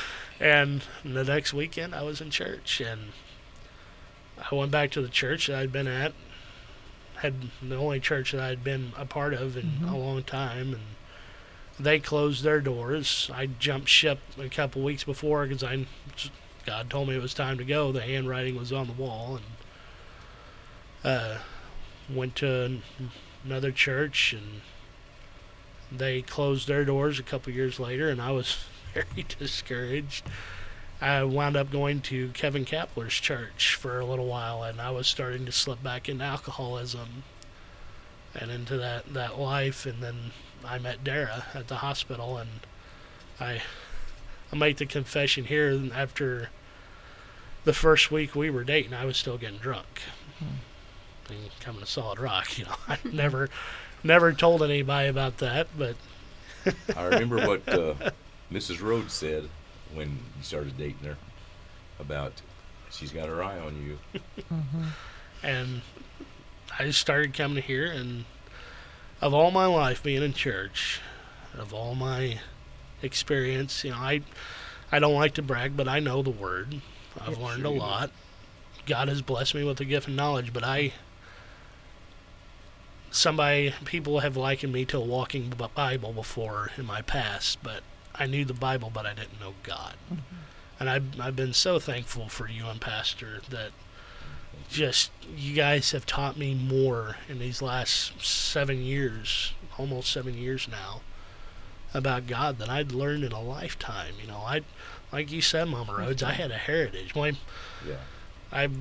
and 0.40 0.82
the 1.04 1.24
next 1.24 1.52
weekend, 1.52 1.94
I 1.94 2.02
was 2.02 2.20
in 2.20 2.30
church, 2.30 2.80
and 2.80 3.12
I 4.38 4.54
went 4.54 4.70
back 4.70 4.90
to 4.92 5.02
the 5.02 5.08
church 5.08 5.46
that 5.46 5.58
I'd 5.58 5.72
been 5.72 5.88
at 5.88 6.12
had 7.22 7.34
the 7.62 7.76
only 7.76 8.00
church 8.00 8.32
that 8.32 8.40
I'd 8.40 8.64
been 8.64 8.92
a 8.96 9.06
part 9.06 9.32
of 9.32 9.56
in 9.56 9.62
mm-hmm. 9.62 9.88
a 9.88 9.96
long 9.96 10.24
time, 10.24 10.74
and 10.74 10.82
they 11.78 12.00
closed 12.00 12.42
their 12.42 12.60
doors. 12.60 13.30
I 13.32 13.46
jumped 13.46 13.88
ship 13.88 14.18
a 14.38 14.48
couple 14.48 14.82
weeks 14.82 15.04
before 15.04 15.46
because 15.46 15.62
I 15.62 15.86
God 16.66 16.90
told 16.90 17.08
me 17.08 17.14
it 17.14 17.22
was 17.22 17.32
time 17.32 17.58
to 17.58 17.64
go. 17.64 17.92
The 17.92 18.02
handwriting 18.02 18.56
was 18.56 18.72
on 18.72 18.88
the 18.88 18.92
wall, 18.92 19.36
and 19.36 19.44
uh, 21.04 21.38
went 22.12 22.36
to 22.36 22.64
an- 22.64 22.82
another 23.44 23.72
church, 23.72 24.32
and 24.32 24.60
they 25.90 26.22
closed 26.22 26.68
their 26.68 26.84
doors 26.84 27.18
a 27.18 27.22
couple 27.22 27.52
years 27.52 27.78
later, 27.80 28.08
and 28.08 28.20
I 28.20 28.30
was 28.30 28.64
very 28.94 29.26
discouraged. 29.38 30.24
I 31.00 31.24
wound 31.24 31.56
up 31.56 31.72
going 31.72 32.00
to 32.02 32.28
Kevin 32.28 32.64
Kapler's 32.64 33.14
church 33.14 33.74
for 33.74 33.98
a 33.98 34.06
little 34.06 34.26
while, 34.26 34.62
and 34.62 34.80
I 34.80 34.90
was 34.90 35.08
starting 35.08 35.44
to 35.46 35.52
slip 35.52 35.82
back 35.82 36.08
into 36.08 36.24
alcoholism 36.24 37.24
and 38.34 38.50
into 38.50 38.76
that, 38.76 39.12
that 39.12 39.38
life. 39.38 39.84
And 39.84 40.00
then 40.00 40.30
I 40.64 40.78
met 40.78 41.02
Dara 41.02 41.46
at 41.54 41.66
the 41.66 41.76
hospital, 41.76 42.38
and 42.38 42.50
I 43.40 43.62
I 44.52 44.56
make 44.56 44.76
the 44.76 44.86
confession 44.86 45.46
here. 45.46 45.90
After 45.94 46.50
the 47.64 47.72
first 47.72 48.12
week 48.12 48.34
we 48.34 48.50
were 48.50 48.64
dating, 48.64 48.94
I 48.94 49.04
was 49.04 49.16
still 49.16 49.38
getting 49.38 49.58
drunk. 49.58 50.02
And 50.38 50.58
coming 51.60 51.80
to 51.80 51.86
solid 51.86 52.18
rock, 52.18 52.58
you 52.58 52.64
know. 52.64 52.74
I 52.88 52.98
never 53.10 53.48
never 54.02 54.32
told 54.32 54.62
anybody 54.62 55.08
about 55.08 55.38
that, 55.38 55.68
but 55.76 55.96
I 56.96 57.04
remember 57.04 57.46
what 57.46 57.68
uh, 57.68 57.94
Mrs. 58.52 58.80
Rhodes 58.82 59.12
said 59.12 59.48
when 59.94 60.08
you 60.36 60.42
started 60.42 60.76
dating 60.78 61.04
her 61.04 61.16
about 62.00 62.42
she's 62.90 63.12
got 63.12 63.28
her 63.28 63.42
eye 63.42 63.58
on 63.58 63.76
you. 63.82 63.98
and 65.42 65.82
I 66.78 66.84
just 66.84 67.00
started 67.00 67.34
coming 67.34 67.62
here 67.62 67.86
and 67.86 68.24
of 69.20 69.32
all 69.34 69.50
my 69.50 69.66
life 69.66 70.02
being 70.02 70.22
in 70.22 70.32
church, 70.32 71.00
of 71.56 71.72
all 71.72 71.94
my 71.94 72.40
experience, 73.02 73.84
you 73.84 73.90
know, 73.90 73.96
I 73.96 74.22
I 74.90 74.98
don't 74.98 75.14
like 75.14 75.34
to 75.34 75.42
brag, 75.42 75.76
but 75.76 75.88
I 75.88 76.00
know 76.00 76.22
the 76.22 76.30
word. 76.30 76.80
I've 77.20 77.38
Yeah, 77.38 77.44
learned 77.44 77.62
sure 77.62 77.66
a 77.66 77.70
lot. 77.70 78.10
God 78.86 79.08
has 79.08 79.22
blessed 79.22 79.54
me 79.54 79.64
with 79.64 79.78
the 79.78 79.84
gift 79.84 80.08
of 80.08 80.14
knowledge, 80.14 80.52
but 80.52 80.64
I 80.64 80.92
somebody 83.12 83.74
people 83.84 84.20
have 84.20 84.36
likened 84.36 84.72
me 84.72 84.84
to 84.86 84.96
a 84.96 85.00
walking 85.00 85.52
Bible 85.74 86.12
before 86.12 86.70
in 86.76 86.86
my 86.86 87.02
past, 87.02 87.58
but 87.62 87.82
I 88.14 88.26
knew 88.26 88.44
the 88.44 88.54
Bible, 88.54 88.90
but 88.92 89.06
I 89.06 89.14
didn't 89.14 89.40
know 89.40 89.54
God. 89.62 89.94
Mm-hmm. 90.12 90.36
And 90.80 90.90
I've 90.90 91.20
I've 91.20 91.36
been 91.36 91.52
so 91.52 91.78
thankful 91.78 92.28
for 92.28 92.48
you 92.48 92.66
and 92.66 92.80
Pastor 92.80 93.42
that 93.50 93.70
just 94.68 95.10
you 95.36 95.54
guys 95.54 95.92
have 95.92 96.06
taught 96.06 96.36
me 96.36 96.54
more 96.54 97.16
in 97.28 97.38
these 97.38 97.62
last 97.62 98.20
seven 98.24 98.82
years, 98.82 99.52
almost 99.78 100.10
seven 100.10 100.36
years 100.36 100.66
now, 100.68 101.02
about 101.94 102.26
God 102.26 102.58
than 102.58 102.70
I'd 102.70 102.92
learned 102.92 103.22
in 103.22 103.32
a 103.32 103.42
lifetime. 103.42 104.14
You 104.20 104.28
know, 104.28 104.38
I 104.38 104.62
like 105.12 105.30
you 105.30 105.42
said, 105.42 105.68
Mama 105.68 105.94
Rhodes, 105.98 106.22
I 106.22 106.32
mm-hmm. 106.32 106.42
had 106.42 106.50
a 106.50 106.58
heritage. 106.58 107.14
My 107.14 107.36
Yeah. 107.86 107.96
I've 108.50 108.76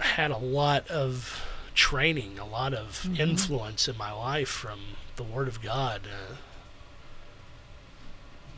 had 0.00 0.30
a 0.30 0.38
lot 0.38 0.88
of 0.88 1.44
training, 1.74 2.38
a 2.38 2.46
lot 2.46 2.72
of 2.74 3.02
Mm-hmm. 3.04 3.20
influence 3.20 3.88
in 3.88 3.96
my 3.98 4.12
life 4.12 4.48
from 4.48 4.80
the 5.16 5.22
Word 5.24 5.48
of 5.48 5.60
God. 5.62 6.02
Uh, 6.06 6.34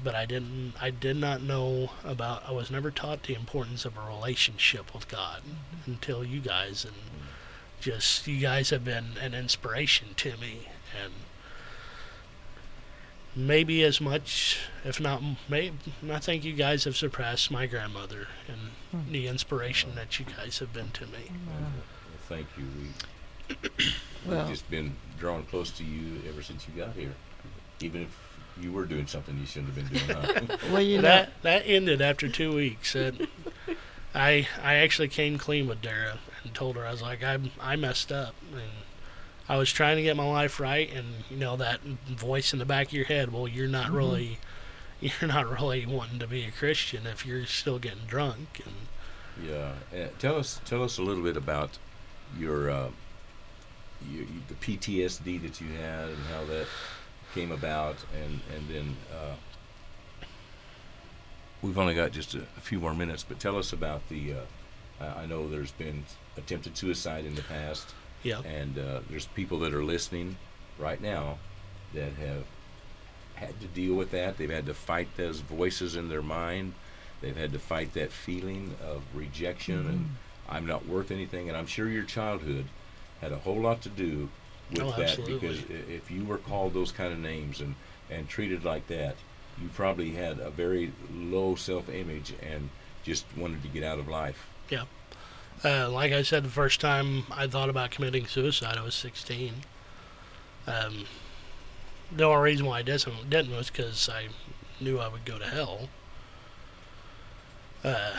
but 0.04 0.14
I 0.14 0.26
didn't. 0.26 0.74
I 0.80 0.90
did 0.90 1.16
not 1.16 1.40
know 1.42 1.90
about. 2.04 2.42
I 2.46 2.52
was 2.52 2.70
never 2.70 2.90
taught 2.90 3.22
the 3.24 3.34
importance 3.34 3.84
of 3.84 3.96
a 3.96 4.00
relationship 4.06 4.92
with 4.94 5.08
God 5.08 5.40
Mm-hmm. 5.42 5.90
until 5.92 6.22
you 6.24 6.40
guys, 6.40 6.84
and 6.84 6.94
just 7.80 8.26
you 8.26 8.38
guys 8.40 8.70
have 8.70 8.84
been 8.84 9.12
an 9.20 9.32
inspiration 9.34 10.08
to 10.16 10.36
me, 10.36 10.68
and 11.02 11.12
maybe 13.34 13.82
as 13.82 14.00
much, 14.00 14.58
if 14.84 15.00
not, 15.00 15.22
maybe 15.48 15.76
I 16.10 16.18
think 16.18 16.44
you 16.44 16.52
guys 16.54 16.84
have 16.84 16.96
surpassed 16.96 17.50
my 17.50 17.66
grandmother 17.66 18.28
and 18.48 18.70
Hmm. 18.92 19.12
the 19.12 19.26
inspiration 19.28 19.94
that 19.94 20.18
you 20.18 20.24
guys 20.26 20.58
have 20.60 20.72
been 20.72 20.90
to 20.92 21.06
me. 21.06 21.30
Thank 22.28 22.46
you. 22.56 22.64
We, 23.48 23.56
Well, 24.26 24.40
We've 24.40 24.50
just 24.50 24.68
been 24.70 24.96
drawn 25.20 25.44
close 25.44 25.70
to 25.72 25.84
you 25.84 26.20
ever 26.28 26.42
since 26.42 26.66
you 26.66 26.82
got 26.82 26.94
here. 26.94 27.14
Even 27.80 28.02
if 28.02 28.18
you 28.60 28.72
were 28.72 28.84
doing 28.84 29.06
something 29.06 29.38
you 29.38 29.46
shouldn't 29.46 29.74
have 29.74 29.88
been 29.88 30.34
doing, 30.34 30.48
huh? 30.48 30.56
well, 30.72 30.82
you 30.82 30.96
know, 30.96 31.02
that 31.02 31.30
that 31.42 31.62
ended 31.64 32.00
after 32.00 32.28
two 32.28 32.52
weeks. 32.54 32.94
And 32.96 33.28
I 34.14 34.48
I 34.62 34.74
actually 34.76 35.08
came 35.08 35.38
clean 35.38 35.68
with 35.68 35.80
Dara 35.80 36.18
and 36.42 36.54
told 36.54 36.76
her 36.76 36.84
I 36.84 36.90
was 36.90 37.02
like 37.02 37.22
I 37.22 37.38
I 37.60 37.76
messed 37.76 38.10
up 38.10 38.34
and 38.52 38.62
I 39.48 39.58
was 39.58 39.70
trying 39.70 39.96
to 39.96 40.02
get 40.02 40.16
my 40.16 40.28
life 40.28 40.58
right 40.58 40.92
and 40.92 41.06
you 41.30 41.36
know 41.36 41.56
that 41.56 41.80
voice 41.82 42.52
in 42.52 42.58
the 42.58 42.64
back 42.64 42.88
of 42.88 42.92
your 42.94 43.04
head. 43.04 43.32
Well, 43.32 43.46
you're 43.46 43.68
not 43.68 43.90
really 43.90 44.38
you're 45.00 45.28
not 45.28 45.48
really 45.48 45.86
wanting 45.86 46.18
to 46.18 46.26
be 46.26 46.44
a 46.44 46.50
Christian 46.50 47.06
if 47.06 47.24
you're 47.24 47.46
still 47.46 47.78
getting 47.78 48.06
drunk 48.06 48.60
and 48.64 48.74
yeah. 49.44 49.72
Uh, 49.94 50.08
tell 50.18 50.36
us, 50.36 50.60
tell 50.64 50.82
us 50.82 50.98
a 50.98 51.02
little 51.02 51.22
bit 51.22 51.36
about 51.36 51.78
your, 52.38 52.70
uh, 52.70 52.88
your, 54.10 54.24
the 54.48 54.54
PTSD 54.54 55.42
that 55.42 55.60
you 55.60 55.68
had 55.80 56.08
and 56.08 56.18
how 56.32 56.44
that 56.44 56.66
came 57.34 57.52
about, 57.52 57.96
and 58.22 58.40
and 58.54 58.68
then 58.68 58.96
uh, 59.12 59.34
we've 61.62 61.78
only 61.78 61.94
got 61.94 62.12
just 62.12 62.34
a, 62.34 62.42
a 62.56 62.60
few 62.60 62.80
more 62.80 62.94
minutes, 62.94 63.24
but 63.24 63.38
tell 63.38 63.56
us 63.56 63.72
about 63.72 64.08
the. 64.08 64.34
Uh, 64.34 65.04
I 65.18 65.26
know 65.26 65.46
there's 65.48 65.72
been 65.72 66.04
attempted 66.38 66.76
suicide 66.76 67.26
in 67.26 67.34
the 67.34 67.42
past. 67.42 67.94
yeah. 68.22 68.40
and 68.40 68.78
uh, 68.78 69.00
there's 69.10 69.26
people 69.26 69.58
that 69.60 69.74
are 69.74 69.84
listening 69.84 70.36
right 70.78 71.00
now 71.00 71.36
that 71.92 72.12
have 72.14 72.44
had 73.34 73.60
to 73.60 73.66
deal 73.66 73.94
with 73.94 74.10
that. 74.12 74.38
They've 74.38 74.50
had 74.50 74.66
to 74.66 74.74
fight 74.74 75.08
those 75.16 75.40
voices 75.40 75.96
in 75.96 76.08
their 76.08 76.22
mind. 76.22 76.72
They've 77.20 77.36
had 77.36 77.52
to 77.52 77.58
fight 77.58 77.92
that 77.94 78.10
feeling 78.10 78.74
of 78.82 79.02
rejection 79.14 79.86
and 79.86 80.10
I'm 80.48 80.66
not 80.66 80.86
worth 80.86 81.10
anything. 81.10 81.48
And 81.48 81.56
I'm 81.56 81.66
sure 81.66 81.88
your 81.88 82.04
childhood 82.04 82.66
had 83.20 83.32
a 83.32 83.38
whole 83.38 83.60
lot 83.60 83.82
to 83.82 83.88
do 83.88 84.28
with 84.70 84.80
Oh, 84.82 84.90
that 84.90 85.00
absolutely. 85.10 85.38
because 85.38 85.58
if 85.88 86.10
you 86.10 86.24
were 86.24 86.38
called 86.38 86.74
those 86.74 86.92
kind 86.92 87.12
of 87.12 87.18
names 87.18 87.60
and 87.60 87.74
and 88.10 88.28
treated 88.28 88.64
like 88.64 88.86
that, 88.86 89.16
you 89.60 89.68
probably 89.74 90.10
had 90.10 90.38
a 90.38 90.50
very 90.50 90.92
low 91.12 91.54
self-image 91.56 92.34
and 92.40 92.68
just 93.02 93.24
wanted 93.36 93.60
to 93.62 93.68
get 93.68 93.82
out 93.82 93.98
of 93.98 94.06
life. 94.06 94.46
Yeah. 94.70 94.84
Uh, 95.64 95.88
like 95.90 96.12
I 96.12 96.22
said, 96.22 96.44
the 96.44 96.48
first 96.50 96.80
time 96.80 97.24
I 97.32 97.46
thought 97.48 97.68
about 97.68 97.90
committing 97.90 98.26
suicide, 98.26 98.76
I 98.76 98.82
was 98.82 98.94
16. 98.94 99.54
Um, 100.68 101.06
the 102.14 102.24
only 102.24 102.42
reason 102.50 102.66
why 102.66 102.78
I 102.78 102.82
didn't, 102.82 103.30
didn't 103.30 103.56
was 103.56 103.70
because 103.70 104.08
I 104.08 104.28
knew 104.80 104.98
I 105.00 105.08
would 105.08 105.24
go 105.24 105.38
to 105.38 105.46
hell. 105.46 105.88
Uh, 107.82 108.12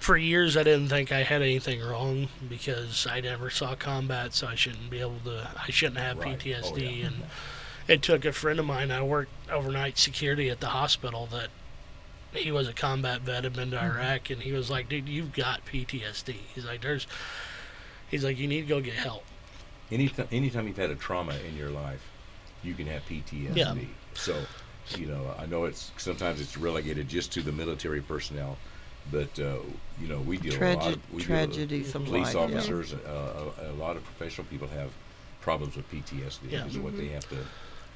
for 0.00 0.16
years, 0.16 0.56
I 0.56 0.62
didn't 0.62 0.88
think 0.88 1.12
I 1.12 1.22
had 1.22 1.42
anything 1.42 1.80
wrong 1.82 2.28
because 2.48 3.06
I 3.06 3.20
never 3.20 3.50
saw 3.50 3.74
combat, 3.74 4.32
so 4.32 4.46
I 4.46 4.54
shouldn't 4.54 4.90
be 4.90 4.98
able 5.00 5.20
to. 5.26 5.48
I 5.56 5.70
shouldn't 5.70 5.98
have 5.98 6.18
Right. 6.18 6.34
Oh, 6.34 6.44
PTSD, 6.44 7.00
yeah. 7.00 7.06
and 7.06 7.22
it 7.86 8.02
took 8.02 8.24
a 8.24 8.32
friend 8.32 8.58
of 8.58 8.64
mine. 8.64 8.90
I 8.90 9.02
worked 9.02 9.30
overnight 9.50 9.98
security 9.98 10.48
at 10.48 10.60
the 10.60 10.68
hospital 10.68 11.28
that 11.32 11.50
he 12.32 12.50
was 12.50 12.66
a 12.66 12.72
combat 12.72 13.20
vet, 13.20 13.44
had 13.44 13.52
been 13.52 13.70
to 13.72 13.76
mm-hmm. 13.76 13.98
Iraq, 13.98 14.30
and 14.30 14.42
he 14.42 14.52
was 14.52 14.70
like, 14.70 14.88
"Dude, 14.88 15.08
you've 15.08 15.34
got 15.34 15.66
PTSD." 15.66 16.34
He's 16.54 16.64
like, 16.64 16.80
"There's," 16.80 17.06
he's 18.10 18.24
like, 18.24 18.38
"You 18.38 18.48
need 18.48 18.62
to 18.62 18.66
go 18.68 18.80
get 18.80 18.94
help." 18.94 19.24
Anytime, 19.92 20.28
anytime 20.32 20.66
you've 20.66 20.78
had 20.78 20.90
a 20.90 20.94
trauma 20.94 21.34
in 21.46 21.56
your 21.56 21.70
life, 21.70 22.02
you 22.62 22.72
can 22.72 22.86
have 22.86 23.02
PTSD. 23.06 23.54
Yeah. 23.54 23.74
So, 24.14 24.40
you 24.96 25.06
know, 25.06 25.34
I 25.38 25.44
know 25.44 25.64
it's 25.64 25.92
sometimes 25.98 26.40
it's 26.40 26.56
relegated 26.56 27.08
just 27.08 27.32
to 27.32 27.42
the 27.42 27.52
military 27.52 28.00
personnel, 28.00 28.56
but 29.10 29.38
uh, 29.38 29.56
you 30.00 30.08
know, 30.08 30.20
we 30.20 30.38
deal 30.38 30.52
with 30.58 30.62
a 30.62 30.74
lot 30.76 30.92
of 30.92 31.12
we 31.12 31.22
deal 31.22 31.36
with 31.36 31.52
tragedies 31.52 31.92
police 31.92 32.34
life. 32.34 32.50
yeah. 32.50 32.56
officers. 32.58 32.94
Uh, 32.94 33.50
a, 33.62 33.70
a 33.70 33.74
lot 33.74 33.96
of 33.96 34.04
professional 34.04 34.46
people 34.48 34.68
have 34.68 34.90
problems 35.40 35.76
with 35.76 35.90
PTSD. 35.90 36.50
Yeah. 36.50 36.66
Is 36.66 36.78
what 36.78 36.96
they 36.96 37.08
have 37.08 37.28
to. 37.30 37.36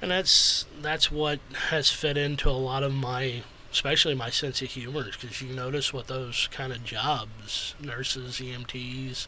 and 0.03 0.11
that's 0.11 0.67
that's 0.83 1.11
what 1.11 1.39
has 1.71 1.91
fit 1.91 2.17
into 2.17 2.49
a 2.49 2.53
lot 2.53 2.83
of 2.83 2.93
my 2.93 3.43
especially 3.73 4.15
my 4.15 4.31
sense 4.31 4.63
of 4.63 4.69
humor 4.69 5.05
because 5.21 5.43
you 5.43 5.53
notice 5.53 5.93
what 5.93 6.07
those 6.07 6.49
kind 6.53 6.73
of 6.73 6.85
jobs 6.85 7.75
nurses 7.81 8.39
emts 8.41 9.27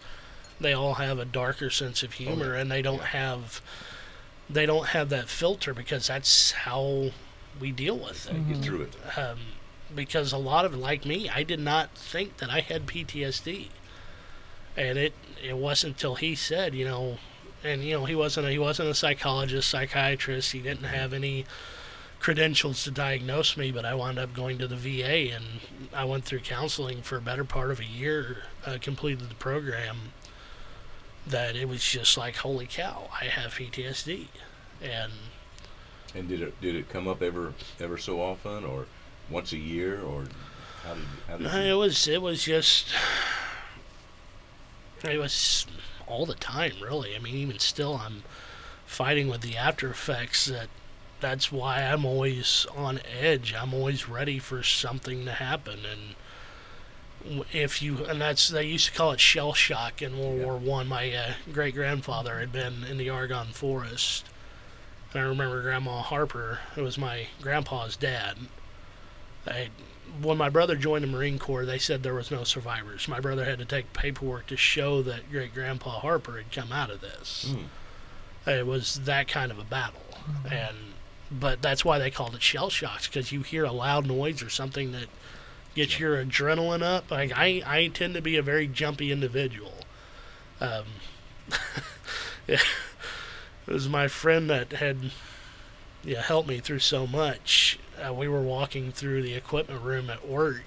they 0.60 0.72
all 0.72 0.94
have 0.94 1.18
a 1.18 1.24
darker 1.24 1.68
sense 1.68 2.02
of 2.04 2.12
humor 2.14 2.54
and 2.54 2.70
they 2.70 2.80
don't 2.80 3.02
have 3.02 3.60
they 4.48 4.64
don't 4.64 4.86
have 4.88 5.08
that 5.08 5.28
filter 5.28 5.74
because 5.74 6.06
that's 6.06 6.52
how 6.52 7.10
we 7.60 7.72
deal 7.72 7.98
with 7.98 8.28
it 8.30 8.34
They 8.46 8.54
Get 8.54 8.62
through 8.64 8.82
it. 8.82 9.18
um, 9.18 9.38
because 9.94 10.32
a 10.32 10.38
lot 10.38 10.64
of 10.64 10.76
like 10.76 11.04
me, 11.04 11.28
I 11.28 11.42
did 11.42 11.60
not 11.60 11.90
think 11.94 12.38
that 12.38 12.50
I 12.50 12.60
had 12.60 12.86
PTSD, 12.86 13.68
and 14.76 14.98
it 14.98 15.14
it 15.42 15.56
wasn't 15.56 15.94
until 15.94 16.16
he 16.16 16.34
said, 16.34 16.74
you 16.74 16.84
know, 16.84 17.18
and 17.62 17.82
you 17.82 17.94
know 17.94 18.04
he 18.04 18.14
wasn't 18.14 18.46
a, 18.46 18.50
he 18.50 18.58
wasn't 18.58 18.88
a 18.88 18.94
psychologist, 18.94 19.68
psychiatrist. 19.68 20.52
He 20.52 20.60
didn't 20.60 20.84
have 20.84 21.12
any 21.12 21.44
credentials 22.18 22.82
to 22.84 22.90
diagnose 22.90 23.56
me, 23.56 23.70
but 23.70 23.84
I 23.84 23.94
wound 23.94 24.18
up 24.18 24.34
going 24.34 24.58
to 24.58 24.66
the 24.66 24.76
VA 24.76 25.34
and 25.34 25.44
I 25.94 26.04
went 26.04 26.24
through 26.24 26.40
counseling 26.40 27.02
for 27.02 27.16
a 27.16 27.20
better 27.20 27.44
part 27.44 27.70
of 27.70 27.78
a 27.78 27.84
year, 27.84 28.44
uh, 28.64 28.78
completed 28.80 29.28
the 29.28 29.34
program. 29.34 30.12
That 31.26 31.56
it 31.56 31.68
was 31.68 31.82
just 31.82 32.16
like, 32.16 32.36
holy 32.36 32.66
cow, 32.66 33.08
I 33.20 33.24
have 33.24 33.54
PTSD, 33.54 34.28
and 34.80 35.12
And 36.14 36.28
did 36.28 36.40
it 36.40 36.60
did 36.60 36.76
it 36.76 36.88
come 36.88 37.08
up 37.08 37.20
ever 37.20 37.52
ever 37.80 37.98
so 37.98 38.20
often, 38.20 38.64
or 38.64 38.86
once 39.30 39.52
a 39.52 39.56
year, 39.58 40.00
or 40.00 40.24
how 40.84 40.94
did 40.94 41.04
how 41.28 41.36
did 41.36 41.44
No, 41.44 41.60
you, 41.62 41.72
it 41.74 41.78
was 41.78 42.08
it 42.08 42.22
was 42.22 42.44
just 42.44 42.88
it 45.04 45.18
was 45.18 45.66
all 46.06 46.26
the 46.26 46.34
time 46.34 46.72
really. 46.82 47.14
I 47.14 47.18
mean 47.18 47.34
even 47.36 47.58
still 47.58 47.96
I'm 47.96 48.22
fighting 48.86 49.28
with 49.28 49.40
the 49.40 49.56
after 49.56 49.90
effects 49.90 50.46
that 50.46 50.68
that's 51.20 51.50
why 51.50 51.82
I'm 51.82 52.04
always 52.04 52.66
on 52.76 53.00
edge. 53.20 53.54
I'm 53.54 53.72
always 53.74 54.08
ready 54.08 54.38
for 54.38 54.62
something 54.62 55.24
to 55.24 55.32
happen 55.32 55.80
and 55.90 57.44
if 57.52 57.82
you 57.82 58.04
and 58.04 58.20
that's 58.20 58.48
they 58.48 58.64
used 58.64 58.86
to 58.86 58.92
call 58.92 59.10
it 59.12 59.20
shell 59.20 59.52
shock 59.52 60.00
in 60.00 60.16
World 60.18 60.38
Yeah. 60.38 60.44
War 60.44 60.56
One. 60.58 60.86
My 60.86 61.12
uh, 61.12 61.32
great 61.52 61.74
grandfather 61.74 62.38
had 62.38 62.52
been 62.52 62.84
in 62.84 62.98
the 62.98 63.10
Argonne 63.10 63.48
Forest, 63.48 64.26
and 65.12 65.22
I 65.22 65.24
remember 65.24 65.60
Grandma 65.62 66.02
Harper, 66.02 66.60
who 66.76 66.84
was 66.84 66.96
my 66.96 67.26
grandpa's 67.42 67.96
dad. 67.96 68.36
I, 69.48 69.70
when 70.20 70.38
my 70.38 70.48
brother 70.48 70.76
joined 70.76 71.04
the 71.04 71.08
Marine 71.08 71.38
Corps, 71.38 71.64
they 71.64 71.78
said 71.78 72.02
there 72.02 72.14
was 72.14 72.30
no 72.30 72.44
survivors. 72.44 73.08
My 73.08 73.20
brother 73.20 73.44
had 73.44 73.58
to 73.58 73.64
take 73.64 73.92
paperwork 73.92 74.46
to 74.48 74.56
show 74.56 75.02
that 75.02 75.30
great 75.30 75.54
grandpa 75.54 76.00
Harper 76.00 76.36
had 76.36 76.52
come 76.52 76.72
out 76.72 76.90
of 76.90 77.00
this. 77.00 77.54
Hmm. 77.54 78.50
It 78.50 78.66
was 78.66 79.00
that 79.04 79.28
kind 79.28 79.50
of 79.50 79.58
a 79.58 79.64
battle, 79.64 80.00
and 80.48 80.76
but 81.30 81.60
that's 81.60 81.84
why 81.84 81.98
they 81.98 82.10
called 82.10 82.34
it 82.34 82.42
shell 82.42 82.70
shocks 82.70 83.08
because 83.08 83.32
you 83.32 83.42
hear 83.42 83.64
a 83.64 83.72
loud 83.72 84.06
noise 84.06 84.42
or 84.42 84.50
something 84.50 84.92
that 84.92 85.08
gets 85.74 85.98
your 85.98 86.24
adrenaline 86.24 86.82
up. 86.82 87.10
Like 87.10 87.32
I, 87.34 87.62
I 87.66 87.88
tend 87.88 88.14
to 88.14 88.22
be 88.22 88.36
a 88.36 88.42
very 88.42 88.66
jumpy 88.68 89.10
individual. 89.10 89.74
Um, 90.60 90.84
it 92.48 92.62
was 93.66 93.88
my 93.88 94.08
friend 94.08 94.48
that 94.48 94.72
had 94.72 95.10
yeah 96.06 96.22
helped 96.22 96.48
me 96.48 96.60
through 96.60 96.78
so 96.78 97.06
much. 97.06 97.78
Uh, 98.02 98.12
we 98.12 98.28
were 98.28 98.42
walking 98.42 98.92
through 98.92 99.22
the 99.22 99.34
equipment 99.34 99.82
room 99.82 100.08
at 100.08 100.26
work, 100.26 100.64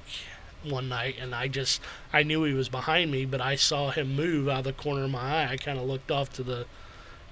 one 0.64 0.90
night, 0.90 1.16
and 1.20 1.34
I 1.34 1.48
just 1.48 1.82
I 2.12 2.24
knew 2.24 2.44
he 2.44 2.54
was 2.54 2.70
behind 2.70 3.12
me, 3.12 3.26
but 3.26 3.42
I 3.42 3.56
saw 3.56 3.92
him 3.92 4.16
move 4.16 4.50
out 4.50 4.60
of 4.60 4.64
the 4.66 4.74
corner 4.74 5.06
of 5.06 5.12
my 5.12 5.44
eye. 5.44 5.52
I 5.52 5.58
kind 5.58 5.80
of 5.80 5.86
looked 5.86 6.12
off 6.12 6.32
to 6.34 6.44
the 6.44 6.66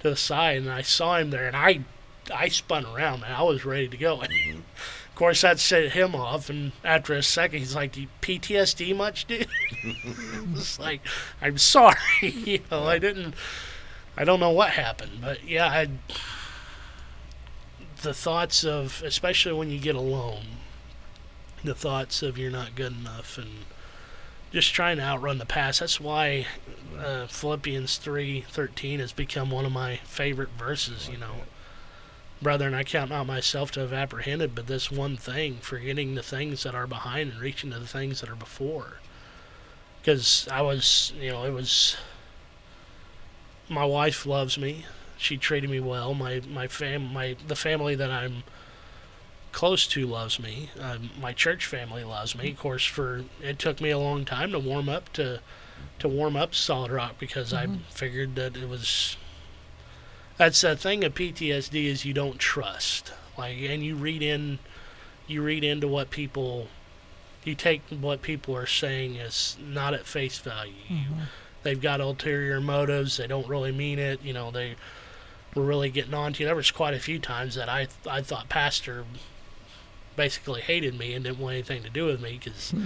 to 0.02 0.12
the 0.12 0.16
side, 0.16 0.58
and 0.58 0.72
I 0.72 0.82
saw 0.82 1.18
him 1.18 1.30
there, 1.32 1.48
and 1.48 1.56
I 1.56 1.82
I 2.34 2.48
spun 2.48 2.86
around, 2.86 3.24
and 3.24 3.34
I 3.34 3.44
was 3.44 3.66
ready 3.66 3.88
to 3.88 3.98
go. 3.98 4.22
of 4.22 5.16
course, 5.16 5.42
that 5.42 5.60
set 5.60 5.92
him 5.92 6.16
off, 6.16 6.50
and 6.50 6.72
after 6.84 7.14
a 7.14 7.24
second, 7.24 7.60
he's 7.60 7.76
like, 7.76 7.94
"Do 7.94 8.02
you 8.02 8.08
PTSD 8.22 8.96
much, 8.96 9.26
dude?" 9.26 9.48
it's 9.84 10.80
like, 10.80 11.02
"I'm 11.42 11.58
sorry, 11.58 11.98
you 12.22 12.60
know, 12.72 12.84
I 12.84 13.00
didn't." 13.00 13.36
I 14.20 14.24
don't 14.24 14.40
know 14.40 14.50
what 14.50 14.72
happened, 14.72 15.20
but 15.22 15.48
yeah, 15.48 15.68
I, 15.68 15.90
the 18.02 18.14
thoughts 18.14 18.64
of, 18.64 19.02
especially 19.06 19.54
when 19.54 19.70
you 19.72 19.80
get 19.80 19.96
alone, 19.96 20.46
the 21.64 21.76
thoughts 21.76 22.22
of 22.22 22.38
you're 22.38 22.52
not 22.52 22.76
good 22.76 22.94
enough 22.94 23.38
and 23.38 23.50
just 24.52 24.74
trying 24.74 24.98
to 24.98 25.04
outrun 25.04 25.40
the 25.40 25.46
past. 25.46 25.80
That's 25.80 26.00
why 26.00 26.48
uh, 26.98 27.28
Philippians 27.28 27.98
three 27.98 28.42
thirteen 28.50 29.00
has 29.00 29.12
become 29.12 29.52
one 29.52 29.66
of 29.66 29.72
my 29.72 29.98
favorite 30.06 30.52
verses. 30.58 31.10
You 31.10 31.18
know, 31.18 31.34
brethren, 32.42 32.74
I 32.74 32.84
count 32.84 33.10
not 33.10 33.28
myself 33.28 33.72
to 33.72 33.82
have 33.82 33.94
apprehended, 33.94 34.56
but 34.56 34.68
this 34.68 34.92
one 34.92 35.18
thing, 35.18 35.58
forgetting 35.58 36.16
the 36.16 36.24
things 36.24 36.64
that 36.64 36.76
are 36.76 36.88
behind 36.88 37.32
and 37.32 37.42
reaching 37.42 37.72
to 37.72 37.80
the 37.80 37.88
things 37.88 38.22
that 38.22 38.30
are 38.30 38.36
before. 38.36 39.00
Because 40.02 40.48
I 40.50 40.62
was, 40.62 41.12
you 41.20 41.32
know, 41.32 41.44
it 41.44 41.52
was. 41.52 41.98
My 43.68 43.84
wife 43.84 44.26
loves 44.26 44.58
me. 44.58 44.86
She 45.18 45.38
treated 45.38 45.70
me 45.70 45.80
well. 45.80 46.14
My 46.14 46.42
my 46.48 46.68
fam 46.68 47.14
my 47.14 47.36
the 47.48 47.56
family 47.56 47.96
that 47.96 48.12
I'm 48.12 48.44
close 49.52 49.88
to 49.88 50.06
loves 50.06 50.40
me. 50.40 50.70
Um, 50.80 51.10
my 51.20 51.34
church 51.34 51.66
family 51.66 52.04
loves 52.04 52.36
me. 52.36 52.52
Of 52.52 52.60
course, 52.60 52.86
for 52.86 53.26
it 53.42 53.58
took 53.58 53.82
me 53.82 53.90
a 53.90 53.98
long 53.98 54.26
time 54.26 54.52
to 54.52 54.60
warm 54.60 54.90
up 54.90 55.12
to 55.14 55.40
to 56.00 56.08
warm 56.08 56.36
up 56.36 56.54
Solid 56.54 56.92
Rock 56.92 57.16
because 57.20 57.54
I 57.54 57.68
figured 57.90 58.36
that 58.36 58.56
it 58.56 58.70
was. 58.70 59.18
That's 60.38 60.62
the 60.62 60.76
thing 60.76 61.04
of 61.04 61.16
PTSD 61.16 61.86
is 61.86 62.06
you 62.06 62.14
don't 62.14 62.38
trust 62.38 63.12
like, 63.38 63.58
and 63.62 63.84
you 63.84 63.96
read 63.96 64.24
in, 64.24 64.60
you 65.28 65.44
read 65.44 65.64
into 65.64 65.88
what 65.88 66.10
people, 66.10 66.68
you 67.44 67.54
take 67.56 67.82
what 67.90 68.22
people 68.22 68.56
are 68.56 68.66
saying 68.66 69.20
as 69.20 69.58
not 69.62 69.94
at 69.94 70.06
face 70.06 70.40
value. 70.40 70.74
You, 70.90 70.98
they've 71.64 71.80
got 71.80 72.02
ulterior 72.02 72.60
motives. 72.60 73.18
They 73.18 73.28
don't 73.28 73.48
really 73.48 73.72
mean 73.72 74.00
it. 74.00 74.24
You 74.24 74.34
know 74.34 74.50
they 74.50 74.76
were 75.58 75.64
really 75.64 75.90
getting 75.90 76.14
on 76.14 76.34
to 76.34 76.40
you. 76.40 76.46
There 76.46 76.56
was 76.56 76.72
quite 76.72 76.94
a 76.94 77.00
few 77.00 77.20
times 77.20 77.56
that 77.56 77.70
I 77.70 77.88
I 78.10 78.22
thought 78.22 78.50
Pastor 78.50 79.06
basically 80.16 80.62
hated 80.62 80.98
me 80.98 81.14
and 81.14 81.26
didn't 81.26 81.40
want 81.40 81.54
anything 81.54 81.84
to 81.84 81.90
do 81.90 82.06
with 82.06 82.22
me 82.22 82.40
because. 82.44 82.74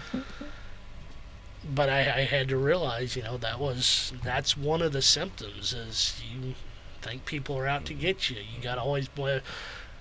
but 1.64 1.90
I, 1.90 2.00
I 2.00 2.22
had 2.24 2.48
to 2.50 2.58
realize, 2.58 3.16
you 3.16 3.22
know, 3.22 3.38
that 3.38 3.60
was 3.60 4.14
that's 4.24 4.58
one 4.58 4.82
of 4.82 4.94
the 4.94 5.02
symptoms 5.02 5.74
is 5.74 6.20
you 6.34 6.56
think 7.02 7.26
people 7.26 7.58
are 7.58 7.68
out 7.68 7.86
to 7.86 7.94
get 7.94 8.30
you. 8.30 8.38
You 8.38 8.62
got 8.62 8.76
to 8.76 8.82
always. 8.82 9.08
bl- 9.08 9.40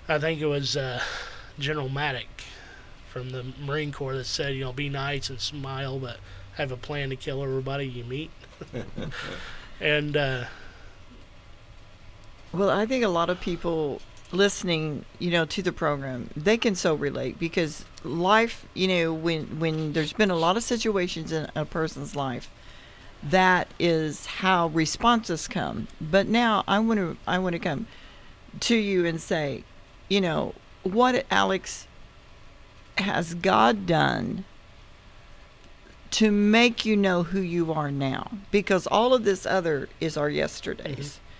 I 0.07 0.19
think 0.19 0.41
it 0.41 0.47
was 0.47 0.75
uh, 0.75 1.01
General 1.59 1.89
Maddock 1.89 2.43
from 3.09 3.29
the 3.29 3.45
Marine 3.59 3.91
Corps 3.91 4.15
that 4.15 4.25
said, 4.25 4.55
you 4.55 4.61
know, 4.61 4.73
be 4.73 4.89
nice 4.89 5.29
and 5.29 5.39
smile, 5.39 5.99
but 5.99 6.17
have 6.55 6.71
a 6.71 6.77
plan 6.77 7.09
to 7.09 7.15
kill 7.15 7.43
everybody 7.43 7.85
you 7.85 8.03
meet. 8.03 8.31
and 9.79 10.17
uh, 10.17 10.45
Well, 12.53 12.69
I 12.69 12.85
think 12.85 13.03
a 13.03 13.09
lot 13.09 13.29
of 13.29 13.39
people 13.39 14.01
listening, 14.31 15.05
you 15.19 15.31
know, 15.31 15.45
to 15.45 15.61
the 15.61 15.71
program, 15.71 16.29
they 16.35 16.57
can 16.57 16.75
so 16.75 16.95
relate 16.95 17.39
because 17.39 17.85
life, 18.03 18.65
you 18.73 18.87
know, 18.87 19.13
when 19.13 19.59
when 19.59 19.93
there's 19.93 20.13
been 20.13 20.31
a 20.31 20.35
lot 20.35 20.57
of 20.57 20.63
situations 20.63 21.31
in 21.31 21.49
a 21.55 21.65
person's 21.65 22.15
life, 22.15 22.49
that 23.23 23.67
is 23.79 24.25
how 24.25 24.67
responses 24.67 25.47
come. 25.47 25.87
But 25.99 26.27
now 26.27 26.63
I 26.67 26.79
want 26.79 26.99
to 26.99 27.17
I 27.27 27.39
want 27.39 27.53
to 27.53 27.59
come 27.59 27.87
to 28.61 28.75
you 28.75 29.05
and 29.05 29.21
say, 29.21 29.63
you 30.09 30.21
know, 30.21 30.53
what 30.83 31.25
Alex 31.31 31.87
has 32.97 33.33
God 33.33 33.85
done 33.85 34.45
to 36.11 36.31
make 36.31 36.85
you 36.85 36.97
know 36.97 37.23
who 37.23 37.39
you 37.39 37.71
are 37.71 37.91
now? 37.91 38.31
Because 38.51 38.87
all 38.87 39.13
of 39.13 39.23
this 39.23 39.45
other 39.45 39.87
is 39.99 40.17
our 40.17 40.29
yesterdays. 40.29 41.19
Mm-hmm. 41.19 41.30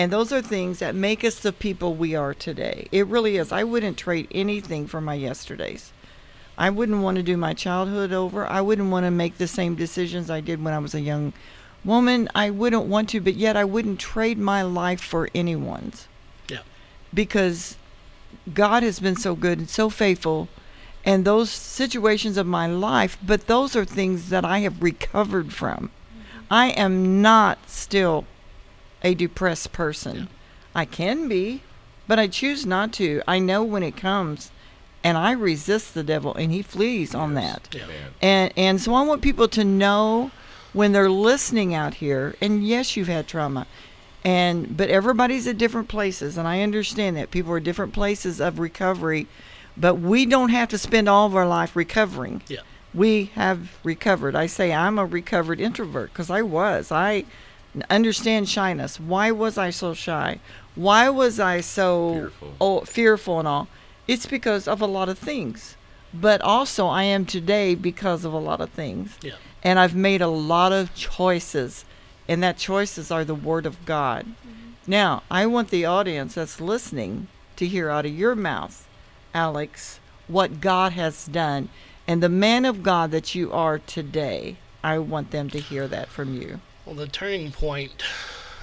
And 0.00 0.10
those 0.10 0.32
are 0.32 0.40
things 0.40 0.78
that 0.78 0.94
make 0.94 1.24
us 1.24 1.40
the 1.40 1.52
people 1.52 1.92
we 1.94 2.14
are 2.14 2.32
today. 2.32 2.88
It 2.90 3.06
really 3.08 3.36
is. 3.36 3.52
I 3.52 3.64
wouldn't 3.64 3.98
trade 3.98 4.28
anything 4.30 4.86
for 4.86 4.98
my 4.98 5.12
yesterdays. 5.12 5.92
I 6.56 6.70
wouldn't 6.70 7.02
want 7.02 7.18
to 7.18 7.22
do 7.22 7.36
my 7.36 7.52
childhood 7.52 8.10
over. 8.10 8.46
I 8.46 8.62
wouldn't 8.62 8.90
want 8.90 9.04
to 9.04 9.10
make 9.10 9.36
the 9.36 9.46
same 9.46 9.74
decisions 9.74 10.30
I 10.30 10.40
did 10.40 10.64
when 10.64 10.72
I 10.72 10.78
was 10.78 10.94
a 10.94 11.02
young 11.02 11.34
woman. 11.84 12.30
I 12.34 12.48
wouldn't 12.48 12.86
want 12.86 13.10
to, 13.10 13.20
but 13.20 13.34
yet 13.34 13.58
I 13.58 13.64
wouldn't 13.66 14.00
trade 14.00 14.38
my 14.38 14.62
life 14.62 15.02
for 15.02 15.28
anyone's. 15.34 16.08
Yeah. 16.48 16.60
Because 17.12 17.76
God 18.54 18.82
has 18.82 19.00
been 19.00 19.16
so 19.16 19.34
good 19.34 19.58
and 19.58 19.68
so 19.68 19.90
faithful 19.90 20.48
and 21.04 21.26
those 21.26 21.50
situations 21.50 22.38
of 22.38 22.46
my 22.46 22.66
life, 22.66 23.18
but 23.22 23.48
those 23.48 23.76
are 23.76 23.84
things 23.84 24.30
that 24.30 24.46
I 24.46 24.60
have 24.60 24.82
recovered 24.82 25.52
from. 25.52 25.90
I 26.50 26.68
am 26.68 27.20
not 27.20 27.68
still 27.68 28.24
a 29.02 29.14
depressed 29.14 29.72
person. 29.72 30.16
Yeah. 30.16 30.26
I 30.74 30.84
can 30.84 31.28
be, 31.28 31.62
but 32.06 32.18
I 32.18 32.26
choose 32.26 32.66
not 32.66 32.92
to. 32.94 33.22
I 33.26 33.38
know 33.38 33.62
when 33.62 33.82
it 33.82 33.96
comes 33.96 34.50
and 35.02 35.16
I 35.16 35.32
resist 35.32 35.94
the 35.94 36.02
devil 36.02 36.34
and 36.34 36.52
he 36.52 36.62
flees 36.62 37.14
on 37.14 37.34
that. 37.34 37.68
Yeah. 37.72 37.86
And 38.20 38.52
and 38.56 38.80
so 38.80 38.94
I 38.94 39.02
want 39.02 39.22
people 39.22 39.48
to 39.48 39.64
know 39.64 40.30
when 40.72 40.92
they're 40.92 41.10
listening 41.10 41.74
out 41.74 41.94
here, 41.94 42.36
and 42.40 42.64
yes, 42.66 42.96
you've 42.96 43.08
had 43.08 43.26
trauma. 43.26 43.66
And 44.22 44.76
but 44.76 44.90
everybody's 44.90 45.46
at 45.46 45.58
different 45.58 45.88
places 45.88 46.36
and 46.36 46.46
I 46.46 46.62
understand 46.62 47.16
that 47.16 47.30
people 47.30 47.52
are 47.52 47.60
different 47.60 47.94
places 47.94 48.40
of 48.40 48.58
recovery, 48.58 49.26
but 49.76 49.94
we 49.94 50.26
don't 50.26 50.50
have 50.50 50.68
to 50.68 50.78
spend 50.78 51.08
all 51.08 51.26
of 51.26 51.34
our 51.34 51.46
life 51.46 51.74
recovering. 51.74 52.42
Yeah. 52.46 52.60
We 52.92 53.26
have 53.34 53.78
recovered. 53.82 54.34
I 54.34 54.46
say 54.46 54.72
I'm 54.72 54.98
a 54.98 55.06
recovered 55.06 55.60
introvert 55.60 56.12
because 56.12 56.28
I 56.28 56.42
was. 56.42 56.92
I 56.92 57.24
understand 57.88 58.48
shyness. 58.48 58.98
Why 58.98 59.30
was 59.30 59.56
I 59.58 59.70
so 59.70 59.94
shy? 59.94 60.40
Why 60.74 61.08
was 61.08 61.38
I 61.38 61.60
so 61.60 62.12
Fearful. 62.12 62.54
oh, 62.60 62.80
fearful 62.82 63.38
and 63.38 63.48
all? 63.48 63.68
It's 64.08 64.26
because 64.26 64.66
of 64.66 64.80
a 64.80 64.86
lot 64.86 65.08
of 65.08 65.18
things. 65.18 65.76
But 66.12 66.40
also 66.40 66.86
I 66.88 67.04
am 67.04 67.24
today 67.24 67.74
because 67.74 68.24
of 68.24 68.32
a 68.32 68.38
lot 68.38 68.60
of 68.60 68.70
things. 68.70 69.16
Yeah. 69.22 69.34
And 69.62 69.78
I've 69.78 69.94
made 69.94 70.20
a 70.20 70.28
lot 70.28 70.72
of 70.72 70.94
choices. 70.94 71.84
And 72.28 72.42
that 72.42 72.58
choices 72.58 73.10
are 73.10 73.24
the 73.24 73.34
word 73.34 73.66
of 73.66 73.84
God. 73.84 74.24
Mm-hmm. 74.24 74.70
Now, 74.86 75.22
I 75.30 75.46
want 75.46 75.70
the 75.70 75.84
audience 75.84 76.34
that's 76.34 76.60
listening 76.60 77.28
to 77.56 77.66
hear 77.66 77.90
out 77.90 78.06
of 78.06 78.12
your 78.12 78.34
mouth, 78.34 78.88
Alex, 79.34 80.00
what 80.26 80.60
God 80.60 80.92
has 80.92 81.26
done. 81.26 81.68
And 82.08 82.22
the 82.22 82.28
man 82.28 82.64
of 82.64 82.82
God 82.82 83.10
that 83.12 83.34
you 83.34 83.52
are 83.52 83.78
today, 83.78 84.56
I 84.82 84.98
want 84.98 85.30
them 85.30 85.50
to 85.50 85.60
hear 85.60 85.86
that 85.86 86.08
from 86.08 86.34
you. 86.40 86.60
Well, 86.86 86.94
the 86.94 87.06
turning 87.06 87.52
point 87.52 88.02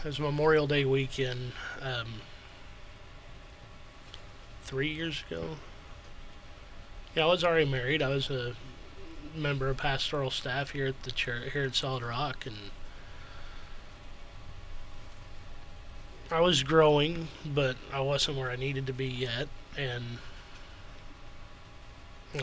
is 0.03 0.19
Memorial 0.19 0.65
Day 0.65 0.85
weekend 0.85 1.51
um, 1.81 2.21
three 4.63 4.89
years 4.89 5.23
ago. 5.29 5.57
Yeah, 7.15 7.23
I 7.23 7.27
was 7.27 7.43
already 7.43 7.69
married. 7.69 8.01
I 8.01 8.09
was 8.09 8.31
a 8.31 8.55
member 9.35 9.69
of 9.69 9.77
pastoral 9.77 10.31
staff 10.31 10.71
here 10.71 10.87
at 10.87 11.03
the 11.03 11.11
church 11.11 11.53
here 11.53 11.65
at 11.65 11.75
Solid 11.75 12.01
Rock, 12.01 12.47
and 12.47 12.55
I 16.31 16.41
was 16.41 16.63
growing, 16.63 17.27
but 17.45 17.77
I 17.93 18.01
wasn't 18.01 18.37
where 18.37 18.49
I 18.49 18.55
needed 18.55 18.87
to 18.87 18.93
be 18.93 19.07
yet, 19.07 19.47
and 19.77 20.17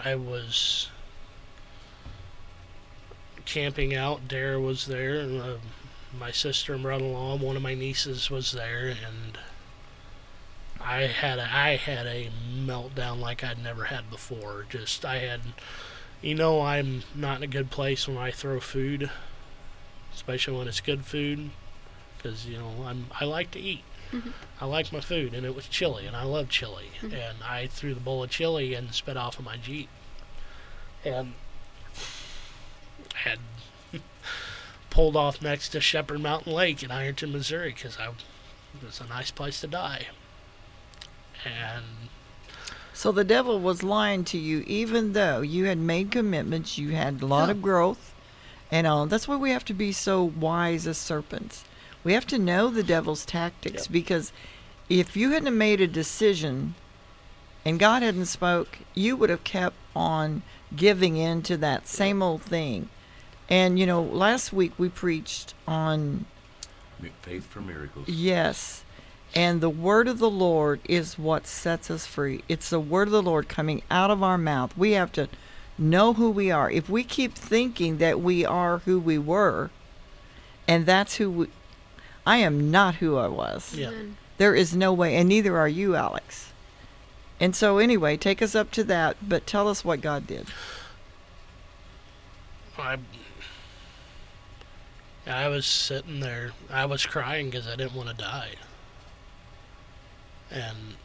I 0.04 0.14
was 0.14 0.88
camping 3.54 3.94
out. 3.94 4.26
Dara 4.26 4.60
was 4.60 4.86
there, 4.86 5.14
and 5.14 5.40
uh, 5.40 5.56
my 6.18 6.32
sister 6.32 6.74
and 6.74 6.82
brother-in-law, 6.82 7.36
one 7.36 7.54
of 7.54 7.62
my 7.62 7.74
nieces 7.74 8.28
was 8.28 8.50
there, 8.50 8.88
and 8.88 9.38
I 10.80 11.02
had 11.02 11.38
a, 11.38 11.44
I 11.44 11.76
had 11.76 12.04
a 12.04 12.30
meltdown 12.52 13.20
like 13.20 13.44
I'd 13.44 13.62
never 13.62 13.84
had 13.84 14.10
before. 14.10 14.66
Just 14.68 15.04
I 15.04 15.18
had, 15.18 15.40
you 16.20 16.34
know, 16.34 16.62
I'm 16.62 17.04
not 17.14 17.36
in 17.36 17.42
a 17.44 17.46
good 17.46 17.70
place 17.70 18.08
when 18.08 18.18
I 18.18 18.32
throw 18.32 18.58
food, 18.58 19.08
especially 20.12 20.58
when 20.58 20.66
it's 20.66 20.80
good 20.80 21.04
food, 21.04 21.50
because 22.16 22.46
you 22.46 22.58
know 22.58 22.84
I'm 22.84 23.06
I 23.20 23.24
like 23.24 23.52
to 23.52 23.60
eat. 23.60 23.84
I 24.60 24.66
like 24.66 24.92
my 24.92 25.00
food, 25.00 25.32
and 25.32 25.46
it 25.46 25.54
was 25.54 25.68
chili, 25.68 26.06
and 26.06 26.16
I 26.16 26.24
love 26.24 26.48
chili, 26.48 26.90
and 27.02 27.38
I 27.44 27.68
threw 27.68 27.94
the 27.94 28.00
bowl 28.00 28.24
of 28.24 28.30
chili 28.30 28.74
and 28.74 28.92
spit 28.92 29.16
off 29.16 29.38
of 29.38 29.44
my 29.44 29.56
jeep, 29.56 29.88
and 31.04 31.34
had 33.22 33.38
pulled 34.90 35.16
off 35.16 35.40
next 35.40 35.70
to 35.70 35.80
Shepherd 35.80 36.20
Mountain 36.20 36.52
Lake 36.52 36.82
in 36.82 36.90
Ironton, 36.90 37.32
Missouri, 37.32 37.72
because 37.72 37.98
I 37.98 38.08
it 38.08 38.84
was 38.84 39.00
a 39.00 39.06
nice 39.06 39.30
place 39.30 39.60
to 39.60 39.66
die. 39.66 40.08
And 41.44 41.84
So 42.92 43.12
the 43.12 43.24
devil 43.24 43.58
was 43.60 43.82
lying 43.82 44.24
to 44.24 44.38
you, 44.38 44.64
even 44.66 45.12
though 45.12 45.40
you 45.40 45.64
had 45.66 45.78
made 45.78 46.10
commitments, 46.10 46.78
you 46.78 46.90
had 46.90 47.22
a 47.22 47.26
lot 47.26 47.46
Yeah. 47.46 47.52
of 47.52 47.62
growth, 47.62 48.12
and 48.70 48.86
all. 48.86 49.06
That's 49.06 49.28
why 49.28 49.36
we 49.36 49.50
have 49.50 49.64
to 49.66 49.74
be 49.74 49.92
so 49.92 50.22
wise 50.22 50.86
as 50.86 50.98
serpents. 50.98 51.64
We 52.02 52.12
have 52.14 52.26
to 52.28 52.38
know 52.38 52.68
the 52.68 52.82
devil's 52.82 53.24
tactics 53.24 53.86
because 53.86 54.32
if 54.88 55.16
you 55.16 55.30
hadn't 55.30 55.56
made 55.56 55.80
a 55.80 55.86
decision 55.86 56.74
and 57.64 57.78
God 57.78 58.02
hadn't 58.02 58.26
spoke, 58.26 58.78
you 58.94 59.16
would 59.16 59.30
have 59.30 59.44
kept 59.44 59.76
on 59.96 60.42
giving 60.74 61.16
in 61.16 61.42
to 61.42 61.56
that 61.58 61.88
same 61.88 62.22
old 62.22 62.42
thing. 62.42 62.88
And 63.48 63.78
you 63.78 63.86
know, 63.86 64.02
last 64.02 64.52
week 64.52 64.72
we 64.78 64.88
preached 64.88 65.54
on 65.66 66.26
Faith 67.22 67.46
for 67.46 67.60
miracles. 67.60 68.08
Yes. 68.08 68.84
And 69.34 69.60
the 69.60 69.70
word 69.70 70.08
of 70.08 70.18
the 70.18 70.30
Lord 70.30 70.80
is 70.84 71.18
what 71.18 71.46
sets 71.46 71.90
us 71.90 72.06
free. 72.06 72.42
It's 72.48 72.70
the 72.70 72.80
word 72.80 73.08
of 73.08 73.12
the 73.12 73.22
Lord 73.22 73.48
coming 73.48 73.82
out 73.90 74.10
of 74.10 74.22
our 74.22 74.38
mouth. 74.38 74.76
We 74.76 74.92
have 74.92 75.10
to 75.12 75.28
know 75.76 76.12
who 76.14 76.30
we 76.30 76.50
are. 76.50 76.70
If 76.70 76.88
we 76.88 77.02
keep 77.02 77.34
thinking 77.34 77.98
that 77.98 78.20
we 78.20 78.44
are 78.44 78.78
who 78.78 79.00
we 79.00 79.18
were, 79.18 79.70
and 80.68 80.86
that's 80.86 81.16
who 81.16 81.30
we, 81.30 81.46
I 82.24 82.36
am 82.38 82.70
not 82.70 82.96
who 82.96 83.16
I 83.16 83.26
was. 83.26 83.74
Yeah. 83.74 83.88
Amen. 83.88 84.16
There 84.38 84.54
is 84.54 84.74
no 84.74 84.92
way, 84.92 85.16
and 85.16 85.28
neither 85.28 85.56
are 85.56 85.68
you, 85.68 85.94
Alex. 85.96 86.52
And 87.40 87.54
so, 87.54 87.78
anyway, 87.78 88.16
take 88.16 88.40
us 88.40 88.54
up 88.54 88.70
to 88.72 88.84
that, 88.84 89.16
but 89.28 89.46
tell 89.46 89.68
us 89.68 89.84
what 89.84 90.00
God 90.00 90.26
did. 90.26 90.46
I 92.78 92.98
I 95.26 95.48
was 95.48 95.64
sitting 95.66 96.20
there. 96.20 96.52
I 96.70 96.84
was 96.86 97.06
crying 97.06 97.50
because 97.50 97.66
I 97.66 97.76
didn't 97.76 97.94
want 97.94 98.10
to 98.10 98.14
die. 98.14 98.52
And 100.50 100.96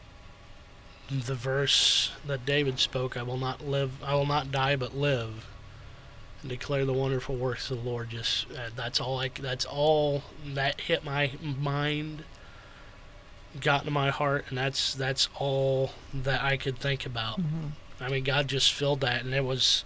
the 1.10 1.36
verse 1.36 2.12
that 2.26 2.46
David 2.46 2.80
spoke, 2.80 3.18
"I 3.18 3.24
will 3.24 3.38
not 3.38 3.66
live. 3.66 4.04
I 4.04 4.14
will 4.16 4.26
not 4.26 4.52
die, 4.52 4.76
but 4.76 4.96
live." 4.96 5.46
And 6.42 6.50
declare 6.50 6.86
the 6.86 6.94
wonderful 6.94 7.36
works 7.36 7.72
of 7.72 7.84
the 7.84 7.90
Lord. 7.90 8.10
Just 8.10 8.52
uh, 8.52 8.70
that's 8.76 9.00
all. 9.00 9.20
I. 9.20 9.30
That's 9.30 9.66
all 9.66 10.24
that 10.46 10.82
hit 10.82 11.04
my 11.04 11.32
mind. 11.42 12.24
Got 13.60 13.82
into 13.82 13.92
my 13.92 14.10
heart, 14.10 14.46
and 14.50 14.58
that's 14.58 14.94
that's 14.94 15.28
all 15.36 15.92
that 16.14 16.44
I 16.44 16.58
could 16.58 16.78
think 16.78 17.06
about. 17.06 17.40
I 18.00 18.10
mean, 18.10 18.24
God 18.24 18.48
just 18.48 18.72
filled 18.72 19.02
that, 19.02 19.24
and 19.24 19.34
it 19.34 19.44
was 19.44 19.84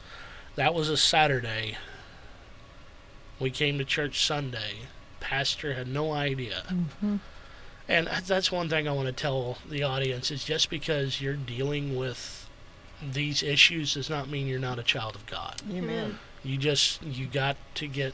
that 0.56 0.74
was 0.74 0.90
a 0.90 0.98
Saturday. 0.98 1.78
We 3.44 3.52
came 3.52 3.78
to 3.78 3.84
church 3.84 4.26
Sunday. 4.26 4.76
Pastor 5.20 5.74
had 5.74 5.88
no 5.88 6.14
idea. 6.14 6.64
And 7.90 8.08
that's 8.26 8.50
one 8.52 8.70
thing 8.70 8.88
I 8.88 8.94
want 8.94 9.08
to 9.08 9.12
tell 9.14 9.58
the 9.70 9.84
audience 9.84 10.32
is 10.32 10.46
just 10.46 10.70
because 10.70 11.20
you're 11.20 11.36
dealing 11.36 11.98
with 11.98 12.50
these 13.06 13.44
issues 13.44 13.96
does 13.96 14.10
not 14.10 14.30
mean 14.30 14.48
you're 14.48 14.60
not 14.60 14.80
a 14.80 14.84
child 14.84 15.16
of 15.16 15.26
God. 15.26 15.62
Amen. 15.70 16.20
You 16.42 16.56
just 16.58 17.04
you 17.04 17.26
got 17.26 17.58
to 17.76 17.88
get 17.88 18.14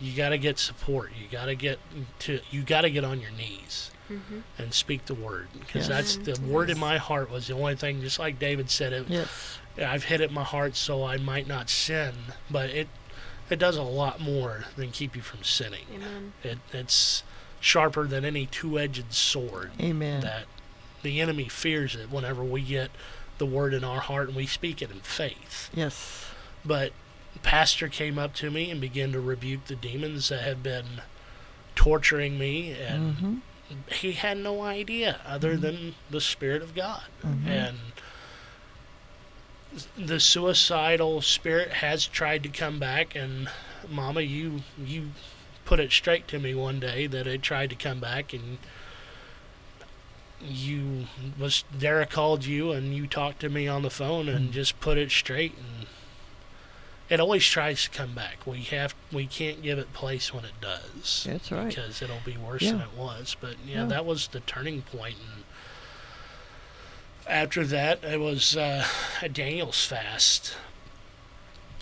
you 0.00 0.16
got 0.16 0.30
to 0.30 0.38
get 0.38 0.58
support. 0.58 1.12
You 1.16 1.28
got 1.30 1.44
to 1.46 1.54
get 1.54 1.78
to 2.20 2.40
you 2.50 2.62
got 2.62 2.80
to 2.80 2.90
get 2.90 3.04
on 3.04 3.20
your 3.20 3.30
knees 3.30 3.92
Mhm. 4.10 4.42
and 4.58 4.74
speak 4.74 5.06
the 5.06 5.14
word 5.14 5.46
because 5.60 5.88
Yes. 5.88 6.16
that's 6.16 6.16
the 6.16 6.32
Amen. 6.42 6.50
word 6.52 6.70
in 6.70 6.78
my 6.78 6.98
heart 6.98 7.30
was 7.30 7.46
the 7.46 7.54
only 7.54 7.76
thing 7.76 8.00
just 8.00 8.18
like 8.18 8.40
David 8.40 8.68
said 8.68 8.92
it 8.92 9.06
Yes. 9.08 9.58
I've 9.78 10.04
hit 10.04 10.20
it 10.20 10.30
in 10.30 10.34
my 10.34 10.42
heart 10.42 10.74
so 10.74 11.04
I 11.04 11.18
might 11.18 11.46
not 11.46 11.70
sin, 11.70 12.12
but 12.50 12.68
it 12.70 12.88
it 13.52 13.58
does 13.58 13.76
a 13.76 13.82
lot 13.82 14.20
more 14.20 14.64
than 14.76 14.90
keep 14.90 15.14
you 15.14 15.22
from 15.22 15.44
sinning. 15.44 15.84
Amen. 15.94 16.32
It 16.42 16.58
it's 16.72 17.22
sharper 17.60 18.06
than 18.06 18.24
any 18.24 18.46
two-edged 18.46 19.12
sword 19.12 19.70
Amen. 19.80 20.20
that 20.22 20.46
the 21.02 21.20
enemy 21.20 21.48
fears 21.48 21.94
it 21.94 22.10
whenever 22.10 22.42
we 22.42 22.60
get 22.62 22.90
the 23.38 23.46
word 23.46 23.72
in 23.72 23.84
our 23.84 24.00
heart 24.00 24.28
and 24.28 24.36
we 24.36 24.46
speak 24.46 24.82
it 24.82 24.90
in 24.90 24.98
faith. 25.00 25.70
Yes. 25.72 26.24
But 26.64 26.92
pastor 27.42 27.88
came 27.88 28.18
up 28.18 28.34
to 28.36 28.50
me 28.50 28.70
and 28.70 28.80
began 28.80 29.12
to 29.12 29.20
rebuke 29.20 29.66
the 29.66 29.76
demons 29.76 30.28
that 30.30 30.42
had 30.42 30.62
been 30.62 31.02
torturing 31.74 32.38
me 32.38 32.72
and 32.72 33.14
hmm 33.16 33.34
he 33.90 34.12
had 34.12 34.36
no 34.36 34.60
idea 34.62 35.20
other 35.26 35.56
than 35.56 35.94
the 36.10 36.20
spirit 36.20 36.60
of 36.60 36.74
God. 36.74 37.04
And 37.22 37.78
the 39.96 40.20
suicidal 40.20 41.20
spirit 41.22 41.70
has 41.74 42.06
tried 42.06 42.42
to 42.42 42.48
come 42.48 42.78
back 42.78 43.14
and 43.14 43.48
mama 43.88 44.20
you 44.20 44.60
you 44.82 45.08
put 45.64 45.80
it 45.80 45.90
straight 45.90 46.28
to 46.28 46.38
me 46.38 46.54
one 46.54 46.78
day 46.78 47.06
that 47.06 47.26
it 47.26 47.42
tried 47.42 47.70
to 47.70 47.76
come 47.76 48.00
back 48.00 48.32
and 48.32 48.58
you 50.40 51.06
was 51.38 51.64
Derek 51.78 52.10
called 52.10 52.44
you 52.44 52.72
and 52.72 52.94
you 52.94 53.06
talked 53.06 53.40
to 53.40 53.48
me 53.48 53.68
on 53.68 53.82
the 53.82 53.90
phone 53.90 54.28
and 54.28 54.46
mm-hmm. 54.46 54.52
just 54.52 54.80
put 54.80 54.98
it 54.98 55.10
straight 55.10 55.54
and 55.56 55.86
it 57.08 57.20
always 57.20 57.44
tries 57.44 57.84
to 57.84 57.90
come 57.90 58.14
back. 58.14 58.46
We 58.46 58.62
have 58.62 58.94
we 59.12 59.26
can't 59.26 59.62
give 59.62 59.78
it 59.78 59.92
place 59.92 60.32
when 60.32 60.44
it 60.44 60.60
does 60.60 61.26
That's 61.28 61.52
right. 61.52 61.68
because 61.68 62.00
it'll 62.00 62.22
be 62.24 62.38
worse 62.38 62.62
Yeah. 62.62 62.72
than 62.72 62.80
it 62.80 62.96
was. 62.96 63.36
But 63.38 63.56
yeah, 63.66 63.82
Yeah. 63.82 63.86
that 63.86 64.06
was 64.06 64.28
the 64.28 64.40
turning 64.40 64.80
point. 64.80 65.16
And 65.34 65.44
after 67.32 67.64
that, 67.66 68.04
it 68.04 68.20
was 68.20 68.56
uh, 68.56 68.84
a 69.20 69.28
Daniel's 69.28 69.84
fast 69.84 70.54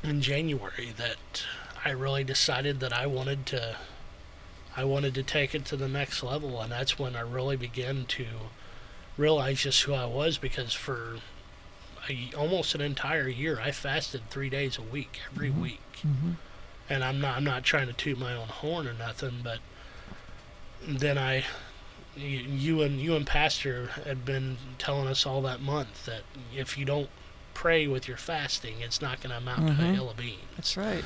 in 0.03 0.23
January 0.23 0.93
that 0.97 1.45
I 1.85 1.91
really 1.91 2.25
decided 2.25 2.81
that 2.81 2.93
I 2.93 3.07
wanted 3.07 3.47
to. 3.47 3.77
I 4.77 4.85
wanted 4.85 5.15
to 5.15 5.23
take 5.23 5.55
it 5.55 5.65
to 5.67 5.77
the 5.77 5.89
next 5.89 6.23
level, 6.23 6.61
and 6.61 6.71
that's 6.71 6.99
when 6.99 7.17
I 7.17 7.21
really 7.21 7.57
began 7.57 8.05
to 8.07 8.27
realize 9.17 9.63
just 9.63 9.83
who 9.83 9.93
I 9.93 10.07
was. 10.07 10.39
Because 10.39 10.73
for 10.73 11.17
a, 12.09 12.31
almost 12.37 12.75
an 12.75 12.81
entire 12.81 13.29
year, 13.29 13.61
I 13.61 13.73
fasted 13.73 14.23
three 14.31 14.49
days 14.49 14.79
a 14.79 14.83
week, 14.83 15.21
every 15.33 15.51
week 15.51 15.81
hmm 16.03 16.33
and 16.91 17.05
I'm 17.05 17.21
not 17.21 17.37
I'm 17.37 17.45
not 17.45 17.63
trying 17.63 17.87
to 17.87 17.93
toot 17.93 18.19
my 18.19 18.35
own 18.35 18.49
horn 18.49 18.87
or 18.87 18.93
nothing, 18.93 19.41
but 19.45 19.61
then 20.87 21.17
I 21.17 21.45
you, 22.17 22.39
you 22.39 22.83
and 22.83 23.01
you 23.01 23.15
and 23.15 23.27
Pastor 23.27 23.87
had 24.05 24.25
been 24.25 24.57
telling 24.79 25.07
us 25.07 25.27
all 25.27 25.43
that 25.43 25.61
month 25.61 26.07
that 26.07 26.23
if 26.55 26.77
you 26.77 26.85
don't 26.85 27.09
pray 27.55 27.87
with 27.87 28.09
your 28.09 28.17
fasting, 28.17 28.77
it's 28.81 29.01
not 29.01 29.21
going 29.21 29.31
to 29.31 29.37
amount 29.37 29.67
to 29.67 29.73
mm-hmm. 29.75 29.83
a 29.83 29.95
hill 29.95 30.11
of 30.11 30.17
beans. 30.17 30.41
That's 30.57 30.77
right. 30.77 31.05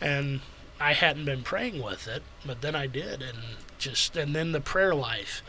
And 0.00 0.40
I 0.80 0.92
hadn't 0.92 1.24
been 1.24 1.42
praying 1.42 1.82
with 1.82 2.06
it, 2.06 2.22
but 2.44 2.60
then 2.60 2.74
I 2.74 2.86
did, 2.86 3.22
and 3.22 3.38
just 3.78 4.16
and 4.16 4.34
then 4.34 4.52
the 4.52 4.60
prayer 4.60 4.94
life 4.94 5.42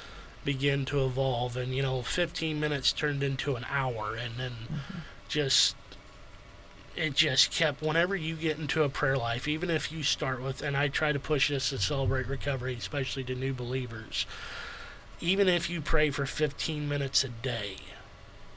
began 0.45 0.85
to 0.85 1.03
evolve, 1.03 1.57
and 1.57 1.75
you 1.75 1.81
know, 1.81 2.01
15 2.01 2.59
minutes 2.59 2.91
turned 2.91 3.23
into 3.23 3.55
an 3.55 3.65
hour, 3.69 4.15
and 4.15 4.35
then 4.37 4.51
mm-hmm. 4.51 4.99
just 5.27 5.75
it 6.95 7.13
just 7.13 7.51
kept 7.51 7.81
whenever 7.81 8.15
you 8.15 8.35
get 8.35 8.57
into 8.57 8.81
a 8.81 8.89
prayer 8.89 9.17
life 9.17 9.47
even 9.47 9.69
if 9.69 9.91
you 9.91 10.01
start 10.01 10.41
with 10.41 10.63
and 10.63 10.75
i 10.75 10.87
try 10.87 11.11
to 11.11 11.19
push 11.19 11.49
this 11.49 11.69
to 11.69 11.77
celebrate 11.77 12.27
recovery 12.27 12.73
especially 12.73 13.23
to 13.23 13.35
new 13.35 13.53
believers 13.53 14.25
even 15.19 15.47
if 15.47 15.69
you 15.69 15.81
pray 15.81 16.09
for 16.09 16.25
15 16.25 16.87
minutes 16.87 17.23
a 17.23 17.29
day 17.29 17.75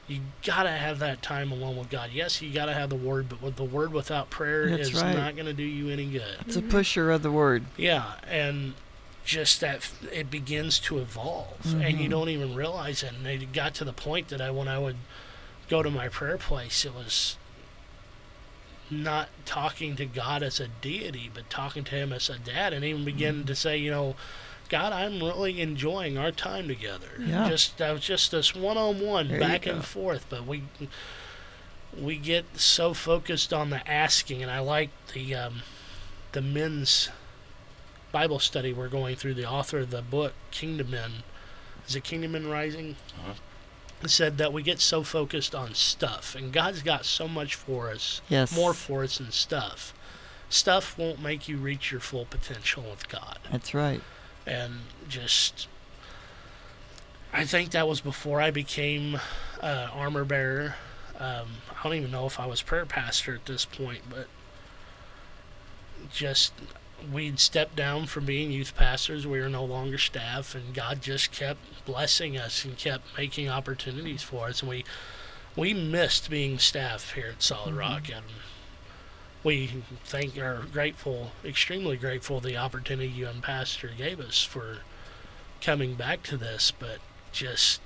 you 0.07 0.19
gotta 0.43 0.69
have 0.71 0.99
that 0.99 1.21
time 1.21 1.51
alone 1.51 1.77
with 1.77 1.89
god 1.89 2.09
yes 2.13 2.41
you 2.41 2.51
gotta 2.53 2.73
have 2.73 2.89
the 2.89 2.95
word 2.95 3.27
but 3.29 3.41
with 3.41 3.55
the 3.55 3.63
word 3.63 3.91
without 3.93 4.29
prayer 4.29 4.69
That's 4.69 4.89
is 4.89 5.01
right. 5.01 5.15
not 5.15 5.35
gonna 5.35 5.53
do 5.53 5.63
you 5.63 5.89
any 5.89 6.05
good 6.05 6.37
It's 6.41 6.55
a 6.55 6.61
pusher 6.61 7.09
of 7.11 7.21
the 7.23 7.31
word. 7.31 7.65
yeah, 7.77 8.13
and 8.27 8.73
just 9.23 9.61
that 9.61 9.89
it 10.11 10.31
begins 10.31 10.79
to 10.79 10.97
evolve, 10.97 11.75
and 11.79 11.99
you 11.99 12.07
Mhm. 12.07 12.09
don't 12.09 12.29
even 12.29 12.55
realize 12.55 13.03
it. 13.03 13.13
And 13.13 13.27
it 13.27 13.53
got 13.53 13.75
to 13.75 13.85
the 13.85 13.93
point 13.93 14.29
that 14.29 14.41
I, 14.41 14.49
when 14.49 14.67
I 14.67 14.79
would 14.79 14.95
go 15.69 15.83
to 15.83 15.91
my 15.91 16.09
prayer 16.09 16.37
place, 16.39 16.85
it 16.85 16.95
was 16.95 17.37
not 18.89 19.29
talking 19.45 19.95
to 19.97 20.05
God 20.07 20.41
as 20.43 20.59
a 20.59 20.67
deity, 20.67 21.29
but 21.31 21.49
talking 21.51 21.83
to 21.85 21.91
Him 21.95 22.11
as 22.11 22.29
a 22.29 22.39
dad, 22.39 22.73
and 22.73 22.83
even 22.83 23.05
begin 23.05 23.45
to 23.45 23.55
say, 23.55 23.77
you 23.77 23.91
know, 23.91 24.15
God, 24.71 24.93
I'm 24.93 25.19
really 25.21 25.59
enjoying 25.59 26.17
our 26.17 26.31
time 26.31 26.69
together. 26.69 27.09
Yeah. 27.19 27.49
Just 27.49 27.77
that 27.77 27.91
was 27.91 28.01
just 28.01 28.31
this 28.31 28.55
one-on-one, 28.55 29.27
There 29.27 29.39
back 29.39 29.65
and 29.65 29.83
forth, 29.83 30.25
but 30.29 30.47
we 30.47 30.63
we 31.99 32.15
get 32.15 32.57
so 32.57 32.93
focused 32.93 33.51
on 33.51 33.69
the 33.69 33.85
asking, 33.85 34.41
and 34.41 34.49
I 34.49 34.59
like 34.59 34.89
the 35.13 35.35
um, 35.35 35.63
the 36.31 36.41
men's 36.41 37.09
Bible 38.13 38.39
study 38.39 38.71
we're 38.71 38.87
going 38.87 39.17
through. 39.17 39.33
The 39.33 39.45
author 39.45 39.79
of 39.79 39.91
the 39.91 40.01
book, 40.01 40.31
Kingdom 40.51 40.91
Men, 40.91 41.11
is 41.85 41.97
it 41.97 42.05
Kingdom 42.05 42.31
Men 42.31 42.47
Rising? 42.47 42.95
Uh-huh. 43.19 43.33
Said 44.07 44.37
that 44.37 44.53
we 44.53 44.63
get 44.63 44.79
so 44.79 45.03
focused 45.03 45.53
on 45.53 45.73
stuff, 45.75 46.33
and 46.33 46.53
God's 46.53 46.81
got 46.81 47.03
so 47.03 47.27
much 47.27 47.55
for 47.55 47.91
us, 47.91 48.21
Yes. 48.29 48.55
more 48.55 48.73
for 48.73 49.03
us 49.03 49.17
than 49.17 49.31
stuff. 49.31 49.93
Stuff 50.49 50.97
won't 50.97 51.21
make 51.21 51.49
you 51.49 51.57
reach 51.57 51.91
your 51.91 52.01
full 52.01 52.25
potential 52.25 52.83
with 52.89 53.07
God 53.09 53.37
That's 53.51 53.73
right. 53.73 54.01
And 54.45 54.73
just 55.07 55.67
I 57.33 57.45
think 57.45 57.71
that 57.71 57.87
was 57.87 58.01
before 58.01 58.41
I 58.41 58.51
became 58.51 59.19
uh, 59.61 59.87
armor 59.93 60.25
bearer. 60.25 60.75
Um, 61.17 61.47
I 61.71 61.83
don't 61.83 61.93
even 61.93 62.11
know 62.11 62.25
if 62.25 62.39
I 62.39 62.45
was 62.45 62.61
prayer 62.61 62.85
pastor 62.85 63.35
at 63.35 63.45
this 63.45 63.63
point, 63.63 64.01
but 64.09 64.27
just 66.11 66.53
we'd 67.11 67.39
stepped 67.39 67.75
down 67.75 68.05
from 68.05 68.25
being 68.25 68.51
youth 68.51 68.75
pastors. 68.75 69.25
We 69.25 69.39
were 69.39 69.49
no 69.49 69.63
longer 69.63 69.97
staff, 69.97 70.55
and 70.55 70.73
God 70.73 71.01
just 71.01 71.31
kept 71.31 71.59
blessing 71.85 72.37
us 72.37 72.65
and 72.65 72.77
kept 72.77 73.17
making 73.17 73.49
opportunities 73.49 74.23
for 74.23 74.47
us. 74.47 74.61
And 74.61 74.69
we 74.69 74.83
we 75.55 75.73
missed 75.73 76.29
being 76.29 76.59
staff 76.59 77.13
here 77.13 77.29
at 77.33 77.43
Solid 77.43 77.75
Rock, 77.75 78.09
and 78.13 78.25
we 79.43 79.83
thank 80.05 80.37
are 80.37 80.63
grateful, 80.71 81.31
extremely 81.43 81.97
grateful, 81.97 82.39
the 82.39 82.57
opportunity 82.57 83.07
you 83.09 83.27
and 83.27 83.41
Pastor 83.41 83.89
gave 83.97 84.19
us 84.19 84.43
for 84.43 84.79
coming 85.61 85.95
back 85.95 86.23
to 86.23 86.37
this. 86.37 86.71
But 86.71 86.99
just 87.31 87.81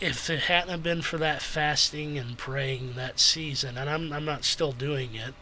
if 0.00 0.28
it 0.28 0.40
hadn't 0.40 0.70
have 0.70 0.82
been 0.82 1.02
for 1.02 1.18
that 1.18 1.40
fasting 1.40 2.18
and 2.18 2.36
praying 2.36 2.94
that 2.94 3.20
season, 3.20 3.78
and 3.78 3.88
I'm 3.88 4.12
I'm 4.12 4.24
not 4.24 4.44
still 4.44 4.72
doing 4.72 5.14
it. 5.14 5.34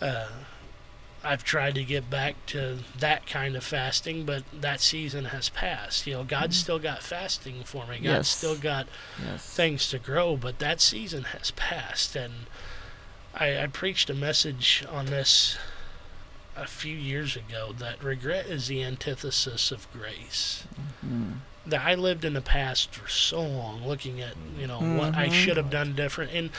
Uh, 0.00 0.28
I've 1.26 1.42
tried 1.42 1.74
to 1.76 1.84
get 1.84 2.10
back 2.10 2.34
to 2.48 2.80
that 2.98 3.26
kind 3.26 3.56
of 3.56 3.64
fasting, 3.64 4.26
but 4.26 4.42
that 4.52 4.82
season 4.82 5.26
has 5.26 5.48
passed. 5.48 6.06
You 6.06 6.14
know, 6.14 6.24
God's 6.24 6.58
still 6.58 6.78
got 6.78 7.02
fasting 7.02 7.62
for 7.64 7.86
me. 7.86 7.94
God's 7.96 8.02
Yes. 8.02 8.28
still 8.28 8.56
got 8.58 8.86
Yes. 9.24 9.46
things 9.54 9.88
to 9.88 9.98
grow, 9.98 10.36
but 10.36 10.58
that 10.58 10.82
season 10.82 11.24
has 11.24 11.50
passed. 11.52 12.14
And 12.14 12.44
I, 13.38 13.62
I 13.62 13.66
preached 13.66 14.10
a 14.10 14.14
message 14.14 14.84
on 14.90 15.06
this 15.06 15.56
a 16.56 16.66
few 16.66 16.94
years 16.96 17.34
ago 17.36 17.72
that 17.78 18.02
regret 18.02 18.46
is 18.46 18.68
the 18.68 18.82
antithesis 18.82 19.70
of 19.72 19.90
grace. 19.92 20.64
Mm. 21.04 21.38
That 21.66 21.80
I 21.84 21.94
lived 21.94 22.24
in 22.26 22.34
the 22.34 22.42
past 22.42 22.94
for 22.94 23.08
so 23.08 23.40
long, 23.40 23.86
looking 23.86 24.20
at 24.20 24.34
you 24.58 24.66
know 24.66 24.78
what 24.80 25.14
I 25.16 25.28
Mhm. 25.28 25.32
should 25.32 25.56
have 25.56 25.70
done 25.70 25.94
different, 25.94 26.30
and 26.32 26.50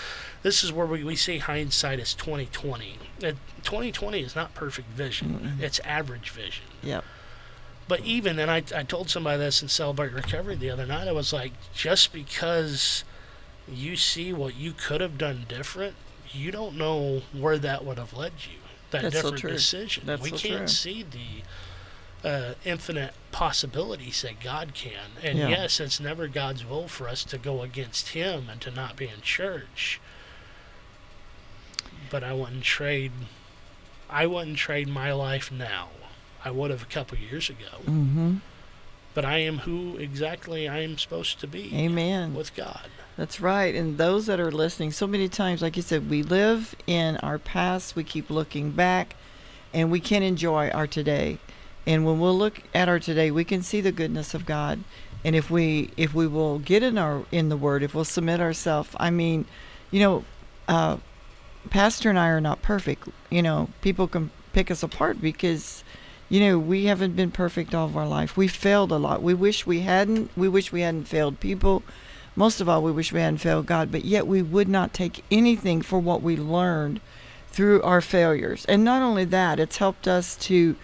this 0.42 0.64
is 0.64 0.72
where 0.74 0.88
we, 0.88 1.04
we 1.04 1.16
see 1.16 1.38
hindsight 1.38 2.00
is 2.00 2.14
twenty 2.16 2.48
twenty. 2.48 2.98
Twenty 3.64 3.92
twenty 3.92 4.22
is 4.22 4.36
not 4.36 4.56
perfect 4.56 4.90
vision; 4.90 5.58
Mm-mm. 5.60 5.62
it's 5.64 5.80
average 5.82 6.32
vision. 6.32 6.66
Yep. 6.82 7.04
But 7.88 8.00
even, 8.02 8.40
and 8.40 8.50
I, 8.50 8.64
I 8.76 8.82
told 8.82 9.12
somebody 9.12 9.38
this 9.38 9.62
in 9.62 9.68
Celebrate 9.70 10.12
Recovery 10.12 10.56
the 10.56 10.72
other 10.72 10.88
night, 10.88 11.08
I 11.08 11.12
was 11.12 11.32
like, 11.32 11.52
just 11.76 12.12
because 12.12 13.04
you 13.72 13.96
see 13.96 14.34
what 14.34 14.56
you 14.56 14.74
could 14.74 15.02
have 15.02 15.20
done 15.20 15.46
different, 15.48 15.96
you 16.32 16.52
don't 16.52 16.76
know 16.78 17.22
where 17.34 17.58
that 17.58 17.84
would 17.86 17.98
have 17.98 18.14
led 18.14 18.34
you. 18.52 18.60
That 18.92 19.02
That's 19.04 19.16
so 19.16 19.22
different 19.22 19.40
true. 19.42 19.52
decision. 19.52 20.04
That's 20.06 20.22
we 20.22 20.30
so 20.30 20.38
can't 20.38 20.58
true. 20.60 20.68
see 20.68 21.04
the 21.04 22.28
uh, 22.30 22.54
infinite 22.64 23.14
possibilities 23.32 24.22
that 24.24 24.40
God 24.40 24.74
can. 24.74 25.12
And 25.24 25.38
Yeah. 25.38 25.50
yes, 25.50 25.80
it's 25.80 26.00
never 26.00 26.28
God's 26.28 26.66
will 26.66 26.88
for 26.88 27.08
us 27.08 27.24
to 27.26 27.38
go 27.38 27.62
against 27.62 28.10
Him 28.10 28.48
and 28.50 28.60
to 28.62 28.72
not 28.72 28.96
be 28.96 29.06
in 29.08 29.22
church. 29.22 30.00
But 32.10 32.24
I 32.24 32.34
wouldn't 32.34 32.64
trade. 32.64 33.12
I 34.10 34.28
wouldn't 34.28 34.58
trade 34.58 34.88
my 34.88 35.12
life 35.12 35.52
now. 35.52 35.90
I 36.44 36.52
would 36.52 36.70
have 36.72 36.84
a 36.84 36.88
couple 36.88 37.18
years 37.18 37.50
ago. 37.50 37.80
Mm-hmm. 37.86 38.36
But 39.16 39.26
I 39.26 39.40
am 39.40 39.60
who 39.60 39.98
exactly 39.98 40.68
I 40.68 40.82
am 40.82 41.00
supposed 41.00 41.40
to 41.40 41.48
be 41.48 41.72
Amen. 41.74 42.36
with 42.36 42.56
God. 42.56 42.88
That's 43.18 43.40
right. 43.40 43.74
And 43.74 43.98
those 43.98 44.28
that 44.28 44.40
are 44.40 44.52
listening, 44.52 44.92
so 44.92 45.08
many 45.08 45.28
times, 45.30 45.62
like 45.64 45.76
you 45.78 45.82
said, 45.82 46.10
we 46.10 46.22
live 46.22 46.76
in 46.86 47.18
our 47.18 47.40
past, 47.40 47.96
we 47.96 48.04
keep 48.04 48.30
looking 48.30 48.72
back, 48.72 49.16
and 49.74 49.90
we 49.90 50.00
can't 50.00 50.24
enjoy 50.24 50.70
our 50.70 50.86
today. 50.86 51.40
And 51.88 52.06
when 52.06 52.20
we'll 52.20 52.38
look 52.38 52.62
at 52.74 52.90
our 52.90 53.00
today, 53.00 53.32
we 53.32 53.44
can 53.44 53.64
see 53.64 53.82
the 53.82 53.92
goodness 53.92 54.34
of 54.34 54.46
God. 54.46 54.84
And 55.24 55.36
if 55.36 55.50
we 55.50 55.90
if 55.98 56.14
we 56.14 56.28
will 56.28 56.60
get 56.60 56.84
in 56.84 56.98
our 56.98 57.24
in 57.32 57.50
the 57.50 57.58
Word, 57.58 57.84
if 57.84 57.96
we'll 57.96 58.06
submit 58.06 58.40
ourselves, 58.40 58.90
I 59.00 59.10
mean, 59.10 59.46
you 59.92 60.00
know, 60.00 60.26
uh, 60.68 60.98
Pastor 61.70 62.10
and 62.10 62.20
I 62.20 62.28
are 62.28 62.42
not 62.42 62.62
perfect. 62.62 63.08
You 63.30 63.42
know, 63.42 63.70
people 63.82 64.08
can 64.08 64.30
pick 64.54 64.70
us 64.70 64.84
apart 64.84 65.22
because, 65.22 65.84
you 66.30 66.40
know, 66.40 66.58
we 66.58 66.86
haven't 66.86 67.16
been 67.16 67.32
perfect 67.32 67.76
all 67.76 67.86
of 67.86 67.96
our 67.96 68.08
life. 68.08 68.36
We 68.36 68.48
failed 68.48 68.92
a 68.92 68.98
lot. 68.98 69.22
We 69.22 69.34
wish 69.34 69.66
we 69.66 69.82
hadn't. 69.82 70.32
We 70.36 70.48
wish 70.48 70.72
we 70.72 70.82
hadn't 70.82 71.06
failed 71.06 71.40
people 71.40 71.84
most 72.36 72.60
of 72.60 72.68
all, 72.68 72.84
we 72.84 72.92
wish 72.92 73.14
we 73.14 73.22
hadn't 73.22 73.38
failed 73.38 73.66
God, 73.66 73.92
but 73.92 74.04
yet 74.04 74.28
we 74.28 74.42
would 74.42 74.68
not 74.68 74.94
take 74.94 75.24
anything 75.32 75.82
for 75.82 76.00
what 76.00 76.22
we 76.22 76.36
learned 76.36 77.00
through 77.50 77.82
our 77.82 78.02
failures. 78.02 78.66
And 78.66 78.84
not 78.84 79.02
only 79.02 79.24
that, 79.26 79.60
it's 79.60 79.78
helped 79.78 80.08
us 80.08 80.36
to 80.38 80.76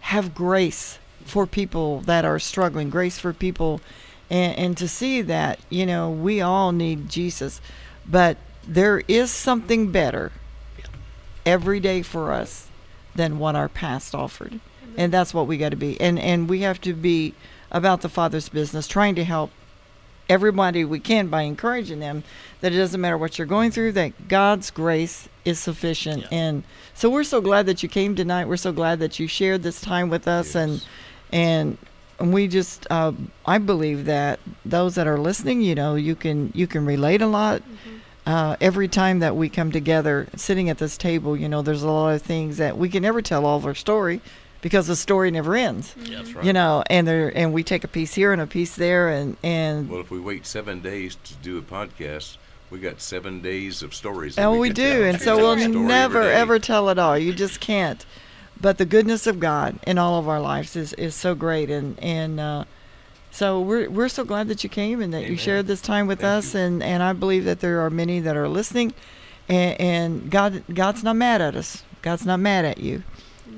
have 0.00 0.34
grace 0.34 0.98
for 1.24 1.46
people 1.46 2.00
that 2.02 2.24
are 2.24 2.38
struggling, 2.38 2.90
grace 2.90 3.18
for 3.18 3.32
people, 3.32 3.80
and, 4.28 4.56
and 4.58 4.76
to 4.76 4.86
see 4.86 5.22
that, 5.22 5.58
you 5.70 5.86
know, 5.86 6.10
we 6.10 6.42
all 6.42 6.72
need 6.72 7.08
Jesus. 7.08 7.62
But 8.06 8.36
there 8.66 9.02
is 9.08 9.30
something 9.30 9.90
better 9.90 10.32
every 11.46 11.80
day 11.80 12.02
for 12.02 12.32
us 12.32 12.68
than 13.14 13.38
what 13.38 13.56
our 13.56 13.70
past 13.70 14.14
offered. 14.14 14.60
And 14.96 15.12
that's 15.12 15.32
what 15.34 15.46
we 15.46 15.56
got 15.58 15.70
to 15.70 15.76
be. 15.76 16.00
And, 16.00 16.18
and 16.18 16.48
we 16.48 16.60
have 16.60 16.80
to 16.82 16.92
be 16.94 17.34
about 17.70 18.00
the 18.02 18.08
Father's 18.08 18.48
business, 18.48 18.86
trying 18.88 19.14
to 19.16 19.24
help 19.24 19.50
everybody 20.28 20.84
we 20.84 21.00
can 21.00 21.26
by 21.26 21.42
encouraging 21.42 21.98
them 21.98 22.22
that 22.60 22.72
it 22.72 22.76
doesn't 22.76 23.00
matter 23.00 23.18
what 23.18 23.36
you're 23.36 23.48
going 23.48 23.68
through 23.68 23.90
that 23.90 24.28
god's 24.28 24.70
grace 24.70 25.28
is 25.44 25.58
sufficient 25.58 26.22
Yeah. 26.22 26.28
and 26.30 26.62
so 26.94 27.10
we're 27.10 27.24
so 27.24 27.40
glad 27.40 27.66
that 27.66 27.82
you 27.82 27.88
came 27.88 28.14
tonight 28.14 28.46
we're 28.46 28.56
so 28.56 28.70
glad 28.70 29.00
that 29.00 29.18
you 29.18 29.26
shared 29.26 29.64
this 29.64 29.80
time 29.80 30.08
with 30.08 30.28
us 30.28 30.54
and 30.54 30.74
Yes. 30.74 30.86
and 31.32 31.78
and 32.20 32.32
we 32.32 32.46
just 32.46 32.86
uh, 32.90 33.10
i 33.44 33.58
believe 33.58 34.04
that 34.04 34.38
those 34.64 34.94
that 34.94 35.08
are 35.08 35.18
listening 35.18 35.62
you 35.62 35.74
know 35.74 35.96
you 35.96 36.14
can 36.14 36.52
you 36.54 36.68
can 36.68 36.86
relate 36.86 37.22
a 37.22 37.26
lot 37.26 37.60
uh, 38.24 38.54
every 38.60 38.86
time 38.86 39.18
that 39.18 39.34
we 39.34 39.48
come 39.48 39.72
together 39.72 40.28
sitting 40.36 40.70
at 40.70 40.78
this 40.78 40.96
table 40.96 41.36
you 41.36 41.48
know 41.48 41.60
there's 41.60 41.82
a 41.82 41.90
lot 41.90 42.10
of 42.14 42.22
things 42.22 42.56
that 42.58 42.78
we 42.78 42.88
can 42.88 43.02
never 43.02 43.20
tell 43.20 43.44
all 43.44 43.56
of 43.56 43.66
our 43.66 43.74
story 43.74 44.20
because 44.62 44.86
the 44.86 44.96
story 44.96 45.30
never 45.30 45.54
ends 45.56 45.94
Yeah, 46.02 46.18
That's 46.18 46.34
right. 46.34 46.44
you 46.44 46.52
know 46.52 46.82
and 46.88 47.06
there 47.06 47.32
and 47.36 47.52
we 47.52 47.62
take 47.64 47.84
a 47.84 47.88
piece 47.88 48.14
here 48.14 48.32
and 48.32 48.40
a 48.42 48.46
piece 48.46 48.74
there 48.76 49.08
and 49.08 49.36
and 49.42 49.88
Well, 49.88 50.00
if 50.00 50.10
we 50.10 50.20
wait 50.20 50.46
seven 50.46 50.80
days 50.80 51.16
to 51.24 51.34
do 51.36 51.58
a 51.58 51.62
podcast, 51.62 52.36
we 52.70 52.78
got 52.78 53.00
seven 53.00 53.40
days 53.40 53.82
of 53.82 53.94
stories. 53.94 54.36
that 54.36 54.44
Oh, 54.44 54.58
we 54.58 54.70
do, 54.70 55.02
and 55.04 55.20
so 55.20 55.36
we'll 55.36 55.56
never 55.68 56.22
ever 56.22 56.58
tell 56.58 56.88
it 56.88 56.98
all. 56.98 57.18
You 57.18 57.32
just 57.32 57.60
can't. 57.60 58.04
But 58.60 58.76
the 58.78 58.84
goodness 58.84 59.26
of 59.26 59.40
God 59.40 59.78
in 59.86 59.96
all 59.98 60.18
of 60.18 60.28
our 60.28 60.40
lives 60.40 60.76
is, 60.76 60.92
is 60.92 61.14
so 61.14 61.34
great, 61.34 61.70
and 61.70 61.98
and 61.98 62.38
uh, 62.38 62.64
so 63.30 63.58
we're 63.60 63.88
we're 63.88 64.08
so 64.10 64.24
glad 64.24 64.48
that 64.48 64.62
you 64.62 64.68
came 64.70 65.00
and 65.00 65.12
that 65.14 65.26
you 65.28 65.36
shared 65.36 65.66
this 65.66 65.80
time 65.80 66.06
with 66.06 66.20
Thank 66.20 66.44
us, 66.44 66.54
you. 66.54 66.60
and 66.60 66.82
and 66.82 67.02
I 67.02 67.12
believe 67.14 67.44
that 67.46 67.60
there 67.60 67.80
are 67.80 67.88
many 67.90 68.20
that 68.20 68.36
are 68.36 68.48
listening, 68.48 68.92
and, 69.48 69.80
and 69.80 70.30
God 70.30 70.62
God's 70.72 71.02
not 71.02 71.16
mad 71.16 71.40
at 71.40 71.56
us. 71.56 71.82
God's 72.02 72.26
not 72.26 72.38
mad 72.38 72.64
at 72.66 72.78
you, 72.78 73.02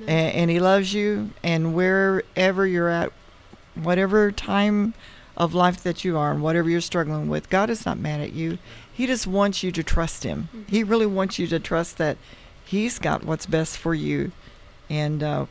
and, 0.07 0.35
and 0.35 0.51
He 0.51 0.61
loves 0.61 0.95
you, 0.95 1.31
and 1.43 1.75
wherever 1.75 2.67
you're 2.67 2.89
at, 2.89 3.13
whatever 3.75 4.33
time 4.33 4.95
of 5.37 5.55
life 5.55 5.83
that 5.83 6.05
you 6.05 6.19
are 6.19 6.33
and 6.33 6.43
whatever 6.43 6.69
you're 6.69 6.81
struggling 6.81 7.29
with, 7.29 7.49
God 7.49 7.71
is 7.71 7.87
not 7.87 7.99
mad 7.99 8.21
at 8.21 8.33
you. 8.33 8.59
He 8.93 9.07
just 9.07 9.27
wants 9.27 9.63
you 9.63 9.73
to 9.73 9.83
trust 9.83 10.25
Him. 10.25 10.49
He 10.69 10.85
really 10.85 11.07
wants 11.07 11.39
you 11.39 11.47
to 11.47 11.59
trust 11.59 11.99
that 11.99 12.17
He's 12.65 12.99
got 12.99 13.25
what's 13.25 13.47
best 13.47 13.79
for 13.79 13.95
you. 13.95 14.33
And 14.91 15.23
uh, 15.23 15.47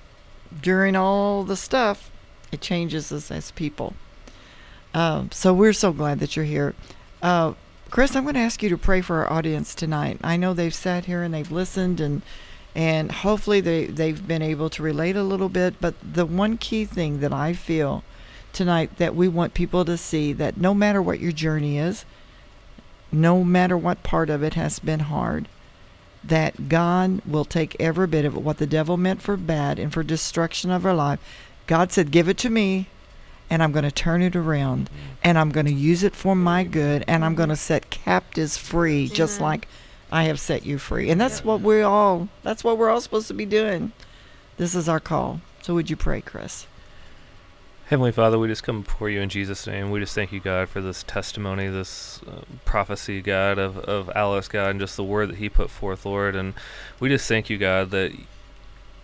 during 0.62 0.96
all 0.96 1.44
the 1.44 1.56
stuff, 1.56 2.12
it 2.52 2.62
changes 2.62 3.12
us 3.12 3.32
as 3.32 3.52
people. 3.52 3.94
Um, 4.94 5.32
so 5.32 5.54
we're 5.54 5.74
so 5.74 5.94
glad 5.94 6.20
that 6.20 6.36
you're 6.36 6.46
here. 6.46 6.76
Uh, 7.22 7.54
Chris, 7.90 8.16
I'm 8.16 8.24
going 8.24 8.36
to 8.36 8.42
ask 8.42 8.62
you 8.64 8.70
to 8.70 8.78
pray 8.78 9.02
for 9.02 9.18
our 9.18 9.32
audience 9.32 9.74
tonight. 9.76 10.20
I 10.24 10.38
know 10.38 10.54
they've 10.54 10.74
sat 10.74 11.06
here 11.06 11.24
and 11.24 11.34
they've 11.34 11.52
listened 11.52 12.00
and 12.00 12.22
and 12.76 13.12
hopefully 13.12 13.62
they, 13.62 13.86
they've 13.86 14.28
been 14.28 14.42
able 14.42 14.70
to 14.70 14.84
relate 14.84 15.16
a 15.16 15.24
little 15.24 15.50
bit. 15.50 15.82
But 15.82 15.96
the 16.02 16.26
one 16.26 16.58
key 16.58 16.86
thing 16.86 17.20
that 17.20 17.34
I 17.34 17.54
feel 17.54 18.04
tonight 18.54 18.98
that 18.98 19.16
we 19.16 19.28
want 19.28 19.54
people 19.54 19.86
to 19.86 19.98
see 19.98 20.34
that 20.34 20.58
no 20.58 20.74
matter 20.74 21.02
what 21.02 21.20
your 21.20 21.32
journey 21.32 21.78
is, 21.78 22.06
no 23.12 23.44
matter 23.44 23.78
what 23.78 24.04
part 24.04 24.30
of 24.30 24.44
it 24.44 24.54
has 24.54 24.80
been 24.80 25.02
hard, 25.02 25.48
that 26.24 26.70
God 26.70 27.22
will 27.26 27.46
take 27.46 27.76
every 27.80 28.08
bit 28.08 28.26
of 28.26 28.36
it, 28.36 28.42
what 28.42 28.58
the 28.58 28.68
devil 28.68 28.96
meant 28.96 29.22
for 29.22 29.36
bad 29.36 29.80
and 29.80 29.92
for 29.92 30.04
destruction 30.04 30.72
of 30.72 30.86
our 30.86 30.94
life. 30.94 31.20
God 31.68 31.92
said, 31.92 32.12
Give 32.12 32.30
it 32.30 32.38
to 32.40 32.50
me, 32.50 32.88
and 33.50 33.62
I'm 33.62 33.72
going 33.72 33.84
to 33.84 33.92
turn 33.92 34.22
it 34.22 34.36
around, 34.36 34.90
and 35.24 35.38
I'm 35.38 35.50
going 35.50 35.66
to 35.66 35.74
use 35.74 36.04
it 36.04 36.16
for 36.16 36.36
my 36.36 36.64
good, 36.64 37.04
and 37.08 37.26
I'm 37.26 37.36
going 37.36 37.50
to 37.50 37.56
set 37.56 37.90
captives 37.90 38.58
free, 38.58 39.08
just 39.08 39.42
like 39.42 39.68
I 40.12 40.24
have 40.24 40.40
set 40.40 40.66
you 40.66 40.78
free. 40.78 41.10
And 41.10 41.20
that's 41.20 41.44
what 41.44 41.62
we 41.62 41.82
all, 41.82 42.28
that's 42.44 42.64
what 42.64 42.78
we're 42.78 42.90
all 42.90 43.02
supposed 43.02 43.28
to 43.30 43.34
be 43.34 43.46
doing. 43.46 43.94
This 44.58 44.76
is 44.76 44.90
our 44.90 45.00
call. 45.00 45.42
So 45.62 45.74
would 45.74 45.90
you 45.90 45.96
pray, 45.96 46.22
Chris? 46.22 46.68
Heavenly 47.88 48.12
Father, 48.12 48.40
we 48.40 48.48
just 48.48 48.64
come 48.64 48.84
before 48.84 49.10
you 49.10 49.20
in 49.20 49.28
Jesus' 49.28 49.68
name. 49.68 49.92
We 49.92 50.00
just 50.00 50.16
thank 50.16 50.32
you, 50.32 50.40
God, 50.40 50.70
for 50.70 50.80
this 50.80 51.04
testimony, 51.04 51.68
this 51.68 52.22
uh, 52.26 52.42
prophecy, 52.64 53.22
God, 53.22 53.58
of, 53.58 53.78
of 53.80 54.10
Alex, 54.16 54.48
God, 54.48 54.70
and 54.70 54.80
just 54.80 54.96
the 54.96 55.04
word 55.04 55.30
that 55.30 55.36
he 55.36 55.50
put 55.50 55.70
forth, 55.70 56.06
Lord. 56.06 56.36
And 56.36 56.54
we 57.02 57.10
just 57.10 57.28
thank 57.28 57.50
you, 57.50 57.58
God, 57.58 57.92
that 57.92 58.14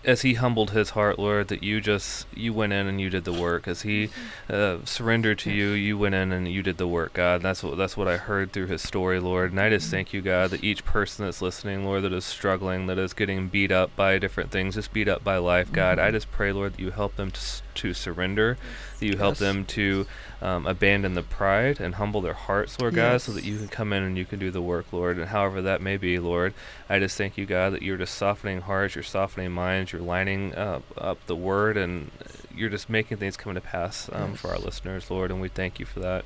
as 0.08 0.22
he 0.22 0.36
humbled 0.36 0.72
his 0.72 0.92
heart, 0.92 1.20
Lord, 1.20 1.50
that 1.50 1.62
you 1.62 1.82
just 1.82 2.26
you 2.34 2.54
went 2.54 2.72
in 2.72 2.88
and 2.88 3.00
you 3.00 3.10
did 3.10 3.26
the 3.26 3.34
work. 3.34 3.68
As 3.68 3.82
he 3.82 4.10
uh, 4.50 4.78
surrendered 4.86 5.38
to 5.40 5.52
you, 5.52 5.72
you 5.72 5.98
went 5.98 6.16
in 6.16 6.32
and 6.32 6.48
you 6.48 6.64
did 6.64 6.78
the 6.78 6.88
work, 6.88 7.14
God. 7.14 7.42
That's 7.42 7.62
what 7.62 7.78
that's 7.78 7.98
what 7.98 8.08
I 8.08 8.16
heard 8.16 8.54
through 8.54 8.68
his 8.68 8.82
story, 8.82 9.20
Lord. 9.20 9.52
And 9.52 9.60
I 9.60 9.70
just 9.70 9.92
thank 9.92 10.14
you, 10.14 10.22
God, 10.22 10.52
that 10.52 10.64
each 10.64 10.86
person 10.86 11.26
that's 11.26 11.42
listening, 11.42 11.84
Lord, 11.86 12.04
that 12.04 12.14
is 12.14 12.24
struggling, 12.26 12.88
that 12.88 12.98
is 12.98 13.14
getting 13.14 13.50
beat 13.50 13.72
up 13.72 13.94
by 13.98 14.18
different 14.18 14.50
things, 14.50 14.76
just 14.76 14.94
beat 14.94 15.10
up 15.10 15.24
by 15.26 15.38
life, 15.38 15.74
God. 15.74 16.00
I 16.00 16.10
just 16.12 16.32
pray, 16.32 16.54
Lord, 16.54 16.74
that 16.74 16.80
you 16.80 16.92
help 16.92 17.18
them 17.18 17.30
to 17.32 17.42
to 17.76 17.94
surrender, 17.94 18.58
that 19.00 19.06
you 19.06 19.18
help 19.18 19.34
Yes. 19.34 19.40
them 19.40 19.66
to 19.66 20.08
um, 20.42 20.66
abandon 20.66 21.14
the 21.14 21.22
pride 21.22 21.80
and 21.80 21.96
humble 21.96 22.22
their 22.22 22.34
hearts, 22.34 22.80
Lord 22.80 22.96
God, 22.96 23.22
so 23.22 23.32
that 23.34 23.44
you 23.44 23.58
can 23.58 23.68
come 23.68 23.94
in 23.94 24.02
and 24.02 24.18
you 24.18 24.26
can 24.26 24.40
do 24.40 24.50
the 24.50 24.62
work, 24.64 24.92
Lord. 24.92 25.18
And 25.18 25.28
however 25.28 25.62
that 25.62 25.80
may 25.82 25.98
be, 25.98 26.18
Lord, 26.18 26.54
I 26.90 26.98
just 26.98 27.18
thank 27.18 27.38
you, 27.38 27.46
God, 27.46 27.74
that 27.74 27.84
you're 27.84 27.98
just 27.98 28.16
softening 28.16 28.62
hearts, 28.62 28.96
you're 28.96 29.04
softening 29.04 29.52
minds, 29.52 29.92
you're 29.94 29.97
lining 30.00 30.56
up, 30.56 30.84
up 30.98 31.18
the 31.28 31.36
word, 31.36 31.78
and 31.78 32.12
you're 32.56 32.70
just 32.70 32.90
making 32.90 33.18
things 33.18 33.38
come 33.38 33.54
to 33.56 33.62
pass 33.62 34.10
um, 34.14 34.34
for 34.36 34.50
our 34.50 34.58
listeners, 34.60 35.10
Lord. 35.12 35.32
And 35.32 35.40
we 35.42 35.50
thank 35.50 35.80
you 35.80 35.86
for 35.86 36.00
that. 36.00 36.26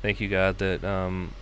Thank 0.00 0.20
you, 0.20 0.28
God, 0.28 0.58
that 0.58 0.84
um, 0.84 1.32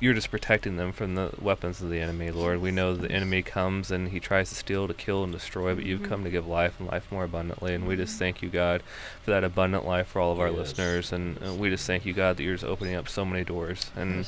you're 0.00 0.14
just 0.14 0.30
protecting 0.30 0.76
them 0.76 0.92
from 0.92 1.16
the 1.16 1.32
weapons 1.40 1.80
of 1.82 1.90
the 1.90 2.00
enemy, 2.00 2.30
Lord. 2.30 2.60
We 2.60 2.70
know 2.70 2.94
the 2.94 3.10
enemy 3.10 3.42
comes 3.42 3.90
and 3.90 4.10
he 4.10 4.20
tries 4.20 4.48
to 4.50 4.54
steal, 4.54 4.86
to 4.86 4.94
kill, 4.94 5.24
and 5.24 5.32
destroy, 5.32 5.74
but 5.74 5.84
you've 5.84 6.04
come 6.04 6.22
to 6.24 6.30
give 6.30 6.46
life 6.46 6.74
and 6.78 6.88
life 6.88 7.10
more 7.10 7.24
abundantly. 7.24 7.74
And 7.74 7.86
we 7.86 7.96
just 7.96 8.16
thank 8.18 8.40
you, 8.42 8.48
God, 8.48 8.82
for 9.24 9.30
that 9.32 9.42
abundant 9.42 9.84
life 9.86 10.06
for 10.08 10.20
all 10.20 10.32
of 10.32 10.38
our 10.40 10.48
Yes. 10.48 10.56
listeners. 10.56 11.12
And 11.12 11.58
we 11.58 11.68
just 11.70 11.86
thank 11.86 12.06
you, 12.06 12.12
God, 12.12 12.36
that 12.36 12.42
you're 12.44 12.54
just 12.54 12.64
opening 12.64 12.94
up 12.94 13.08
so 13.08 13.24
many 13.24 13.42
doors. 13.44 13.90
And 13.96 14.24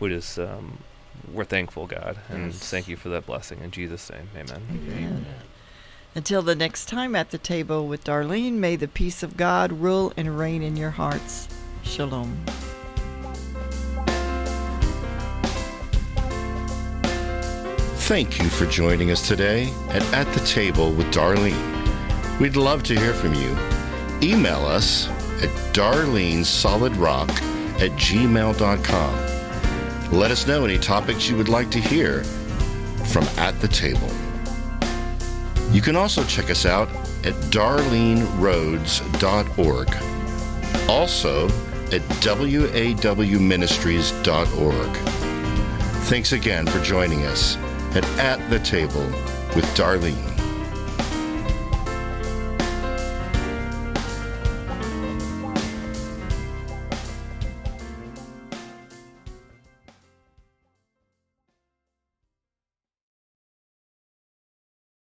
we 0.00 0.08
just, 0.08 0.38
um, 0.40 0.78
we're 1.32 1.44
thankful, 1.44 1.86
God, 1.86 2.18
and 2.28 2.52
Yes. 2.52 2.68
thank 2.70 2.88
you 2.88 2.96
for 2.96 3.08
that 3.10 3.24
blessing. 3.26 3.60
In 3.62 3.70
Jesus' 3.70 4.10
name, 4.10 4.28
amen. 4.36 4.62
Amen. 4.90 5.26
Until 6.14 6.42
the 6.42 6.54
next 6.54 6.86
time 6.86 7.16
at 7.16 7.30
the 7.30 7.38
table 7.38 7.88
with 7.88 8.04
Darlene, 8.04 8.54
may 8.54 8.76
the 8.76 8.88
peace 8.88 9.22
of 9.22 9.36
God 9.36 9.72
rule 9.72 10.12
and 10.16 10.38
reign 10.38 10.62
in 10.62 10.76
your 10.76 10.90
hearts. 10.90 11.48
Shalom. 11.82 12.36
Thank 18.02 18.38
you 18.38 18.50
for 18.50 18.66
joining 18.66 19.10
us 19.10 19.26
today 19.26 19.72
at 19.88 20.02
At 20.12 20.30
the 20.34 20.40
Table 20.40 20.92
with 20.92 21.06
Darlene. 21.06 22.38
We'd 22.38 22.56
love 22.56 22.82
to 22.84 22.94
hear 22.94 23.14
from 23.14 23.32
you. 23.32 23.56
Email 24.22 24.66
us 24.66 25.08
at 25.42 25.48
darlenesolidrock 25.72 27.30
at 27.80 27.90
gmail.com. 27.92 29.14
Let 30.12 30.30
us 30.30 30.46
know 30.46 30.66
any 30.66 30.76
topics 30.78 31.30
you 31.30 31.36
would 31.38 31.48
like 31.48 31.70
to 31.70 31.80
hear 31.80 32.22
from 33.04 33.24
At 33.38 33.58
the 33.62 33.68
Table. 33.68 34.10
You 35.72 35.80
can 35.80 35.96
also 35.96 36.22
check 36.24 36.50
us 36.50 36.66
out 36.66 36.90
at 37.24 37.32
darleneroads.org. 37.50 39.88
Also 40.88 41.46
at 41.92 42.00
wawministries.org. 42.20 44.96
Thanks 46.06 46.32
again 46.32 46.66
for 46.66 46.80
joining 46.82 47.24
us 47.26 47.56
at 47.94 48.04
At 48.18 48.50
the 48.50 48.58
Table 48.58 49.06
with 49.54 49.66
Darlene. 49.74 50.31